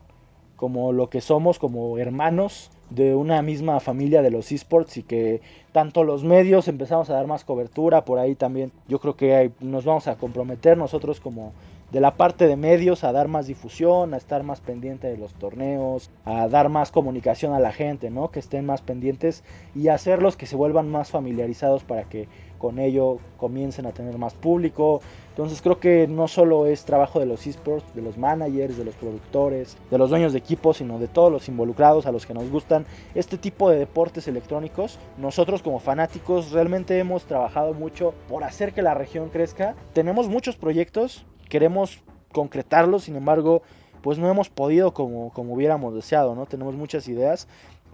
como 0.57 0.93
lo 0.93 1.11
que 1.11 1.21
somos, 1.21 1.59
como 1.59 1.99
hermanos, 1.99 2.71
de 2.95 3.15
una 3.15 3.43
misma 3.43 3.81
familia 3.81 4.23
de 4.23 4.31
los 4.31 4.53
esports 4.53 4.97
y 4.97 5.03
que 5.03 5.41
tanto 5.73 6.05
los 6.05 6.25
medios 6.25 6.69
empezamos 6.69 7.11
a 7.11 7.15
dar 7.15 7.27
más 7.27 7.45
cobertura 7.45 8.05
por 8.05 8.19
ahí 8.19 8.35
también 8.35 8.73
yo 8.89 8.99
creo 8.99 9.17
que 9.17 9.53
nos 9.61 9.85
vamos 9.85 10.09
a 10.09 10.17
comprometer 10.17 10.77
nosotros 10.77 11.21
como 11.21 11.53
de 11.93 12.01
la 12.01 12.17
parte 12.17 12.47
de 12.47 12.57
medios 12.57 13.05
a 13.05 13.13
dar 13.13 13.29
más 13.29 13.47
difusión, 13.47 14.15
a 14.15 14.17
estar 14.17 14.43
más 14.45 14.61
pendiente 14.61 15.09
de 15.09 15.19
los 15.19 15.35
torneos, 15.35 16.11
a 16.25 16.49
dar 16.49 16.71
más 16.71 16.91
comunicación 16.91 17.53
a 17.53 17.61
la 17.61 17.71
gente, 17.71 18.09
¿no? 18.09 18.31
Que 18.31 18.41
estén 18.41 18.65
más 18.65 18.81
pendientes 18.81 19.45
y 19.75 19.89
hacerlos 19.89 20.39
que 20.39 20.47
se 20.47 20.57
vuelvan 20.57 20.89
más 20.89 21.11
familiarizados 21.11 21.85
para 21.85 22.05
que 22.05 22.29
con 22.63 22.79
ello 22.79 23.19
comiencen 23.39 23.87
a 23.87 23.93
tener 23.93 24.17
más 24.19 24.35
público. 24.35 25.01
Entonces 25.31 25.61
creo 25.61 25.81
que 25.81 26.07
no 26.07 26.29
solo 26.29 26.67
es 26.67 26.85
trabajo 26.85 27.19
de 27.19 27.27
los 27.27 27.45
esports, 27.45 27.93
de 27.93 28.03
los 28.03 28.17
managers, 28.17 28.77
de 28.79 28.85
los 28.85 28.95
productores, 28.95 29.77
de 29.91 29.99
los 29.99 30.11
dueños 30.11 30.33
de 30.33 30.39
equipos, 30.39 30.77
sino 30.77 31.01
de 31.01 31.09
todos 31.09 31.33
los 31.33 31.49
involucrados 31.49 32.07
a 32.07 32.13
los 32.13 32.25
que 32.25 32.35
nos 32.35 32.49
gustan 32.51 32.87
este 33.17 33.37
tipo 33.37 33.69
de 33.69 33.81
deportes 33.81 34.29
electrónicos. 34.29 35.01
Nosotros 35.19 35.61
como 35.61 35.81
fanáticos 35.81 36.53
realmente 36.53 36.97
hemos 37.01 37.25
trabajado 37.25 37.75
mucho 37.75 38.15
por 38.29 38.45
hacer 38.45 38.73
que 38.73 38.83
la 38.83 38.95
región 38.95 39.31
crezca. 39.31 39.75
Tenemos 39.93 40.29
muchos 40.29 40.55
proyectos, 40.55 41.27
queremos 41.49 42.05
concretarlo, 42.31 43.01
sin 43.01 43.17
embargo, 43.17 43.63
pues 44.03 44.19
no 44.19 44.31
hemos 44.31 44.51
podido 44.51 44.95
como, 44.95 45.33
como 45.33 45.55
hubiéramos 45.55 45.95
deseado, 45.95 46.37
¿no? 46.37 46.47
Tenemos 46.47 46.77
muchas 46.77 47.09
ideas, 47.09 47.49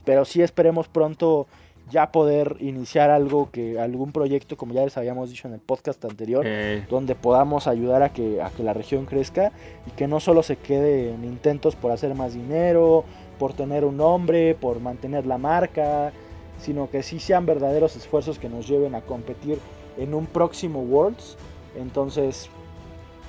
pero 0.05 0.27
sí 0.27 0.43
esperemos 0.43 0.89
pronto 0.89 1.47
ya 1.91 2.13
poder 2.13 2.57
iniciar 2.61 3.11
algo 3.11 3.51
que 3.51 3.81
algún 3.81 4.13
proyecto 4.13 4.57
como 4.57 4.75
ya 4.75 4.85
les 4.85 4.97
habíamos 4.97 5.31
dicho 5.31 5.49
en 5.49 5.55
el 5.55 5.61
podcast 5.61 6.05
anterior 6.05 6.47
donde 6.91 7.15
podamos 7.15 7.67
ayudar 7.67 8.03
a 8.03 8.13
que 8.13 8.43
a 8.43 8.51
que 8.51 8.63
la 8.63 8.73
región 8.73 9.07
crezca 9.07 9.53
y 9.87 9.91
que 9.93 10.07
no 10.07 10.21
solo 10.21 10.43
se 10.43 10.57
quede 10.57 11.13
en 11.13 11.25
intentos 11.25 11.77
por 11.77 11.93
hacer 11.93 12.15
más 12.15 12.35
dinero 12.35 13.05
por 13.39 13.55
tener 13.55 13.85
un 13.85 13.97
nombre 13.97 14.55
por 14.55 14.81
mantener 14.81 15.27
la 15.27 15.39
marca 15.39 16.13
sino 16.59 16.91
que 16.91 17.03
sí 17.03 17.21
sean 17.21 17.47
verdaderos 17.47 17.97
esfuerzos 17.97 18.39
que 18.39 18.49
nos 18.49 18.69
lleven 18.69 18.95
a 18.95 19.01
competir 19.03 19.59
en 19.97 20.13
un 20.13 20.27
próximo 20.27 20.81
Worlds. 20.81 21.37
Entonces 21.77 22.51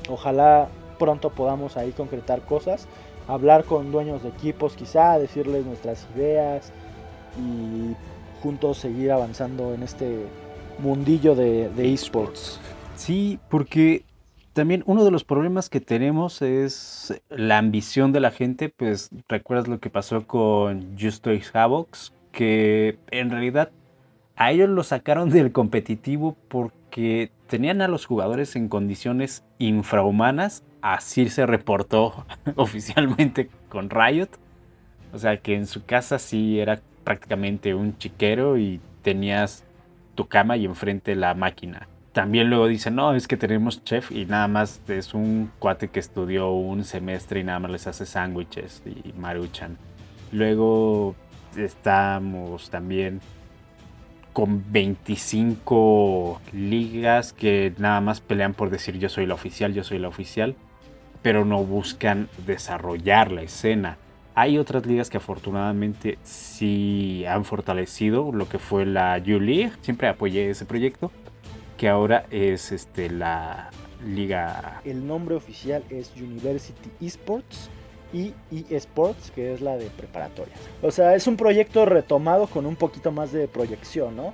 Ojalá 0.09 0.69
pronto 0.97 1.29
podamos 1.29 1.77
ahí 1.77 1.91
concretar 1.91 2.41
cosas, 2.41 2.87
hablar 3.27 3.63
con 3.65 3.91
dueños 3.91 4.23
de 4.23 4.29
equipos 4.29 4.75
quizá, 4.75 5.19
decirles 5.19 5.65
nuestras 5.65 6.07
ideas 6.15 6.71
y 7.37 7.95
juntos 8.41 8.77
seguir 8.77 9.11
avanzando 9.11 9.73
en 9.73 9.83
este 9.83 10.25
mundillo 10.79 11.35
de, 11.35 11.93
esports. 11.93 12.59
Sí, 12.95 13.39
porque 13.49 14.03
también 14.53 14.83
uno 14.85 15.05
de 15.05 15.11
los 15.11 15.23
problemas 15.23 15.69
que 15.69 15.81
tenemos 15.81 16.41
es 16.41 17.21
la 17.29 17.57
ambición 17.57 18.11
de 18.11 18.19
la 18.19 18.31
gente, 18.31 18.69
pues 18.69 19.09
recuerdas 19.27 19.67
lo 19.67 19.79
que 19.79 19.89
pasó 19.89 20.25
con 20.25 20.97
Justo 20.99 21.29
Havocs, 21.53 22.13
que 22.31 22.97
en 23.11 23.29
realidad 23.29 23.71
a 24.35 24.51
ellos 24.51 24.69
lo 24.69 24.83
sacaron 24.83 25.29
del 25.31 25.51
competitivo 25.51 26.35
porque 26.47 27.31
tenían 27.47 27.81
a 27.81 27.87
los 27.87 28.05
jugadores 28.05 28.55
en 28.55 28.69
condiciones 28.69 29.43
infrahumanas, 29.57 30.63
así 30.81 31.29
se 31.29 31.45
reportó 31.45 32.25
oficialmente 32.55 33.49
con 33.69 33.89
Riot. 33.89 34.29
O 35.11 35.17
sea 35.17 35.37
que 35.37 35.55
en 35.55 35.65
su 35.65 35.85
casa 35.85 36.19
sí 36.19 36.59
era 36.59 36.81
prácticamente 37.03 37.73
un 37.73 37.97
chiquero 37.97 38.57
y 38.57 38.79
tenías 39.01 39.63
tu 40.15 40.27
cama 40.27 40.57
y 40.57 40.65
enfrente 40.65 41.15
la 41.15 41.33
máquina. 41.33 41.87
También 42.11 42.49
luego 42.49 42.67
dicen, 42.67 42.95
no, 42.95 43.13
es 43.13 43.27
que 43.27 43.37
tenemos 43.37 43.83
chef 43.83 44.11
y 44.11 44.25
nada 44.25 44.47
más 44.47 44.81
es 44.87 45.13
un 45.13 45.51
cuate 45.59 45.89
que 45.89 45.99
estudió 45.99 46.51
un 46.51 46.83
semestre 46.83 47.39
y 47.39 47.43
nada 47.43 47.59
más 47.59 47.71
les 47.71 47.87
hace 47.87 48.05
sándwiches 48.05 48.83
y 48.85 49.13
maruchan. 49.13 49.77
Luego 50.31 51.15
estamos 51.55 52.69
también 52.69 53.21
con 54.33 54.63
25 54.71 56.41
ligas 56.53 57.33
que 57.33 57.73
nada 57.77 58.01
más 58.01 58.21
pelean 58.21 58.53
por 58.53 58.69
decir 58.69 58.97
yo 58.97 59.09
soy 59.09 59.25
la 59.25 59.33
oficial, 59.33 59.73
yo 59.73 59.83
soy 59.83 59.99
la 59.99 60.07
oficial, 60.07 60.55
pero 61.21 61.45
no 61.45 61.63
buscan 61.63 62.29
desarrollar 62.45 63.31
la 63.31 63.41
escena. 63.41 63.97
Hay 64.39 64.57
otras 64.57 64.85
ligas 64.85 65.09
que 65.09 65.17
afortunadamente 65.17 66.17
sí 66.23 67.25
han 67.27 67.43
fortalecido 67.43 68.31
lo 68.31 68.47
que 68.47 68.57
fue 68.57 68.85
la 68.85 69.21
U-League, 69.21 69.73
siempre 69.81 70.07
apoyé 70.07 70.49
ese 70.49 70.65
proyecto, 70.65 71.11
que 71.75 71.89
ahora 71.89 72.25
es 72.31 72.71
este, 72.71 73.09
la 73.09 73.69
liga... 74.01 74.79
El 74.85 75.05
nombre 75.05 75.35
oficial 75.35 75.83
es 75.89 76.13
University 76.15 76.89
Esports 77.05 77.69
y 78.13 78.33
eSports, 78.69 79.31
que 79.31 79.53
es 79.53 79.59
la 79.59 79.75
de 79.75 79.87
preparatoria. 79.87 80.53
O 80.81 80.89
sea, 80.89 81.15
es 81.15 81.27
un 81.27 81.35
proyecto 81.35 81.85
retomado 81.85 82.47
con 82.47 82.65
un 82.65 82.77
poquito 82.77 83.11
más 83.11 83.33
de 83.33 83.49
proyección, 83.49 84.15
¿no? 84.15 84.31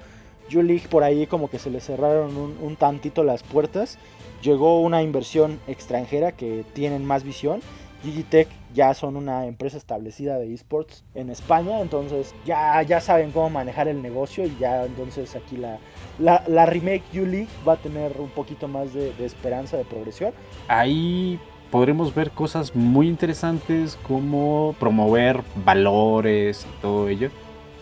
U-League 0.53 0.88
por 0.88 1.03
ahí 1.03 1.26
como 1.26 1.49
que 1.49 1.58
se 1.58 1.72
le 1.72 1.80
cerraron 1.80 2.38
un, 2.38 2.76
tantito 2.76 3.24
las 3.24 3.41
puertas. 3.41 3.97
Llegó 4.43 4.82
una 4.82 5.01
inversión 5.01 5.60
extranjera 5.66 6.32
que 6.32 6.64
tienen 6.76 7.03
más 7.06 7.24
visión. 7.24 7.62
Digitech 8.03 8.49
ya 8.76 8.94
son 8.94 9.16
una 9.16 9.46
empresa 9.48 9.78
establecida 9.78 10.38
de 10.38 10.54
esports 10.54 11.04
en 11.16 11.30
España, 11.30 11.80
entonces 11.80 12.36
ya, 12.46 12.80
ya 12.84 13.00
saben 13.00 13.32
cómo 13.32 13.50
manejar 13.50 13.88
el 13.88 14.02
negocio 14.02 14.46
y 14.46 14.56
ya 14.60 14.86
entonces 14.86 15.36
aquí 15.36 15.58
la, 15.58 15.80
la, 16.20 16.66
remake 16.66 17.04
U-League 17.14 17.48
va 17.68 17.74
a 17.74 17.78
tener 17.78 18.18
un 18.20 18.30
poquito 18.30 18.68
más 18.68 18.94
de, 18.94 19.14
esperanza 19.26 19.78
de 19.78 19.86
progresión. 19.86 20.34
Ahí 20.68 21.40
podremos 21.72 22.14
ver 22.14 22.32
cosas 22.32 22.76
muy 22.76 23.08
interesantes 23.08 23.98
como 24.04 24.76
promover 24.78 25.42
valores 25.64 26.68
y 26.70 26.82
todo 26.82 27.08
ello. 27.08 27.32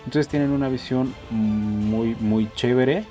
Entonces 0.05 0.27
tienen 0.27 0.51
una 0.51 0.69
visión 0.69 1.13
muy, 1.31 2.15
muy 2.19 2.49
chévere. 2.55 3.05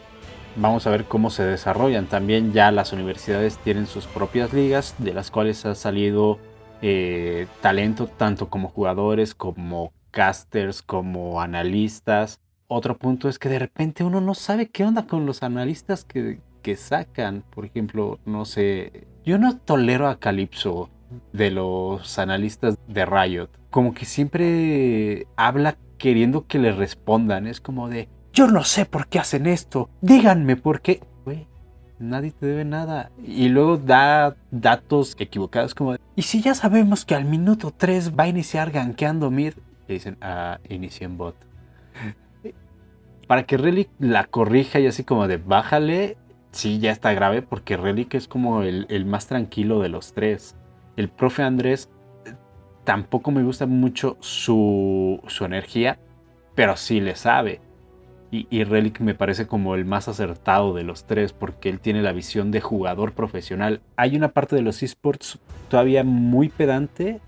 Vamos 0.54 0.86
a 0.86 0.90
ver 0.90 1.04
cómo 1.04 1.30
se 1.30 1.42
desarrollan. 1.44 2.06
También 2.06 2.52
ya 2.52 2.70
las 2.70 2.92
universidades 2.92 3.56
tienen 3.58 3.86
sus 3.86 4.06
propias 4.06 4.52
ligas, 4.52 4.94
de 4.98 5.14
las 5.14 5.30
cuales 5.30 5.64
ha 5.64 5.74
salido 5.74 6.38
eh, 6.82 7.46
talento 7.60 8.06
tanto 8.06 8.50
como 8.50 8.68
jugadores, 8.68 9.34
como 9.34 9.92
casters, 10.10 10.82
como 10.82 11.40
analistas. 11.40 12.40
Otro 12.68 12.98
punto 12.98 13.28
es 13.28 13.38
que 13.38 13.48
de 13.48 13.58
repente 13.58 14.04
uno 14.04 14.20
no 14.20 14.34
sabe 14.34 14.68
qué 14.68 14.84
onda 14.84 15.06
con 15.06 15.24
los 15.26 15.42
analistas 15.42 16.04
que 16.04 16.40
que 16.62 16.76
sacan. 16.76 17.44
Por 17.50 17.66
ejemplo, 17.66 18.18
no 18.24 18.44
sé, 18.44 19.06
yo 19.24 19.38
no 19.38 19.58
tolero 19.58 20.08
a 20.08 20.18
Calypso 20.18 20.88
de 21.32 21.50
los 21.50 22.18
analistas 22.18 22.78
de 22.88 23.04
Riot. 23.04 23.50
Como 23.70 23.92
que 23.92 24.06
siempre 24.06 25.26
habla 25.36 25.76
queriendo 25.98 26.46
que 26.46 26.58
le 26.58 26.72
respondan. 26.72 27.46
Es 27.46 27.60
como 27.60 27.88
de, 27.88 28.08
yo 28.32 28.46
no 28.46 28.64
sé 28.64 28.86
por 28.86 29.08
qué 29.08 29.18
hacen 29.18 29.46
esto. 29.46 29.90
Díganme 30.00 30.56
por 30.56 30.80
qué. 30.80 31.00
Nadie 31.98 32.30
te 32.32 32.46
debe 32.46 32.64
nada. 32.64 33.10
Y 33.24 33.48
luego 33.48 33.76
da 33.76 34.36
datos 34.50 35.16
equivocados 35.18 35.74
como 35.74 35.96
y 36.14 36.22
si 36.22 36.42
ya 36.42 36.54
sabemos 36.54 37.04
que 37.04 37.14
al 37.14 37.24
minuto 37.24 37.72
3 37.76 38.12
va 38.18 38.24
a 38.24 38.28
iniciar 38.28 38.70
gankeando 38.70 39.30
mid. 39.30 39.54
Y 39.88 39.94
dicen, 39.94 40.16
ah, 40.20 40.58
inicien 40.68 41.16
bot. 41.16 41.36
Para 43.26 43.44
que 43.44 43.56
Relic 43.56 43.88
la 43.98 44.24
corrija 44.24 44.78
y 44.78 44.86
así 44.86 45.04
como 45.04 45.26
de, 45.26 45.38
bájale. 45.38 46.18
Sí, 46.50 46.78
ya 46.80 46.90
está 46.90 47.14
grave 47.14 47.40
porque 47.40 47.78
Relic 47.78 48.14
es 48.14 48.28
como 48.28 48.62
el, 48.62 48.86
el 48.90 49.06
más 49.06 49.26
tranquilo 49.26 49.80
de 49.80 49.88
los 49.88 50.12
tres. 50.12 50.54
El 50.96 51.08
profe 51.08 51.42
Andrés 51.42 51.88
tampoco 52.84 53.30
me 53.30 53.42
gusta 53.42 53.64
mucho 53.64 54.18
su, 54.20 55.20
su 55.28 55.44
energía, 55.46 55.98
pero 56.54 56.76
sí 56.76 57.00
le 57.00 57.16
sabe. 57.16 57.60
Y, 58.34 58.64
Relic 58.64 58.98
me 59.00 59.14
parece 59.14 59.46
como 59.46 59.74
el 59.74 59.84
más 59.84 60.08
acertado 60.08 60.72
de 60.72 60.84
los 60.84 61.04
tres 61.04 61.34
porque 61.34 61.68
él 61.68 61.80
tiene 61.80 62.00
la 62.00 62.12
visión 62.12 62.50
de 62.50 62.62
jugador 62.62 63.12
profesional. 63.12 63.82
Hay 63.96 64.16
una 64.16 64.28
parte 64.28 64.56
de 64.56 64.62
los 64.62 64.82
esports 64.82 65.38
todavía 65.68 66.02
muy 66.02 66.48
pedante 66.48 67.20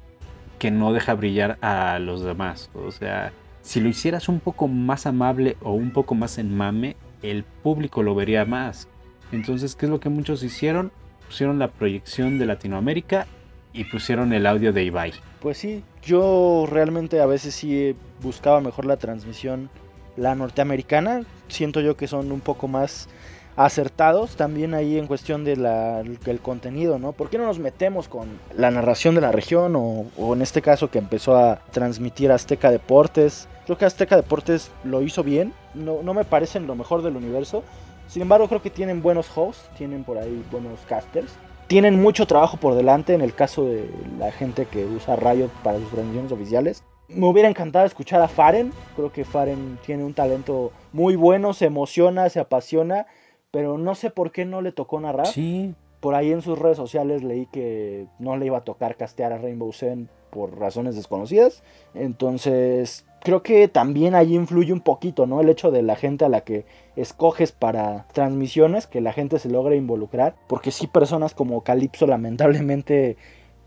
que 0.59 0.71
no 0.71 0.95
deja 0.95 1.13
brillar 1.13 1.59
a 1.61 1.99
los 1.99 2.23
demás. 2.23 2.71
O 2.75 2.91
sea, 2.91 3.33
si 3.61 3.81
lo 3.81 3.91
hicieras 3.91 4.31
un 4.31 4.41
poco 4.41 4.67
más 4.67 5.05
amable 5.05 5.59
o 5.61 5.73
un 5.73 5.91
poco 5.91 6.15
más 6.15 6.39
en 6.39 6.57
mame, 6.57 6.97
el 7.23 7.45
público 7.45 8.03
lo 8.03 8.15
vería 8.15 8.47
más. 8.47 8.89
Entonces, 9.31 9.77
¿qué 9.77 9.85
es 9.85 9.91
lo 9.91 10.01
que 10.01 10.09
muchos 10.09 10.43
hicieron? 10.43 10.91
Pusieron 11.27 11.59
la 11.59 11.69
proyección 11.69 12.39
de 12.39 12.47
Latinoamérica 12.47 13.27
y 13.75 13.85
pusieron 13.85 14.33
el 14.33 14.47
audio 14.47 14.73
de 14.73 14.85
Ibai. 14.85 15.13
Pues 15.41 15.59
sí, 15.59 15.83
yo 16.03 16.67
realmente 16.67 17.21
a 17.21 17.27
veces 17.27 17.55
sí 17.55 17.95
buscaba 18.23 18.63
mejor 18.63 18.87
la 18.87 18.97
transmisión, 18.97 19.69
la 20.17 20.35
norteamericana. 20.35 21.23
Siento 21.49 21.81
yo 21.81 21.97
que 21.97 22.07
son 22.07 22.33
un 22.33 22.41
poco 22.41 22.69
más 22.69 23.09
acertados 23.57 24.37
también 24.37 24.75
ahí 24.75 24.99
en 24.99 25.07
cuestión 25.07 25.45
de 25.45 25.55
del 25.55 26.41
contenido, 26.41 26.99
¿no? 26.99 27.13
¿Por 27.13 27.31
qué 27.31 27.39
no 27.39 27.47
nos 27.47 27.59
metemos 27.59 28.09
con 28.09 28.29
la 28.57 28.71
narración 28.71 29.15
de 29.15 29.21
la 29.21 29.33
región 29.33 29.77
o, 29.77 30.07
o, 30.17 30.35
en 30.35 30.43
este 30.43 30.61
caso 30.61 30.91
que 30.91 30.99
empezó 30.99 31.37
a 31.37 31.61
transmitir 31.71 32.33
Azteca 32.33 32.71
Deportes? 32.71 33.49
Creo 33.65 33.79
que 33.79 33.85
Azteca 33.85 34.17
Deportes 34.17 34.71
lo 34.83 35.03
hizo 35.03 35.23
bien, 35.23 35.53
no, 35.75 36.03
no 36.03 36.15
me 36.15 36.25
parecen 36.25 36.67
lo 36.67 36.75
mejor 36.75 37.03
del 37.03 37.17
universo, 37.17 37.63
sin 38.09 38.23
embargo 38.23 38.49
creo 38.49 38.61
que 38.61 38.71
tienen 38.71 39.03
buenos 39.03 39.31
hosts, 39.35 39.71
tienen 39.79 40.05
por 40.05 40.19
ahí 40.19 40.45
buenos 40.51 40.81
casters, 40.89 41.33
tienen 41.69 42.01
mucho 42.03 42.27
trabajo 42.27 42.57
por 42.57 42.75
delante 42.75 43.15
en 43.15 43.21
el 43.21 43.35
caso 43.35 43.65
de 43.65 43.89
la 44.19 44.33
gente 44.33 44.67
que 44.67 44.85
usa 44.85 45.17
Riot 45.17 45.51
para 45.63 45.79
sus 45.79 45.91
transmisiones 45.91 46.33
oficiales. 46.33 46.83
Me 47.09 47.27
hubiera 47.27 47.49
encantado 47.49 47.85
escuchar 47.85 48.21
a 48.23 48.29
Faren, 48.29 48.73
creo 48.97 49.13
que 49.13 49.25
Faren 49.25 49.79
tiene 49.85 50.05
un 50.05 50.15
talento 50.15 50.73
muy 50.93 51.17
bueno, 51.17 51.53
se 51.53 51.67
emociona, 51.67 52.29
se 52.29 52.41
apasiona 52.41 53.07
pero 53.55 53.79
no 53.79 53.95
sé 53.95 54.11
por 54.11 54.33
qué 54.33 54.45
no 54.45 54.63
le 54.63 54.73
tocó 54.73 54.99
narrar. 54.99 55.29
Sí. 55.29 55.77
Por 56.01 56.17
ahí 56.17 56.33
en 56.33 56.43
sus 56.43 56.59
redes 56.59 56.77
sociales 56.77 57.23
leí 57.23 57.47
que 57.47 58.09
no 58.19 58.37
le 58.37 58.47
iba 58.47 58.59
a 58.59 58.65
tocar 58.65 58.97
castear 58.97 59.33
a 59.33 59.39
Rainbow 59.39 59.73
Seven 59.73 60.09
por 60.31 60.59
razones 60.59 60.97
desconocidas. 60.97 61.63
Entonces, 61.95 63.07
creo 63.21 63.45
que 63.45 63.69
también 63.69 64.17
ahí 64.17 64.35
influye 64.35 64.73
un 64.73 64.81
poquito, 64.81 65.29
¿no? 65.29 65.41
El 65.41 65.49
hecho 65.49 65.71
de 65.71 65.83
la 65.83 65.95
gente 65.95 66.25
a 66.25 66.29
la 66.29 66.41
que 66.41 66.67
escoges 66.97 67.53
para 67.53 68.09
transmisiones, 68.13 68.89
que 68.89 69.01
la 69.01 69.13
gente 69.13 69.39
se 69.39 69.49
logre 69.49 69.77
involucrar. 69.77 70.35
Porque 70.49 70.73
sí, 70.73 70.89
personas 70.89 71.33
como 71.33 71.63
Calypso 71.63 72.09
lamentablemente 72.09 73.17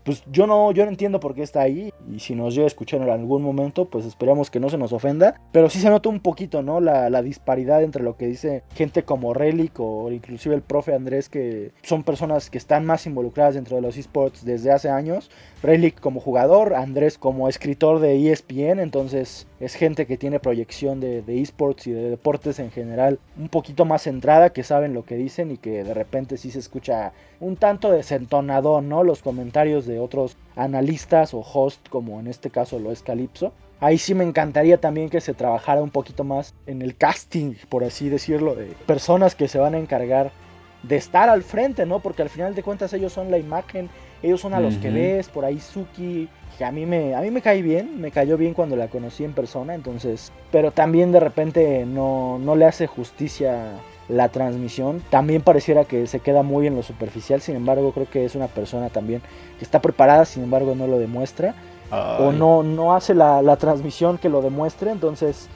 pues 0.08 0.24
yo 0.32 0.46
no, 0.46 0.72
yo 0.72 0.86
no 0.86 0.90
entiendo 0.90 1.20
por 1.20 1.34
qué 1.34 1.42
está 1.42 1.60
ahí. 1.60 1.92
Y 2.10 2.20
si 2.20 2.34
nos 2.34 2.54
llega 2.54 2.64
a 2.64 2.68
escuchar 2.68 3.02
en 3.02 3.10
algún 3.10 3.42
momento, 3.42 3.84
pues 3.84 4.06
esperamos 4.06 4.50
que 4.50 4.58
no 4.58 4.70
se 4.70 4.78
nos 4.78 4.94
ofenda. 4.94 5.38
Pero 5.52 5.68
sí 5.68 5.80
se 5.80 5.90
nota 5.90 6.08
un 6.08 6.20
poquito, 6.20 6.62
¿no? 6.62 6.80
La, 6.80 7.10
la 7.10 7.20
disparidad 7.20 7.82
entre 7.82 8.02
lo 8.02 8.16
que 8.16 8.26
dice 8.26 8.62
gente 8.74 9.02
como 9.02 9.34
Relic 9.34 9.78
o 9.78 10.10
inclusive 10.10 10.54
el 10.54 10.62
profe 10.62 10.94
Andrés, 10.94 11.28
que 11.28 11.72
son 11.82 12.04
personas 12.04 12.48
que 12.48 12.56
están 12.56 12.86
más 12.86 13.04
involucradas 13.04 13.56
dentro 13.56 13.76
de 13.76 13.82
los 13.82 13.98
esports 13.98 14.46
desde 14.46 14.72
hace 14.72 14.88
años. 14.88 15.30
Relic 15.62 16.00
como 16.00 16.20
jugador, 16.20 16.74
Andrés 16.74 17.18
como 17.18 17.46
escritor 17.46 17.98
de 17.98 18.32
ESPN, 18.32 18.78
entonces 18.78 19.46
es 19.60 19.74
gente 19.74 20.06
que 20.06 20.16
tiene 20.16 20.40
proyección 20.40 21.00
de, 21.00 21.20
de 21.20 21.42
esports 21.42 21.86
y 21.86 21.92
de 21.92 22.08
deportes 22.08 22.60
en 22.60 22.70
general 22.70 23.18
un 23.36 23.48
poquito 23.48 23.84
más 23.84 24.04
centrada, 24.04 24.54
que 24.54 24.62
saben 24.62 24.94
lo 24.94 25.04
que 25.04 25.16
dicen 25.16 25.50
y 25.50 25.58
que 25.58 25.84
de 25.84 25.92
repente 25.92 26.38
sí 26.38 26.50
se 26.50 26.60
escucha 26.60 27.12
un 27.40 27.56
tanto 27.56 27.90
desentonado, 27.90 28.80
¿no? 28.80 29.04
Los 29.04 29.22
comentarios 29.22 29.84
de 29.84 29.97
otros 29.98 30.36
analistas 30.56 31.34
o 31.34 31.40
host, 31.40 31.88
como 31.88 32.20
en 32.20 32.26
este 32.26 32.50
caso 32.50 32.78
lo 32.78 32.92
es 32.92 33.02
Calypso. 33.02 33.52
Ahí 33.80 33.98
sí 33.98 34.14
me 34.14 34.24
encantaría 34.24 34.80
también 34.80 35.08
que 35.08 35.20
se 35.20 35.34
trabajara 35.34 35.82
un 35.82 35.90
poquito 35.90 36.24
más 36.24 36.54
en 36.66 36.82
el 36.82 36.96
casting, 36.96 37.54
por 37.68 37.84
así 37.84 38.08
decirlo, 38.08 38.54
de 38.56 38.66
personas 38.86 39.34
que 39.34 39.46
se 39.46 39.58
van 39.58 39.74
a 39.74 39.78
encargar 39.78 40.32
de 40.82 40.96
estar 40.96 41.28
al 41.28 41.42
frente, 41.42 41.86
¿no? 41.86 42.00
Porque 42.00 42.22
al 42.22 42.28
final 42.28 42.54
de 42.54 42.62
cuentas 42.62 42.92
ellos 42.92 43.12
son 43.12 43.30
la 43.30 43.38
imagen, 43.38 43.88
ellos 44.22 44.40
son 44.40 44.54
a 44.54 44.60
los 44.60 44.74
uh 44.74 44.78
-huh. 44.78 44.82
que 44.82 44.90
ves, 44.90 45.28
por 45.28 45.44
ahí 45.44 45.60
Suki, 45.60 46.28
que 46.56 46.64
a 46.64 46.72
mí 46.72 46.86
me 46.86 47.14
a 47.14 47.20
mí 47.20 47.30
me 47.30 47.40
cae 47.40 47.62
bien, 47.62 48.00
me 48.00 48.10
cayó 48.10 48.36
bien 48.36 48.54
cuando 48.54 48.74
la 48.74 48.88
conocí 48.88 49.24
en 49.24 49.32
persona, 49.32 49.74
entonces, 49.74 50.32
pero 50.50 50.72
también 50.72 51.12
de 51.12 51.20
repente 51.20 51.84
no 51.86 52.38
no 52.38 52.56
le 52.56 52.64
hace 52.64 52.86
justicia 52.86 53.72
la 54.08 54.28
transmisión. 54.30 55.02
También 55.10 55.42
pareciera 55.42 55.84
que 55.84 56.06
se 56.06 56.20
queda 56.20 56.42
muy 56.42 56.66
en 56.66 56.76
lo 56.76 56.82
superficial, 56.82 57.40
sin 57.40 57.56
embargo 57.56 57.92
creo 57.92 58.08
que 58.08 58.24
es 58.24 58.34
una 58.34 58.46
persona 58.46 58.88
también 58.88 59.22
que 59.58 59.64
está 59.64 59.80
preparada, 59.80 60.24
sin 60.24 60.44
embargo 60.44 60.74
no 60.74 60.86
lo 60.86 60.98
demuestra. 60.98 61.54
Ay. 61.90 62.24
O 62.24 62.32
no, 62.32 62.62
no 62.62 62.94
hace 62.94 63.14
la, 63.14 63.40
la, 63.42 63.56
transmisión 63.56 64.18
que 64.18 64.28
lo 64.28 64.42
demuestre, 64.42 64.90
entonces 64.90 65.48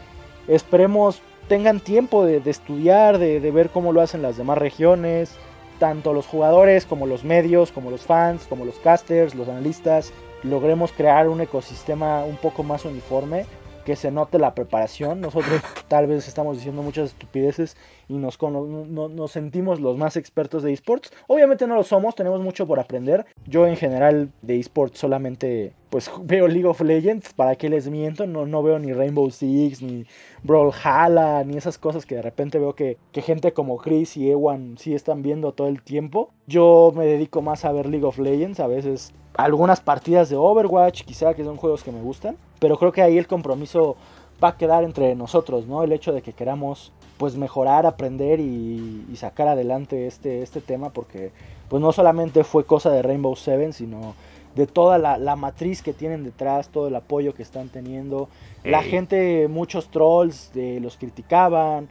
esperemos 0.48 1.20
tengan 1.46 1.80
tiempo 1.80 2.24
de, 2.24 2.40
de 2.40 2.50
estudiar, 2.50 3.18
de, 3.18 3.40
de, 3.40 3.50
ver 3.50 3.68
cómo 3.68 3.92
lo 3.92 4.00
hacen 4.00 4.22
las 4.22 4.38
demás 4.38 4.56
regiones, 4.56 5.36
tanto 5.78 6.14
los 6.14 6.26
jugadores 6.26 6.86
como 6.86 7.06
los 7.06 7.24
medios, 7.24 7.70
como 7.70 7.90
los 7.90 8.02
fans, 8.02 8.46
como 8.48 8.64
los 8.64 8.76
casters, 8.76 9.34
los 9.34 9.48
analistas, 9.48 10.12
logremos 10.42 10.92
crear 10.92 11.28
un 11.28 11.40
ecosistema 11.42 12.24
un 12.24 12.36
poco 12.36 12.62
más 12.62 12.84
uniforme 12.86 13.44
que 13.84 13.96
se 13.96 14.10
note 14.10 14.38
la 14.38 14.54
preparación. 14.54 15.20
Nosotros 15.20 15.60
tal 15.88 16.06
vez 16.06 16.28
estamos 16.28 16.56
diciendo 16.56 16.82
muchas 16.82 17.10
estupideces 17.10 17.76
y 18.08 18.14
nos, 18.14 18.40
no, 18.40 19.08
nos 19.08 19.32
sentimos 19.32 19.80
los 19.80 19.96
más 19.96 20.16
expertos 20.16 20.62
de 20.62 20.72
esports. 20.72 21.12
Obviamente 21.26 21.66
no 21.66 21.74
lo 21.74 21.82
somos, 21.82 22.14
tenemos 22.14 22.40
mucho 22.40 22.66
por 22.66 22.80
aprender. 22.80 23.26
Yo 23.46 23.66
en 23.66 23.76
general 23.76 24.30
de 24.42 24.58
esports 24.58 24.98
solamente 24.98 25.74
pues 25.92 26.10
veo 26.22 26.48
League 26.48 26.66
of 26.66 26.80
Legends, 26.80 27.34
para 27.34 27.54
qué 27.54 27.68
les 27.68 27.90
miento, 27.90 28.26
no, 28.26 28.46
no 28.46 28.62
veo 28.62 28.78
ni 28.78 28.94
Rainbow 28.94 29.30
Six, 29.30 29.82
ni 29.82 30.06
Brawlhalla, 30.42 31.44
ni 31.44 31.58
esas 31.58 31.76
cosas 31.76 32.06
que 32.06 32.14
de 32.14 32.22
repente 32.22 32.58
veo 32.58 32.74
que, 32.74 32.96
que 33.12 33.20
gente 33.20 33.52
como 33.52 33.76
Chris 33.76 34.16
y 34.16 34.30
Ewan 34.30 34.78
sí 34.78 34.94
están 34.94 35.20
viendo 35.20 35.52
todo 35.52 35.68
el 35.68 35.82
tiempo. 35.82 36.30
Yo 36.46 36.94
me 36.96 37.04
dedico 37.04 37.42
más 37.42 37.66
a 37.66 37.72
ver 37.72 37.90
League 37.90 38.06
of 38.06 38.18
Legends, 38.18 38.58
a 38.58 38.68
veces 38.68 39.12
algunas 39.34 39.82
partidas 39.82 40.30
de 40.30 40.36
Overwatch, 40.36 41.02
quizá 41.02 41.34
que 41.34 41.44
son 41.44 41.58
juegos 41.58 41.82
que 41.82 41.92
me 41.92 42.00
gustan, 42.00 42.38
pero 42.62 42.78
creo 42.78 42.92
que 42.92 43.02
ahí 43.02 43.18
el 43.18 43.26
compromiso 43.26 43.96
va 44.42 44.50
a 44.50 44.56
quedar 44.56 44.84
entre 44.84 45.16
nosotros, 45.16 45.66
¿no? 45.66 45.82
El 45.82 45.90
hecho 45.90 46.12
de 46.12 46.22
que 46.22 46.32
queramos 46.32 46.92
pues 47.18 47.34
mejorar, 47.34 47.86
aprender 47.86 48.38
y, 48.38 49.04
y 49.10 49.16
sacar 49.16 49.48
adelante 49.48 50.06
este, 50.06 50.42
este 50.42 50.60
tema 50.60 50.90
porque 50.90 51.32
pues 51.68 51.82
no 51.82 51.90
solamente 51.90 52.44
fue 52.44 52.64
cosa 52.64 52.90
de 52.90 53.02
Rainbow 53.02 53.34
Seven, 53.34 53.72
sino 53.72 54.14
de 54.54 54.68
toda 54.68 54.98
la, 54.98 55.18
la, 55.18 55.34
matriz 55.34 55.82
que 55.82 55.92
tienen 55.92 56.22
detrás, 56.22 56.68
todo 56.68 56.86
el 56.86 56.94
apoyo 56.94 57.34
que 57.34 57.42
están 57.42 57.68
teniendo. 57.68 58.28
Hey. 58.62 58.70
La 58.70 58.84
gente, 58.84 59.48
muchos 59.48 59.88
trolls 59.88 60.52
eh, 60.54 60.78
los 60.80 60.96
criticaban. 60.96 61.88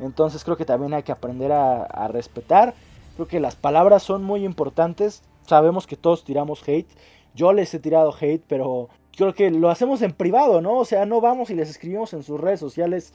Entonces 0.00 0.42
creo 0.42 0.56
que 0.56 0.64
también 0.64 0.94
hay 0.94 1.04
que 1.04 1.12
aprender 1.12 1.52
a, 1.52 1.84
a, 1.84 2.08
respetar. 2.08 2.74
Creo 3.14 3.28
que 3.28 3.38
las 3.38 3.54
palabras 3.54 4.02
son 4.02 4.24
muy 4.24 4.44
importantes. 4.44 5.22
Sabemos 5.46 5.86
que 5.86 5.94
todos 5.94 6.24
tiramos 6.24 6.68
hate. 6.68 6.90
Yo 7.36 7.52
les 7.52 7.72
he 7.72 7.78
tirado 7.78 8.12
hate, 8.20 8.42
pero 8.48 8.88
creo 9.18 9.34
que 9.34 9.50
lo 9.50 9.68
hacemos 9.68 10.00
en 10.00 10.12
privado, 10.12 10.62
¿no? 10.62 10.78
O 10.78 10.84
sea, 10.86 11.04
no 11.04 11.20
vamos 11.20 11.50
y 11.50 11.54
les 11.54 11.68
escribimos 11.68 12.14
en 12.14 12.22
sus 12.22 12.40
redes 12.40 12.60
sociales 12.60 13.12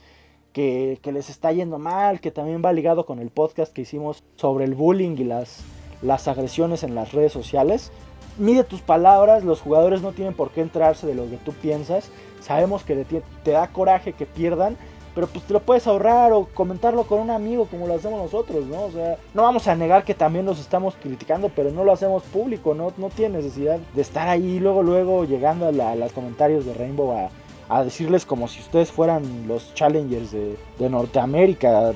que, 0.52 1.00
que 1.02 1.12
les 1.12 1.32
está 1.32 1.52
yendo 1.52 1.80
mal, 1.80 2.20
que 2.20 2.30
también 2.30 2.62
va 2.64 2.72
ligado 2.74 3.08
con 3.08 3.18
el 3.18 3.32
podcast 3.32 3.74
que 3.74 3.82
hicimos 3.82 4.24
sobre 4.36 4.66
el 4.66 4.76
bullying 4.76 5.16
y 5.18 5.24
las, 5.24 5.64
las 6.04 6.28
agresiones 6.28 6.84
en 6.84 6.94
las 6.94 7.14
redes 7.14 7.32
sociales 7.32 7.92
mide 8.38 8.64
tus 8.64 8.82
palabras, 8.82 9.44
los 9.44 9.62
jugadores 9.62 10.02
no 10.02 10.12
tienen 10.12 10.34
por 10.34 10.52
qué 10.52 10.62
entrarse 10.62 11.08
de 11.08 11.16
lo 11.16 11.30
que 11.30 11.38
tú 11.38 11.54
piensas. 11.54 12.10
Sabemos 12.42 12.84
que 12.84 12.96
te, 12.96 13.22
te, 13.44 13.52
da 13.52 13.68
coraje 13.68 14.14
que 14.14 14.26
pierdan, 14.26 14.78
pero 15.14 15.28
pues 15.28 15.46
te 15.46 15.54
lo 15.54 15.60
puedes 15.60 15.86
ahorrar 15.88 16.34
o 16.34 16.46
comentarlo 16.54 17.04
con 17.04 17.20
un 17.20 17.30
amigo 17.30 17.66
como 17.66 17.88
lo 17.88 17.94
hacemos 17.94 18.22
nosotros, 18.22 18.66
¿no? 18.66 18.84
O 18.84 18.92
sea, 18.92 19.18
no 19.34 19.44
vamos 19.44 19.68
a 19.68 19.76
negar 19.76 20.04
que 20.04 20.14
también 20.14 20.46
los 20.46 20.60
estamos 20.60 20.96
criticando, 21.02 21.50
pero 21.50 21.72
no 21.72 21.84
lo 21.84 21.92
hacemos 21.92 22.24
público, 22.24 22.74
no, 22.74 22.92
no 22.98 23.10
tiene 23.10 23.38
necesidad 23.38 23.80
de 23.94 24.02
estar 24.02 24.28
ahí 24.28 24.60
luego, 24.60 24.82
luego 24.82 25.26
llegando 25.26 25.68
a, 25.68 25.72
la, 25.72 25.96
los 25.96 26.12
comentarios 26.12 26.66
de 26.66 26.74
Rainbow 26.74 27.12
a, 27.12 27.30
a, 27.70 27.84
decirles 27.84 28.26
como 28.26 28.48
si 28.48 28.62
ustedes 28.62 28.92
fueran 28.92 29.48
los 29.48 29.74
challengers 29.76 30.32
de, 30.32 30.58
de 30.80 30.90
Norteamérica 30.90 31.94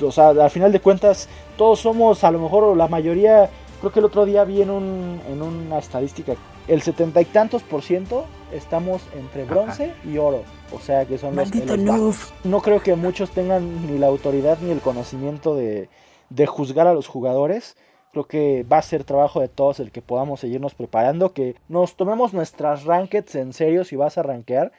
O 0.00 0.12
sea, 0.12 0.30
al 0.30 0.50
final 0.50 0.72
de 0.72 0.80
cuentas, 0.80 1.28
todos 1.56 1.80
somos, 1.80 2.24
a 2.24 2.30
lo 2.30 2.38
mejor 2.38 2.76
la 2.76 2.88
mayoría, 2.88 3.50
creo 3.80 3.92
que 3.92 3.98
el 3.98 4.06
otro 4.06 4.24
día 4.24 4.44
vi 4.44 4.62
en, 4.62 4.70
un, 4.70 5.20
en 5.28 5.42
una 5.42 5.78
estadística, 5.78 6.34
el 6.68 6.82
setenta 6.82 7.20
y 7.20 7.24
tantos 7.24 7.62
por 7.62 7.82
ciento 7.82 8.26
estamos 8.52 9.02
entre 9.14 9.44
bronce 9.44 9.92
y 10.04 10.18
oro. 10.18 10.42
O 10.72 10.80
sea, 10.80 11.04
que 11.04 11.18
son 11.18 11.36
los, 11.36 11.50
Maldito 11.50 11.76
los. 11.76 12.32
No 12.44 12.60
creo 12.60 12.80
que 12.80 12.94
muchos 12.94 13.30
tengan 13.30 13.86
ni 13.86 13.98
la 13.98 14.08
autoridad 14.08 14.58
ni 14.60 14.70
el 14.70 14.80
conocimiento 14.80 15.54
de, 15.54 15.88
de 16.30 16.46
juzgar 16.46 16.86
a 16.86 16.94
los 16.94 17.06
jugadores. 17.06 17.76
Creo 18.12 18.24
que 18.24 18.64
va 18.64 18.78
a 18.78 18.82
ser 18.82 19.04
trabajo 19.04 19.40
de 19.40 19.48
todos 19.48 19.78
el 19.78 19.92
que 19.92 20.00
podamos 20.00 20.40
seguirnos 20.40 20.74
preparando, 20.74 21.34
que 21.34 21.54
nos 21.68 21.96
tomemos 21.96 22.32
nuestras 22.32 22.84
rankeds 22.84 23.34
en 23.34 23.52
serio 23.52 23.84
si 23.84 23.94
vas 23.94 24.16
a 24.16 24.22
rankear, 24.22 24.72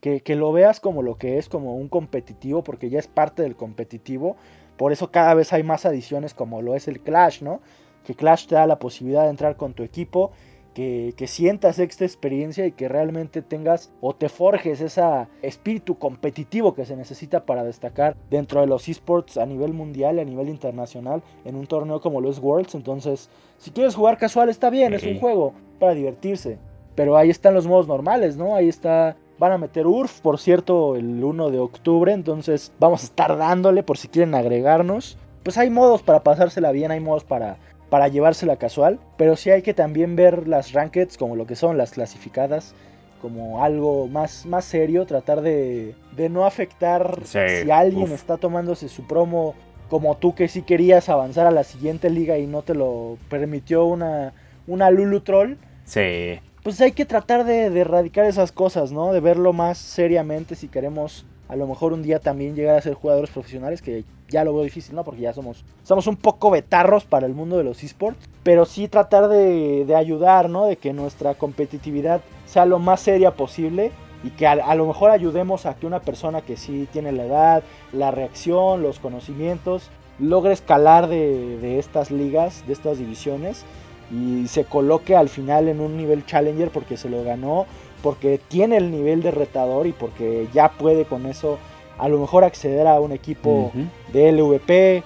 que, 0.00 0.22
que 0.24 0.34
lo 0.34 0.50
veas 0.50 0.80
como 0.80 1.02
lo 1.02 1.18
que 1.18 1.36
es, 1.36 1.50
como 1.50 1.76
un 1.76 1.88
competitivo, 1.88 2.64
porque 2.64 2.88
ya 2.88 2.98
es 2.98 3.06
parte 3.06 3.42
del 3.42 3.54
competitivo. 3.54 4.36
Por 4.78 4.92
eso 4.92 5.10
cada 5.10 5.34
vez 5.34 5.52
hay 5.52 5.62
más 5.62 5.84
adiciones 5.84 6.32
como 6.32 6.62
lo 6.62 6.74
es 6.74 6.88
el 6.88 7.00
Clash, 7.00 7.42
¿no? 7.42 7.60
Que 8.06 8.14
Clash 8.14 8.46
te 8.46 8.54
da 8.54 8.66
la 8.66 8.78
posibilidad 8.78 9.24
de 9.24 9.30
entrar 9.30 9.56
con 9.56 9.74
tu 9.74 9.82
equipo, 9.82 10.32
que, 10.74 11.14
que 11.16 11.26
sientas 11.26 11.78
esta 11.78 12.04
experiencia 12.04 12.66
y 12.66 12.72
que 12.72 12.88
realmente 12.88 13.42
tengas 13.42 13.92
o 14.00 14.14
te 14.14 14.28
forjes 14.28 14.80
ese 14.80 15.02
espíritu 15.42 15.98
competitivo 15.98 16.74
que 16.74 16.86
se 16.86 16.96
necesita 16.96 17.44
para 17.44 17.64
destacar 17.64 18.16
dentro 18.30 18.60
de 18.60 18.66
los 18.66 18.88
esports 18.88 19.36
a 19.36 19.46
nivel 19.46 19.72
mundial 19.72 20.16
y 20.16 20.20
a 20.20 20.24
nivel 20.24 20.48
internacional 20.48 21.22
en 21.44 21.56
un 21.56 21.66
torneo 21.66 22.00
como 22.00 22.20
lo 22.20 22.30
es 22.30 22.38
Worlds. 22.38 22.74
Entonces, 22.74 23.30
si 23.58 23.70
quieres 23.70 23.94
jugar 23.94 24.18
casual 24.18 24.48
está 24.48 24.70
bien, 24.70 24.94
es 24.94 25.04
un 25.04 25.18
juego 25.18 25.54
para 25.78 25.94
divertirse. 25.94 26.58
Pero 26.94 27.16
ahí 27.16 27.30
están 27.30 27.54
los 27.54 27.66
modos 27.66 27.86
normales, 27.88 28.36
¿no? 28.36 28.54
Ahí 28.56 28.68
está 28.68 29.16
Van 29.40 29.52
a 29.52 29.58
meter 29.58 29.86
URF, 29.86 30.20
por 30.20 30.38
cierto, 30.38 30.96
el 30.96 31.24
1 31.24 31.48
de 31.48 31.58
octubre. 31.58 32.12
Entonces 32.12 32.74
vamos 32.78 33.00
a 33.00 33.06
estar 33.06 33.38
dándole 33.38 33.82
por 33.82 33.96
si 33.96 34.06
quieren 34.06 34.34
agregarnos. 34.34 35.16
Pues 35.42 35.56
hay 35.56 35.70
modos 35.70 36.02
para 36.02 36.22
pasársela 36.22 36.72
bien, 36.72 36.90
hay 36.90 37.00
modos 37.00 37.24
para, 37.24 37.56
para 37.90 38.08
llevársela 38.08 38.56
casual. 38.56 38.98
Pero 39.18 39.36
sí 39.36 39.50
hay 39.50 39.62
que 39.62 39.74
también 39.74 40.16
ver 40.16 40.48
las 40.48 40.72
rankeds 40.72 41.18
como 41.18 41.36
lo 41.36 41.46
que 41.46 41.56
son 41.56 41.76
las 41.76 41.90
clasificadas. 41.90 42.74
Como 43.20 43.62
algo 43.62 44.06
más, 44.08 44.46
más 44.46 44.64
serio. 44.64 45.04
Tratar 45.04 45.42
de, 45.42 45.94
de 46.16 46.28
no 46.30 46.46
afectar 46.46 47.20
Sí, 47.24 47.38
si 47.64 47.70
alguien 47.70 48.04
uf. 48.04 48.12
está 48.12 48.38
tomándose 48.38 48.88
su 48.88 49.06
promo 49.06 49.54
como 49.90 50.16
tú 50.16 50.34
que 50.36 50.46
sí 50.46 50.62
querías 50.62 51.08
avanzar 51.08 51.46
a 51.48 51.50
la 51.50 51.64
siguiente 51.64 52.10
liga 52.10 52.38
y 52.38 52.46
no 52.46 52.62
te 52.62 52.74
lo 52.74 53.18
permitió 53.28 53.84
una, 53.86 54.32
una 54.68 54.88
Lulu 54.88 55.20
Troll 55.22 55.56
Sí. 55.84 56.38
pues 56.62 56.80
hay 56.80 56.92
que 56.92 57.04
tratar 57.04 57.42
de, 57.44 57.70
de 57.70 57.80
erradicar 57.80 58.24
esas 58.26 58.52
cosas, 58.52 58.92
¿no? 58.92 59.12
De 59.12 59.18
verlo 59.18 59.52
más 59.52 59.78
seriamente 59.78 60.54
si 60.54 60.68
queremos 60.68 61.26
a 61.50 61.56
lo 61.56 61.66
mejor 61.66 61.92
un 61.92 62.02
día 62.02 62.20
también 62.20 62.54
llegar 62.54 62.76
a 62.76 62.80
ser 62.80 62.94
jugadores 62.94 63.30
profesionales, 63.30 63.82
que 63.82 64.04
ya 64.28 64.44
lo 64.44 64.54
veo 64.54 64.62
difícil, 64.62 64.94
¿no? 64.94 65.02
Porque 65.02 65.22
ya 65.22 65.32
somos, 65.32 65.64
somos 65.82 66.06
un 66.06 66.14
poco 66.16 66.48
betarros 66.50 67.04
para 67.04 67.26
el 67.26 67.34
mundo 67.34 67.58
de 67.58 67.64
los 67.64 67.82
esports, 67.82 68.28
pero 68.44 68.64
sí 68.66 68.86
tratar 68.86 69.26
de, 69.28 69.84
de 69.84 69.96
ayudar, 69.96 70.48
¿no? 70.48 70.66
De 70.66 70.76
que 70.76 70.92
nuestra 70.92 71.34
competitividad 71.34 72.20
sea 72.46 72.66
lo 72.66 72.78
más 72.78 73.00
seria 73.00 73.32
posible 73.32 73.90
y 74.22 74.30
que 74.30 74.46
a, 74.46 74.52
a 74.52 74.74
lo 74.76 74.86
mejor 74.86 75.10
ayudemos 75.10 75.66
a 75.66 75.74
que 75.74 75.88
una 75.88 75.98
persona 75.98 76.40
que 76.42 76.56
sí 76.56 76.86
tiene 76.92 77.10
la 77.10 77.24
edad, 77.24 77.62
la 77.92 78.12
reacción, 78.12 78.84
los 78.84 79.00
conocimientos, 79.00 79.90
logre 80.20 80.52
escalar 80.52 81.08
de, 81.08 81.58
de 81.58 81.80
estas 81.80 82.12
ligas, 82.12 82.64
de 82.68 82.74
estas 82.74 82.98
divisiones 82.98 83.64
y 84.10 84.46
se 84.48 84.64
coloque 84.64 85.16
al 85.16 85.28
final 85.28 85.68
en 85.68 85.80
un 85.80 85.96
nivel 85.96 86.26
challenger 86.26 86.70
porque 86.70 86.96
se 86.96 87.08
lo 87.08 87.22
ganó, 87.22 87.66
porque 88.02 88.40
tiene 88.48 88.76
el 88.76 88.90
nivel 88.90 89.22
de 89.22 89.30
retador 89.30 89.86
y 89.86 89.92
porque 89.92 90.48
ya 90.52 90.70
puede 90.72 91.04
con 91.04 91.26
eso 91.26 91.58
a 91.98 92.08
lo 92.08 92.18
mejor 92.18 92.44
acceder 92.44 92.86
a 92.86 92.98
un 93.00 93.12
equipo 93.12 93.70
de 94.12 94.32
LVP, 94.32 95.02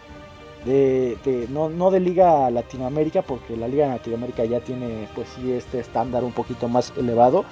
de, 0.64 1.16
de- 1.24 1.46
no, 1.50 1.68
no 1.68 1.90
de 1.90 2.00
Liga 2.00 2.48
Latinoamérica, 2.50 3.22
porque 3.22 3.56
la 3.56 3.68
Liga 3.68 3.88
Latinoamérica 3.88 4.44
ya 4.44 4.60
tiene 4.60 5.08
pues 5.14 5.28
sí 5.36 5.52
este 5.52 5.80
estándar 5.80 6.24
un 6.24 6.32
poquito 6.32 6.68
más 6.68 6.92
elevado, 6.96 7.44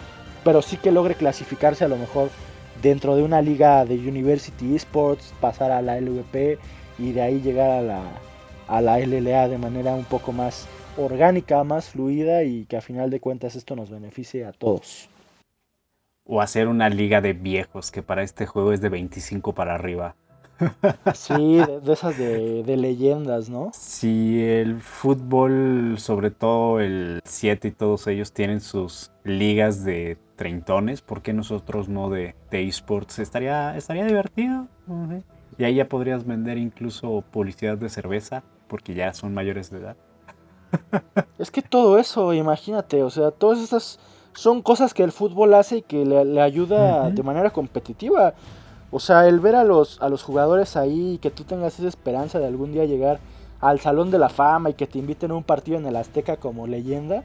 pero 0.45 0.63
sí 0.63 0.77
que 0.77 0.93
logre 0.93 1.15
clasificarse 1.17 1.85
a 1.85 1.89
lo 1.89 1.97
mejor 1.97 2.29
dentro 2.83 3.15
de 3.17 3.23
una 3.23 3.43
liga 3.43 3.85
de 3.85 3.97
University 3.97 4.75
Esports, 4.75 5.35
pasar 5.41 5.71
a 5.73 5.83
la 5.83 6.01
LVP 6.01 6.59
y 6.99 7.13
de 7.13 7.23
ahí 7.23 7.41
llegar 7.41 7.71
a 7.71 7.83
la, 7.83 8.01
a 8.69 8.81
la 8.81 8.99
LLA 8.99 9.49
de 9.49 9.59
manera 9.59 9.95
un 9.95 10.05
poco 10.05 10.33
más 10.33 10.67
orgánica, 10.97 11.63
más 11.65 11.89
fluida 11.91 12.43
y 12.45 12.65
que 12.65 12.77
a 12.77 12.81
final 12.81 13.11
de 13.11 13.21
cuentas 13.21 13.57
esto 13.57 13.77
nos 13.77 13.91
beneficie 13.91 14.45
a 14.45 14.53
todos. 14.53 15.09
O 16.25 16.41
hacer 16.41 16.69
una 16.69 16.89
liga 16.89 17.21
de 17.21 17.33
viejos, 17.33 17.91
que 17.91 18.03
para 18.03 18.23
este 18.23 18.47
juego 18.47 18.73
es 18.73 18.81
de 18.81 18.89
25 18.89 19.55
para 19.55 19.75
arriba. 19.75 20.15
Sí, 21.15 21.57
de, 21.57 21.81
de 21.81 21.93
esas 21.93 22.17
de, 22.17 22.63
de 22.63 22.77
leyendas, 22.77 23.49
¿no? 23.49 23.71
Si 23.75 24.43
el 24.43 24.81
fútbol, 24.81 25.97
sobre 25.99 26.31
todo 26.31 26.79
el 26.81 27.21
7 27.25 27.69
y 27.69 27.71
todos 27.73 28.07
ellos 28.07 28.33
tienen 28.33 28.61
sus 28.61 29.11
ligas 29.25 29.85
de 29.85 30.19
treintones, 30.37 31.03
¿por 31.03 31.23
qué 31.23 31.33
nosotros 31.33 31.89
no 31.89 32.11
de, 32.11 32.37
de 32.51 32.67
esports? 32.67 33.19
Estaría, 33.19 33.77
estaría 33.77 34.05
divertido. 34.05 34.69
Y 35.59 35.65
ahí 35.65 35.75
ya 35.75 35.89
podrías 35.89 36.25
vender 36.25 36.59
incluso 36.59 37.23
publicidad 37.31 37.77
de 37.77 37.89
cerveza, 37.89 38.43
porque 38.69 38.95
ya 38.95 39.13
son 39.15 39.35
mayores 39.35 39.71
de 39.71 39.79
edad. 39.79 39.97
Es 41.39 41.51
que 41.51 41.63
todo 41.63 41.99
eso, 41.99 42.33
imagínate, 42.33 43.03
o 43.03 43.11
sea, 43.11 43.31
todas 43.31 43.59
estas 43.59 43.99
son 44.35 44.63
cosas 44.63 44.95
que 44.95 45.03
el 45.03 45.13
fútbol 45.13 45.55
hace 45.55 45.79
y 45.79 45.83
que 45.83 46.05
le, 46.05 46.25
le 46.25 46.41
ayuda 46.41 47.11
de 47.11 47.23
manera 47.23 47.51
competitiva. 47.51 48.35
O 48.91 49.01
sea, 49.01 49.27
el 49.27 49.41
ver 49.41 49.57
a 49.57 49.65
los, 49.65 50.01
a 50.03 50.09
los 50.09 50.23
jugadores 50.23 50.77
ahí 50.77 51.15
y 51.15 51.19
que 51.19 51.31
tú 51.31 51.45
tengas 51.45 51.79
esa 51.79 51.89
esperanza 51.89 52.39
de 52.39 52.47
algún 52.47 52.73
día 52.73 52.85
llegar 52.85 53.21
al 53.61 53.81
Salón 53.81 54.11
de 54.11 54.19
la 54.19 54.29
Fama 54.29 54.71
y 54.71 54.75
que 54.75 54.87
te 54.87 54.99
inviten 54.99 55.31
a 55.31 55.35
un 55.35 55.45
partido 55.45 55.79
en 55.79 55.87
el 55.87 55.97
Azteca 55.97 56.37
como 56.37 56.67
leyenda, 56.67 57.23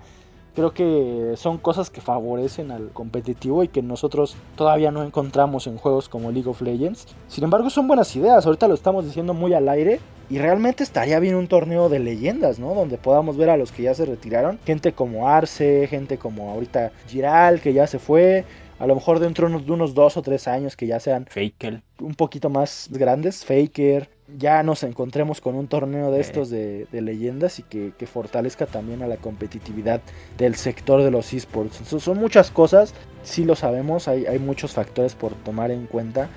creo 0.58 0.74
que 0.74 1.36
son 1.38 1.60
cosas 1.60 1.92
que 1.92 2.02
favorecen 2.02 2.72
al 2.72 2.90
competitivo 2.90 3.64
y 3.64 3.68
que 3.68 3.84
nosotros 3.84 4.36
todavía 4.56 4.90
no 4.90 5.04
encontramos 5.04 5.68
en 5.68 5.78
juegos 5.78 6.10
como 6.10 6.32
League 6.32 6.50
of 6.50 6.64
Legends. 6.64 7.06
Sin 7.28 7.44
embargo, 7.44 7.70
son 7.70 7.88
buenas 7.88 8.16
ideas, 8.16 8.44
ahorita 8.44 8.68
lo 8.68 8.74
estamos 8.74 9.06
diciendo 9.06 9.36
muy 9.36 9.54
al 9.54 9.70
aire 9.70 10.00
y 10.32 10.40
realmente 10.40 10.84
estaría 10.84 11.20
bien 11.20 11.36
un 11.36 11.48
torneo 11.48 11.90
de 11.90 12.00
leyendas, 12.00 12.58
¿no? 12.58 12.74
Donde 12.74 12.98
podamos 12.98 13.38
ver 13.38 13.52
a 13.52 13.58
los 13.58 13.72
que 13.72 13.84
ya 13.84 13.94
se 13.94 14.06
retiraron, 14.06 14.58
gente 14.66 14.94
como 14.94 15.30
Arce, 15.30 15.86
gente 15.86 16.18
como 16.18 16.50
ahorita 16.50 16.92
Giral 17.08 17.62
que 17.62 17.74
ya 17.74 17.86
se 17.86 18.00
fue, 18.00 18.44
a 18.80 18.88
lo 18.88 18.96
mejor 18.96 19.20
dentro 19.20 19.48
de 19.48 19.72
unos, 19.72 19.94
dos 19.94 20.18
o 20.18 20.24
tres 20.24 20.48
años 20.48 20.76
que 20.76 20.88
ya 20.88 21.00
sean 21.00 21.28
Fakel. 21.28 21.84
un 22.00 22.16
poquito 22.16 22.50
más 22.50 22.90
grandes, 22.92 23.46
Faker, 23.46 24.10
ya 24.36 24.62
nos 24.64 24.84
encontremos 24.84 25.40
con 25.40 25.56
un 25.56 25.68
torneo 25.68 26.12
de 26.12 26.20
estos 26.20 26.50
de, 26.50 26.88
de 26.92 27.02
leyendas 27.02 27.60
y 27.60 27.64
que, 27.64 27.94
que 27.98 28.08
fortalezca 28.08 28.66
también 28.66 29.02
a 29.02 29.08
la 29.08 29.18
competitividad 29.18 30.02
del 30.38 30.56
sector 30.56 31.02
de 31.02 31.12
los 31.12 31.34
esports. 31.34 31.78
Entonces, 31.78 32.04
son 32.04 32.18
muchas 32.18 32.52
cosas, 32.52 32.94
sí 33.24 33.46
lo 33.46 33.56
sabemos, 33.56 34.08
hay, 34.08 34.26
hay 34.26 34.40
muchos 34.40 34.74
factores 34.74 35.16
por 35.16 35.34
tomar 35.34 35.72
en 35.72 35.86
cuenta, 35.86 36.30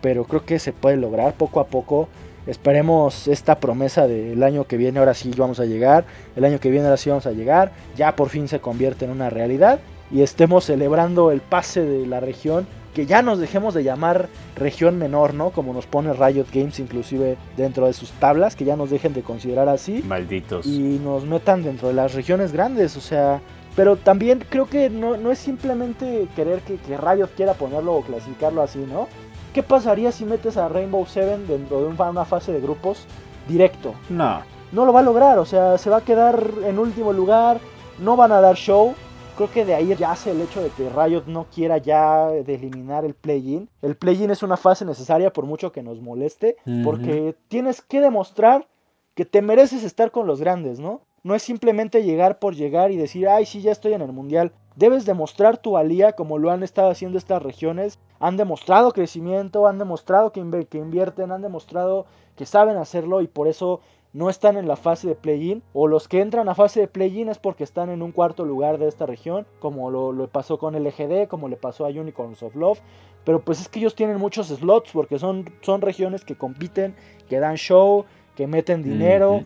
pero 0.00 0.24
creo 0.24 0.44
que 0.44 0.58
se 0.58 0.72
puede 0.72 0.96
lograr 0.96 1.34
poco 1.34 1.60
a 1.60 1.66
poco. 1.66 2.08
Esperemos 2.46 3.26
esta 3.26 3.58
promesa 3.58 4.06
del 4.06 4.42
año 4.42 4.64
que 4.64 4.76
viene, 4.76 4.98
ahora 4.98 5.14
sí 5.14 5.30
vamos 5.36 5.60
a 5.60 5.64
llegar, 5.64 6.04
el 6.36 6.44
año 6.44 6.60
que 6.60 6.70
viene 6.70 6.86
ahora 6.86 6.98
sí 6.98 7.08
vamos 7.08 7.26
a 7.26 7.32
llegar, 7.32 7.72
ya 7.96 8.16
por 8.16 8.28
fin 8.28 8.48
se 8.48 8.60
convierte 8.60 9.06
en 9.06 9.10
una 9.10 9.30
realidad 9.30 9.80
y 10.10 10.20
estemos 10.20 10.66
celebrando 10.66 11.30
el 11.30 11.40
pase 11.40 11.82
de 11.82 12.06
la 12.06 12.20
región, 12.20 12.66
que 12.94 13.06
ya 13.06 13.22
nos 13.22 13.38
dejemos 13.40 13.74
de 13.74 13.82
llamar 13.84 14.28
región 14.56 14.96
menor, 14.98 15.34
¿no? 15.34 15.50
Como 15.50 15.72
nos 15.74 15.86
pone 15.86 16.12
Riot 16.12 16.46
Games 16.52 16.78
inclusive 16.78 17.36
dentro 17.56 17.86
de 17.86 17.92
sus 17.92 18.10
tablas, 18.12 18.54
que 18.56 18.64
ya 18.64 18.76
nos 18.76 18.90
dejen 18.90 19.12
de 19.14 19.22
considerar 19.22 19.68
así 19.68 20.02
Malditos. 20.06 20.64
y 20.66 21.00
nos 21.02 21.24
metan 21.24 21.62
dentro 21.62 21.88
de 21.88 21.94
las 21.94 22.14
regiones 22.14 22.52
grandes, 22.52 22.96
o 22.96 23.00
sea, 23.00 23.40
pero 23.76 23.96
también 23.96 24.44
creo 24.48 24.66
que 24.66 24.88
no, 24.90 25.16
no 25.16 25.32
es 25.32 25.38
simplemente 25.40 26.28
querer 26.36 26.60
que, 26.60 26.76
que 26.76 26.96
Riot 26.96 27.30
quiera 27.36 27.54
ponerlo 27.54 27.94
o 27.94 28.02
clasificarlo 28.02 28.62
así, 28.62 28.78
¿no? 28.78 29.08
¿Qué 29.52 29.62
pasaría 29.62 30.12
si 30.12 30.24
metes 30.24 30.56
a 30.56 30.68
Rainbow 30.68 31.04
Seven 31.06 31.46
dentro 31.46 31.80
de 31.80 31.86
un- 31.86 32.00
una 32.00 32.24
fase 32.24 32.52
de 32.52 32.60
grupos 32.60 33.06
directo? 33.48 33.94
No. 34.08 34.40
no 34.72 34.84
lo 34.86 34.92
va 34.92 35.00
a 35.00 35.02
lograr, 35.04 35.38
o 35.38 35.44
sea, 35.44 35.78
se 35.78 35.90
va 35.90 35.98
a 35.98 36.00
quedar 36.00 36.42
en 36.64 36.78
último 36.78 37.12
lugar, 37.12 37.58
no 37.98 38.16
van 38.16 38.32
a 38.32 38.40
dar 38.40 38.56
show. 38.56 38.94
Creo 39.36 39.50
que 39.50 39.64
de 39.64 39.74
ahí 39.74 39.94
yace 39.96 40.30
el 40.30 40.40
hecho 40.40 40.62
de 40.62 40.70
que 40.70 40.88
Riot 40.88 41.24
no 41.26 41.46
quiera 41.52 41.78
ya 41.78 42.28
de 42.28 42.54
eliminar 42.54 43.04
el 43.04 43.14
play-in. 43.14 43.68
El 43.82 43.96
play-in 43.96 44.30
es 44.30 44.44
una 44.44 44.56
fase 44.56 44.84
necesaria 44.84 45.32
por 45.32 45.44
mucho 45.44 45.72
que 45.72 45.82
nos 45.82 46.00
moleste, 46.00 46.56
porque 46.84 47.34
tienes 47.48 47.82
que 47.82 48.00
demostrar 48.00 48.68
que 49.14 49.24
te 49.24 49.42
mereces 49.42 49.82
estar 49.82 50.12
con 50.12 50.28
los 50.28 50.40
grandes, 50.40 50.78
¿no? 50.78 51.00
No 51.24 51.34
es 51.34 51.42
simplemente 51.42 52.04
llegar 52.04 52.38
por 52.38 52.54
llegar 52.54 52.92
y 52.92 52.96
decir, 52.96 53.28
ay, 53.28 53.46
sí, 53.46 53.60
ya 53.60 53.72
estoy 53.72 53.94
en 53.94 54.02
el 54.02 54.12
mundial. 54.12 54.52
Debes 54.76 55.04
demostrar 55.04 55.56
tu 55.56 55.72
valía 55.72 56.12
como 56.12 56.38
lo 56.38 56.50
han 56.50 56.62
estado 56.62 56.90
haciendo 56.90 57.18
estas 57.18 57.42
regiones. 57.42 57.98
Han 58.20 58.36
demostrado 58.36 58.92
crecimiento, 58.92 59.66
han 59.66 59.78
demostrado 59.78 60.32
que 60.32 60.40
invierten, 60.40 61.32
han 61.32 61.42
demostrado 61.42 62.06
que 62.36 62.46
saben 62.46 62.76
hacerlo 62.76 63.20
y 63.20 63.26
por 63.26 63.48
eso 63.48 63.80
no 64.14 64.30
están 64.30 64.56
en 64.56 64.66
la 64.66 64.76
fase 64.76 65.08
de 65.08 65.14
play-in, 65.16 65.62
o 65.74 65.86
los 65.88 66.08
que 66.08 66.20
entran 66.22 66.48
a 66.48 66.54
fase 66.54 66.80
de 66.80 66.88
play-in 66.88 67.28
es 67.28 67.38
porque 67.38 67.64
están 67.64 67.90
en 67.90 68.00
un 68.00 68.12
cuarto 68.12 68.44
lugar 68.46 68.78
de 68.78 68.88
esta 68.88 69.04
región, 69.04 69.46
como 69.58 69.90
lo, 69.90 70.12
lo 70.12 70.28
pasó 70.28 70.56
con 70.58 70.74
el 70.76 70.86
EGD, 70.86 71.28
como 71.28 71.48
le 71.48 71.56
pasó 71.56 71.84
a 71.84 71.88
Unicorns 71.90 72.42
of 72.42 72.54
Love, 72.54 72.78
pero 73.24 73.40
pues 73.44 73.60
es 73.60 73.68
que 73.68 73.80
ellos 73.80 73.94
tienen 73.94 74.18
muchos 74.18 74.46
slots 74.48 74.90
porque 74.92 75.18
son, 75.18 75.50
son 75.60 75.80
regiones 75.82 76.24
que 76.24 76.36
compiten, 76.36 76.94
que 77.28 77.38
dan 77.40 77.56
show, 77.56 78.04
que 78.36 78.46
meten 78.46 78.82
dinero, 78.82 79.44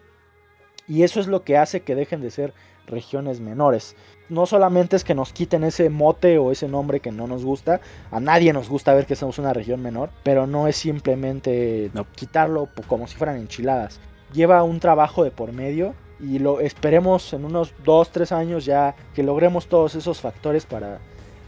y 0.86 1.02
eso 1.02 1.18
es 1.20 1.26
lo 1.26 1.42
que 1.42 1.56
hace 1.56 1.80
que 1.80 1.94
dejen 1.94 2.20
de 2.20 2.30
ser 2.30 2.52
regiones 2.86 3.40
menores. 3.40 3.96
No 4.30 4.46
solamente 4.46 4.96
es 4.96 5.04
que 5.04 5.14
nos 5.14 5.32
quiten 5.32 5.64
ese 5.64 5.88
mote 5.90 6.38
o 6.38 6.50
ese 6.52 6.68
nombre 6.68 7.00
que 7.00 7.10
no 7.12 7.26
nos 7.26 7.44
gusta, 7.44 7.80
a 8.10 8.20
nadie 8.20 8.52
nos 8.52 8.68
gusta 8.68 8.92
ver 8.94 9.06
que 9.06 9.16
somos 9.16 9.38
una 9.38 9.52
región 9.52 9.80
menor, 9.82 10.10
pero 10.22 10.46
no 10.46 10.66
es 10.68 10.76
simplemente 10.76 11.90
No. 11.94 12.06
quitarlo 12.14 12.66
po- 12.66 12.82
como 12.86 13.06
si 13.06 13.16
fueran 13.16 13.36
enchiladas. 13.36 14.00
Lleva 14.32 14.62
un 14.62 14.80
trabajo 14.80 15.24
de 15.24 15.30
por 15.30 15.52
medio 15.52 15.94
y 16.20 16.38
lo 16.38 16.60
esperemos 16.60 17.32
en 17.32 17.44
unos 17.44 17.74
2, 17.84 18.10
3 18.10 18.32
años 18.32 18.64
ya 18.64 18.94
que 19.14 19.22
logremos 19.22 19.68
todos 19.68 19.94
esos 19.94 20.20
factores 20.20 20.66
para 20.66 20.98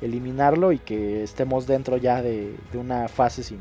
eliminarlo 0.01 0.72
y 0.72 0.78
que 0.78 1.22
estemos 1.22 1.66
dentro 1.66 1.97
ya 1.97 2.22
de, 2.22 2.55
de 2.72 2.78
una 2.78 3.09
fase 3.09 3.43
sin 3.43 3.59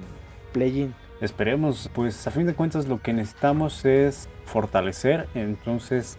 play-in. 0.53 0.93
Esperemos, 1.21 1.89
pues 1.93 2.25
a 2.27 2.31
fin 2.31 2.45
de 2.45 2.53
cuentas 2.53 2.87
lo 2.87 3.01
que 3.01 3.11
necesitamos 3.11 3.83
es 3.83 4.29
fortalecer, 4.45 5.27
entonces 5.35 6.17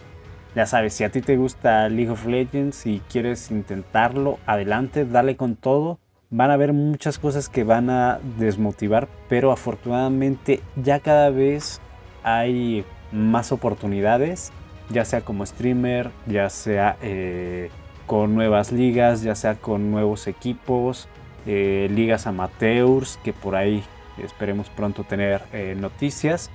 ya 0.53 0.65
sabes, 0.65 0.93
si 0.93 1.05
a 1.05 1.09
ti 1.09 1.21
te 1.21 1.37
gusta 1.37 1.87
League 1.87 2.11
of 2.11 2.25
Legends 2.25 2.85
y 2.85 3.01
quieres 3.09 3.51
intentarlo, 3.51 4.37
adelante, 4.45 5.05
dale 5.05 5.37
con 5.37 5.55
todo. 5.55 5.97
Van 6.29 6.51
a 6.51 6.55
haber 6.55 6.73
muchas 6.73 7.19
cosas 7.19 7.47
que 7.47 7.63
van 7.63 7.89
a 7.89 8.19
desmotivar, 8.37 9.07
pero 9.29 9.51
afortunadamente 9.51 10.61
ya 10.75 10.99
cada 10.99 11.29
vez 11.29 11.79
hay 12.23 12.85
más 13.11 13.51
oportunidades, 13.51 14.51
ya 14.89 15.05
sea 15.05 15.21
como 15.21 15.45
streamer, 15.45 16.11
ya 16.27 16.49
sea 16.49 16.97
eh, 17.01 17.69
con 18.05 18.35
nuevas 18.35 18.71
ligas, 18.71 19.21
ya 19.21 19.35
sea 19.35 19.55
con 19.55 19.91
nuevos 19.91 20.27
equipos, 20.27 21.07
eh, 21.45 21.87
ligas 21.91 22.27
amateurs, 22.27 23.19
que 23.23 23.33
por 23.33 23.55
ahí 23.55 23.83
esperemos 24.17 24.69
pronto 24.69 25.03
tener 25.03 25.41
eh, 25.53 25.75
noticias. 25.79 26.49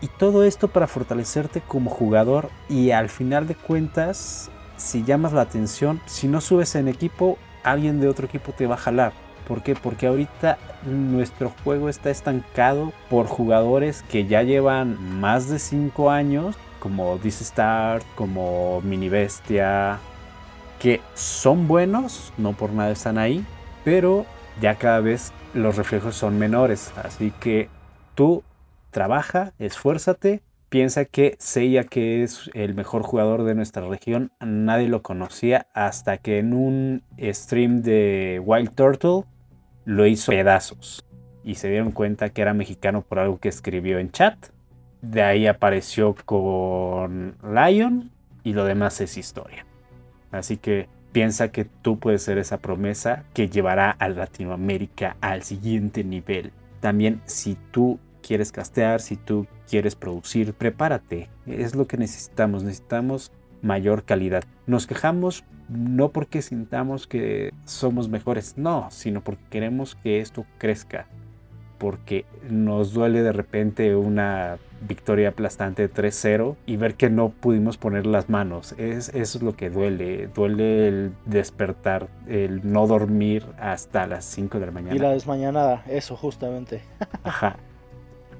Y 0.00 0.06
todo 0.06 0.44
esto 0.44 0.68
para 0.68 0.86
fortalecerte 0.86 1.60
como 1.60 1.90
jugador 1.90 2.50
y 2.68 2.92
al 2.92 3.08
final 3.08 3.48
de 3.48 3.56
cuentas, 3.56 4.50
si 4.76 5.02
llamas 5.02 5.32
la 5.32 5.40
atención, 5.40 6.00
si 6.06 6.28
no 6.28 6.40
subes 6.40 6.76
en 6.76 6.86
equipo, 6.86 7.36
alguien 7.64 8.00
de 8.00 8.08
otro 8.08 8.26
equipo 8.26 8.52
te 8.52 8.66
va 8.66 8.76
a 8.76 8.78
jalar. 8.78 9.12
¿Por 9.48 9.62
qué? 9.62 9.74
Porque 9.74 10.06
ahorita 10.06 10.58
nuestro 10.84 11.50
juego 11.64 11.88
está 11.88 12.10
estancado 12.10 12.92
por 13.08 13.26
jugadores 13.26 14.02
que 14.02 14.26
ya 14.26 14.42
llevan 14.42 15.18
más 15.20 15.48
de 15.48 15.58
5 15.58 16.10
años, 16.10 16.56
como 16.78 17.16
This 17.16 17.40
Start, 17.40 18.04
como 18.14 18.82
Mini 18.82 19.08
Bestia, 19.08 19.98
que 20.78 21.00
son 21.14 21.66
buenos, 21.66 22.32
no 22.36 22.52
por 22.52 22.70
nada 22.70 22.90
están 22.90 23.16
ahí, 23.16 23.44
pero 23.84 24.26
ya 24.60 24.74
cada 24.74 25.00
vez 25.00 25.32
los 25.54 25.76
reflejos 25.76 26.14
son 26.14 26.38
menores. 26.38 26.92
Así 27.02 27.32
que 27.40 27.68
tú 28.14 28.42
trabaja, 28.90 29.52
esfuérzate, 29.58 30.42
piensa 30.68 31.04
que 31.04 31.36
Seiya, 31.38 31.84
que 31.84 32.22
es 32.22 32.50
el 32.54 32.74
mejor 32.74 33.02
jugador 33.02 33.44
de 33.44 33.54
nuestra 33.54 33.86
región, 33.88 34.30
nadie 34.40 34.88
lo 34.88 35.02
conocía 35.02 35.66
hasta 35.72 36.18
que 36.18 36.38
en 36.38 36.52
un 36.52 37.02
stream 37.32 37.82
de 37.82 38.40
Wild 38.44 38.74
Turtle 38.74 39.24
lo 39.88 40.06
hizo 40.06 40.32
pedazos. 40.32 41.02
Y 41.42 41.54
se 41.54 41.70
dieron 41.70 41.92
cuenta 41.92 42.28
que 42.28 42.42
era 42.42 42.52
mexicano 42.52 43.00
por 43.00 43.18
algo 43.18 43.38
que 43.38 43.48
escribió 43.48 43.98
en 43.98 44.12
chat. 44.12 44.36
De 45.00 45.22
ahí 45.22 45.46
apareció 45.46 46.14
con 46.26 47.36
Lion 47.42 48.10
y 48.44 48.52
lo 48.52 48.66
demás 48.66 49.00
es 49.00 49.16
historia. 49.16 49.64
Así 50.30 50.58
que 50.58 50.88
piensa 51.12 51.50
que 51.50 51.64
tú 51.64 51.98
puedes 51.98 52.22
ser 52.22 52.36
esa 52.36 52.58
promesa 52.58 53.24
que 53.32 53.48
llevará 53.48 53.90
a 53.90 54.10
Latinoamérica 54.10 55.16
al 55.22 55.42
siguiente 55.42 56.04
nivel. 56.04 56.52
También 56.80 57.22
si 57.24 57.56
tú 57.70 57.98
quieres 58.20 58.52
castear, 58.52 59.00
si 59.00 59.16
tú 59.16 59.46
quieres 59.66 59.94
producir, 59.94 60.52
prepárate. 60.52 61.30
Es 61.46 61.74
lo 61.74 61.86
que 61.86 61.96
necesitamos. 61.96 62.62
Necesitamos 62.62 63.32
mayor 63.62 64.04
calidad. 64.04 64.44
Nos 64.68 64.86
quejamos 64.86 65.44
no 65.70 66.10
porque 66.10 66.42
sintamos 66.42 67.06
que 67.06 67.54
somos 67.64 68.10
mejores, 68.10 68.58
no, 68.58 68.88
sino 68.90 69.22
porque 69.22 69.42
queremos 69.48 69.94
que 69.96 70.20
esto 70.20 70.44
crezca. 70.58 71.06
Porque 71.78 72.26
nos 72.50 72.92
duele 72.92 73.22
de 73.22 73.32
repente 73.32 73.96
una 73.96 74.58
victoria 74.86 75.30
aplastante 75.30 75.88
de 75.88 75.92
3-0 75.94 76.56
y 76.66 76.76
ver 76.76 76.96
que 76.96 77.08
no 77.08 77.30
pudimos 77.30 77.78
poner 77.78 78.04
las 78.04 78.28
manos. 78.28 78.72
Es, 78.76 79.08
eso 79.08 79.38
es 79.38 79.42
lo 79.42 79.56
que 79.56 79.70
duele. 79.70 80.28
Duele 80.34 80.88
el 80.88 81.12
despertar, 81.24 82.08
el 82.26 82.70
no 82.70 82.86
dormir 82.86 83.46
hasta 83.58 84.06
las 84.06 84.26
5 84.26 84.60
de 84.60 84.66
la 84.66 84.72
mañana. 84.72 84.94
Y 84.94 84.98
la 84.98 85.12
desmañanada, 85.12 85.82
eso 85.88 86.14
justamente. 86.14 86.82
Ajá. 87.22 87.56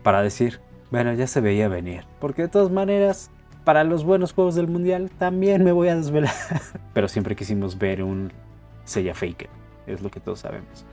Para 0.02 0.22
decir, 0.22 0.60
bueno, 0.90 1.14
ya 1.14 1.26
se 1.26 1.40
veía 1.40 1.68
venir. 1.68 2.04
Porque 2.20 2.42
de 2.42 2.48
todas 2.48 2.70
maneras, 2.70 3.30
para 3.68 3.84
los 3.84 4.02
buenos 4.02 4.32
juegos 4.32 4.54
del 4.54 4.66
mundial 4.66 5.10
también 5.18 5.62
me 5.62 5.72
voy 5.72 5.88
a 5.88 5.94
desvelar. 5.94 6.32
Pero 6.94 7.06
siempre 7.06 7.36
quisimos 7.36 7.76
ver 7.76 8.02
un 8.02 8.32
Seiya 8.84 9.12
Faker. 9.12 9.50
Es 9.86 10.00
lo 10.00 10.10
que 10.10 10.20
todos 10.20 10.38
sabemos. 10.38 10.86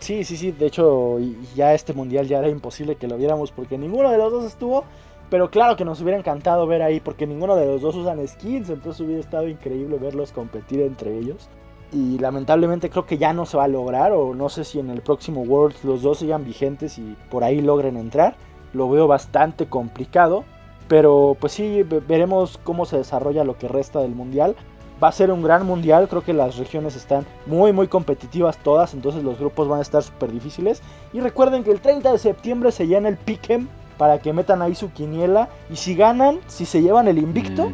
Sí, 0.00 0.24
sí, 0.24 0.36
sí. 0.36 0.50
De 0.50 0.66
hecho, 0.66 1.20
ya 1.54 1.74
este 1.74 1.92
mundial 1.92 2.26
ya 2.26 2.40
era 2.40 2.48
imposible 2.48 2.96
que 2.96 3.06
lo 3.06 3.16
viéramos 3.18 3.52
porque 3.52 3.78
ninguno 3.78 4.10
de 4.10 4.18
los 4.18 4.32
dos 4.32 4.44
estuvo. 4.46 4.82
Pero 5.30 5.48
claro 5.52 5.76
que 5.76 5.84
nos 5.84 6.00
hubiera 6.00 6.18
encantado 6.18 6.66
ver 6.66 6.82
ahí 6.82 6.98
porque 6.98 7.24
ninguno 7.24 7.54
de 7.54 7.66
los 7.66 7.82
dos 7.82 7.94
usan 7.94 8.26
skins. 8.26 8.68
Entonces 8.68 9.00
hubiera 9.00 9.20
estado 9.20 9.46
increíble 9.46 9.98
verlos 9.98 10.32
competir 10.32 10.80
entre 10.80 11.16
ellos. 11.16 11.48
Y 11.92 12.18
lamentablemente 12.18 12.90
creo 12.90 13.06
que 13.06 13.18
ya 13.18 13.32
no 13.32 13.46
se 13.46 13.56
va 13.56 13.62
a 13.62 13.68
lograr. 13.68 14.10
O 14.10 14.34
no 14.34 14.48
sé 14.48 14.64
si 14.64 14.80
en 14.80 14.90
el 14.90 15.02
próximo 15.02 15.42
Worlds 15.42 15.84
los 15.84 16.02
dos 16.02 16.18
sigan 16.18 16.44
vigentes 16.44 16.98
y 16.98 17.16
por 17.30 17.44
ahí 17.44 17.60
logren 17.60 17.96
entrar. 17.96 18.34
Lo 18.72 18.90
veo 18.90 19.06
bastante 19.06 19.66
complicado. 19.66 20.44
Pero 20.88 21.36
pues 21.38 21.52
sí, 21.52 21.82
ve- 21.82 22.00
veremos 22.00 22.58
cómo 22.64 22.86
se 22.86 22.96
desarrolla 22.96 23.44
lo 23.44 23.56
que 23.58 23.68
resta 23.68 24.00
del 24.00 24.12
mundial. 24.14 24.56
Va 25.02 25.08
a 25.08 25.12
ser 25.12 25.30
un 25.30 25.42
gran 25.42 25.64
mundial, 25.64 26.08
creo 26.08 26.24
que 26.24 26.32
las 26.32 26.56
regiones 26.56 26.96
están 26.96 27.24
muy 27.46 27.72
muy 27.72 27.86
competitivas 27.86 28.58
todas, 28.58 28.94
entonces 28.94 29.22
los 29.22 29.38
grupos 29.38 29.68
van 29.68 29.78
a 29.78 29.82
estar 29.82 30.02
súper 30.02 30.32
difíciles. 30.32 30.82
Y 31.12 31.20
recuerden 31.20 31.62
que 31.62 31.70
el 31.70 31.80
30 31.80 32.10
de 32.10 32.18
septiembre 32.18 32.72
se 32.72 32.86
llena 32.88 33.08
el 33.08 33.16
Pick'em 33.16 33.68
para 33.96 34.18
que 34.20 34.32
metan 34.32 34.60
ahí 34.62 34.74
su 34.74 34.90
quiniela. 34.92 35.48
Y 35.70 35.76
si 35.76 35.94
ganan, 35.94 36.40
si 36.48 36.64
se 36.66 36.82
llevan 36.82 37.06
el 37.06 37.18
invicto, 37.18 37.70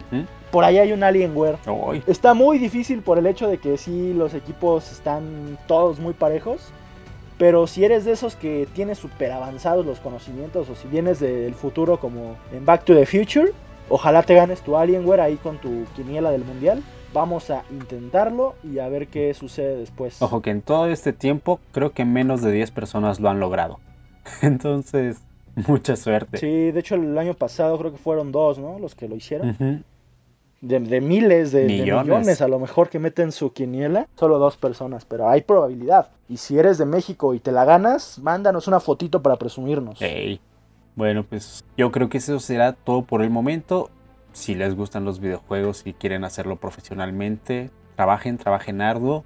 por 0.50 0.64
ahí 0.64 0.78
hay 0.78 0.92
un 0.92 1.02
Alienware. 1.02 1.56
Está 2.06 2.34
muy 2.34 2.58
difícil 2.58 3.00
por 3.02 3.18
el 3.18 3.26
hecho 3.26 3.48
de 3.48 3.58
que 3.58 3.76
sí, 3.78 4.12
los 4.12 4.34
equipos 4.34 4.92
están 4.92 5.56
todos 5.66 5.98
muy 5.98 6.12
parejos. 6.12 6.72
Pero 7.38 7.66
si 7.66 7.84
eres 7.84 8.04
de 8.04 8.12
esos 8.12 8.36
que 8.36 8.68
tienes 8.74 8.98
súper 8.98 9.32
avanzados 9.32 9.84
los 9.84 9.98
conocimientos, 10.00 10.68
o 10.68 10.74
si 10.74 10.86
vienes 10.88 11.20
del 11.20 11.54
futuro 11.54 11.98
como 11.98 12.36
en 12.52 12.64
Back 12.64 12.84
to 12.84 12.94
the 12.94 13.06
Future, 13.06 13.52
ojalá 13.88 14.22
te 14.22 14.34
ganes 14.34 14.60
tu 14.60 14.76
Alienware 14.76 15.20
ahí 15.20 15.36
con 15.36 15.58
tu 15.58 15.84
quiniela 15.96 16.30
del 16.30 16.44
mundial. 16.44 16.82
Vamos 17.12 17.50
a 17.50 17.64
intentarlo 17.70 18.54
y 18.64 18.78
a 18.78 18.88
ver 18.88 19.08
qué 19.08 19.34
sucede 19.34 19.76
después. 19.76 20.20
Ojo 20.20 20.42
que 20.42 20.50
en 20.50 20.62
todo 20.62 20.86
este 20.86 21.12
tiempo 21.12 21.60
creo 21.72 21.92
que 21.92 22.04
menos 22.04 22.42
de 22.42 22.52
10 22.52 22.70
personas 22.70 23.20
lo 23.20 23.28
han 23.28 23.40
logrado. 23.40 23.78
Entonces, 24.42 25.18
mucha 25.68 25.96
suerte. 25.96 26.38
Sí, 26.38 26.70
de 26.70 26.80
hecho 26.80 26.94
el 26.94 27.16
año 27.18 27.34
pasado 27.34 27.78
creo 27.78 27.92
que 27.92 27.98
fueron 27.98 28.32
dos, 28.32 28.58
¿no? 28.58 28.78
Los 28.78 28.94
que 28.94 29.08
lo 29.08 29.16
hicieron. 29.16 29.84
De, 30.64 30.80
de 30.80 31.00
miles, 31.00 31.52
de 31.52 31.66
de 31.66 31.82
Millones. 31.82 32.40
a 32.40 32.48
lo 32.48 32.58
mejor 32.58 32.88
que 32.88 32.98
meten 32.98 33.32
su 33.32 33.52
quiniela. 33.52 34.08
Solo 34.16 34.38
dos 34.38 34.56
personas, 34.56 35.04
pero 35.04 35.28
hay 35.28 35.42
probabilidad. 35.42 36.08
Y 36.28 36.38
si 36.38 36.58
eres 36.58 36.78
de 36.78 36.86
México 36.86 37.34
y 37.34 37.40
te 37.40 37.52
la 37.52 37.64
ganas, 37.64 38.18
mándanos 38.18 38.66
una 38.66 38.80
fotito 38.80 39.20
para 39.22 39.36
presumirnos. 39.36 40.00
Ey. 40.00 40.40
Bueno, 40.96 41.24
pues 41.24 41.64
yo 41.76 41.90
creo 41.92 42.08
que 42.08 42.18
eso 42.18 42.38
será 42.38 42.72
todo 42.72 43.02
por 43.02 43.20
el 43.20 43.28
momento. 43.28 43.90
Si 44.32 44.54
les 44.54 44.74
gustan 44.74 45.04
los 45.04 45.20
videojuegos 45.20 45.82
y 45.86 45.92
quieren 45.92 46.24
hacerlo 46.24 46.56
profesionalmente, 46.56 47.70
trabajen, 47.96 48.38
trabajen 48.38 48.80
arduo. 48.80 49.24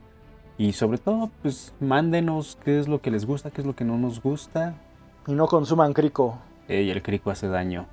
Y 0.56 0.72
sobre 0.72 0.98
todo, 0.98 1.30
pues 1.42 1.72
mándenos 1.78 2.58
qué 2.64 2.80
es 2.80 2.88
lo 2.88 3.00
que 3.00 3.12
les 3.12 3.26
gusta, 3.26 3.50
qué 3.52 3.60
es 3.60 3.66
lo 3.66 3.76
que 3.76 3.84
no 3.84 3.96
nos 3.96 4.20
gusta. 4.20 4.74
Y 5.28 5.32
no 5.34 5.46
consuman 5.46 5.92
crico. 5.92 6.38
Ey, 6.66 6.90
el 6.90 7.00
crico 7.00 7.30
hace 7.30 7.46
daño. 7.46 7.86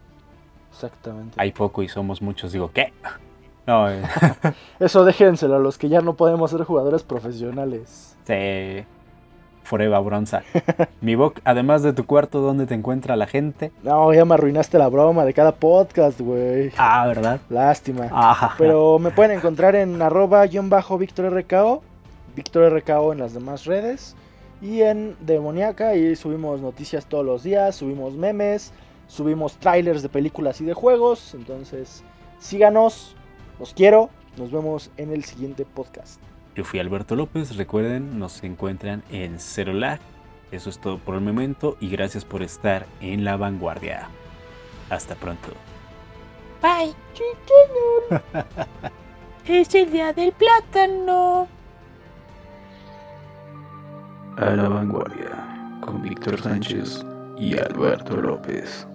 Exactamente. 0.72 1.36
Hay 1.38 1.52
poco 1.52 1.84
y 1.84 1.88
somos 1.88 2.22
muchos. 2.22 2.52
Digo, 2.52 2.72
¿qué? 2.74 2.92
No, 3.68 3.90
eh, 3.92 4.02
Eso 4.80 5.06
déjenselo 5.06 5.56
a 5.56 5.60
los 5.60 5.78
que 5.78 5.90
ya 5.90 6.02
no 6.02 6.16
podemos 6.16 6.52
ser 6.52 6.64
jugadores 6.64 7.04
profesionales. 7.04 8.16
este, 8.20 8.86
Forever 9.64 10.00
Bronza. 10.02 10.44
Mi 11.02 11.16
boc, 11.16 11.40
además 11.44 11.82
de 11.82 11.92
tu 11.92 12.06
cuarto, 12.06 12.40
¿dónde 12.40 12.68
te 12.68 12.76
encuentra 12.76 13.16
la 13.16 13.26
gente? 13.26 13.72
No, 13.84 14.14
ya 14.14 14.24
me 14.24 14.36
arruinaste 14.36 14.78
la 14.78 14.88
broma 14.88 15.26
de 15.26 15.34
cada 15.34 15.54
podcast, 15.56 16.22
güey. 16.22 16.72
Ah, 16.78 17.08
¿verdad? 17.08 17.40
Lástima. 17.50 18.08
Ah, 18.12 18.54
Pero 18.58 19.00
me 19.00 19.10
pueden 19.12 19.38
encontrar 19.38 19.76
en 19.76 20.02
arroba 20.02 20.46
guion 20.46 20.70
bajo 20.70 20.98
Víctor 21.00 21.34
RKO, 21.34 21.82
Víctor 22.36 22.72
RKO 22.72 23.14
en 23.14 23.20
las 23.20 23.34
demás 23.34 23.66
redes 23.66 24.16
y 24.62 24.82
en 24.82 25.16
Demoniaca 25.20 25.96
y 25.96 26.16
subimos 26.16 26.62
noticias 26.62 27.08
todos 27.08 27.26
los 27.26 27.44
días, 27.44 27.76
subimos 27.76 28.14
memes, 28.14 28.72
subimos 29.08 29.58
trailers 29.58 30.04
de 30.04 30.10
películas 30.10 30.62
y 30.62 30.66
de 30.66 30.74
juegos. 30.74 31.34
Entonces, 31.34 32.04
síganos, 32.40 33.15
los 33.60 33.74
quiero, 33.74 34.10
nos 34.38 34.52
vemos 34.52 34.92
en 34.98 35.12
el 35.12 35.24
siguiente 35.24 35.66
podcast. 35.66 36.20
Yo 36.56 36.64
fui 36.64 36.80
Alberto 36.80 37.16
López, 37.16 37.58
recuerden, 37.58 38.18
nos 38.18 38.44
encuentran 38.44 39.04
en 39.12 39.40
Cero 39.40 39.74
Lag. 39.74 40.00
Eso 40.52 40.70
es 40.70 40.80
todo 40.80 41.00
por 41.00 41.16
el 41.16 41.22
momento 41.22 41.76
y 41.82 41.90
gracias 41.90 42.24
por 42.24 42.44
estar 42.44 42.86
en 43.02 43.26
la 43.26 43.36
vanguardia. 43.36 44.10
Hasta 44.90 45.16
pronto. 45.16 45.50
Bye. 46.62 46.94
es 49.48 49.76
el 49.76 49.92
día 49.92 50.14
del 50.14 50.32
plátano. 50.32 51.48
A 54.38 54.50
la 54.52 54.70
vanguardia 54.70 55.80
con 55.82 56.02
Víctor 56.02 56.42
Sánchez 56.42 57.06
y 57.38 57.58
Alberto 57.58 58.18
López. 58.18 58.88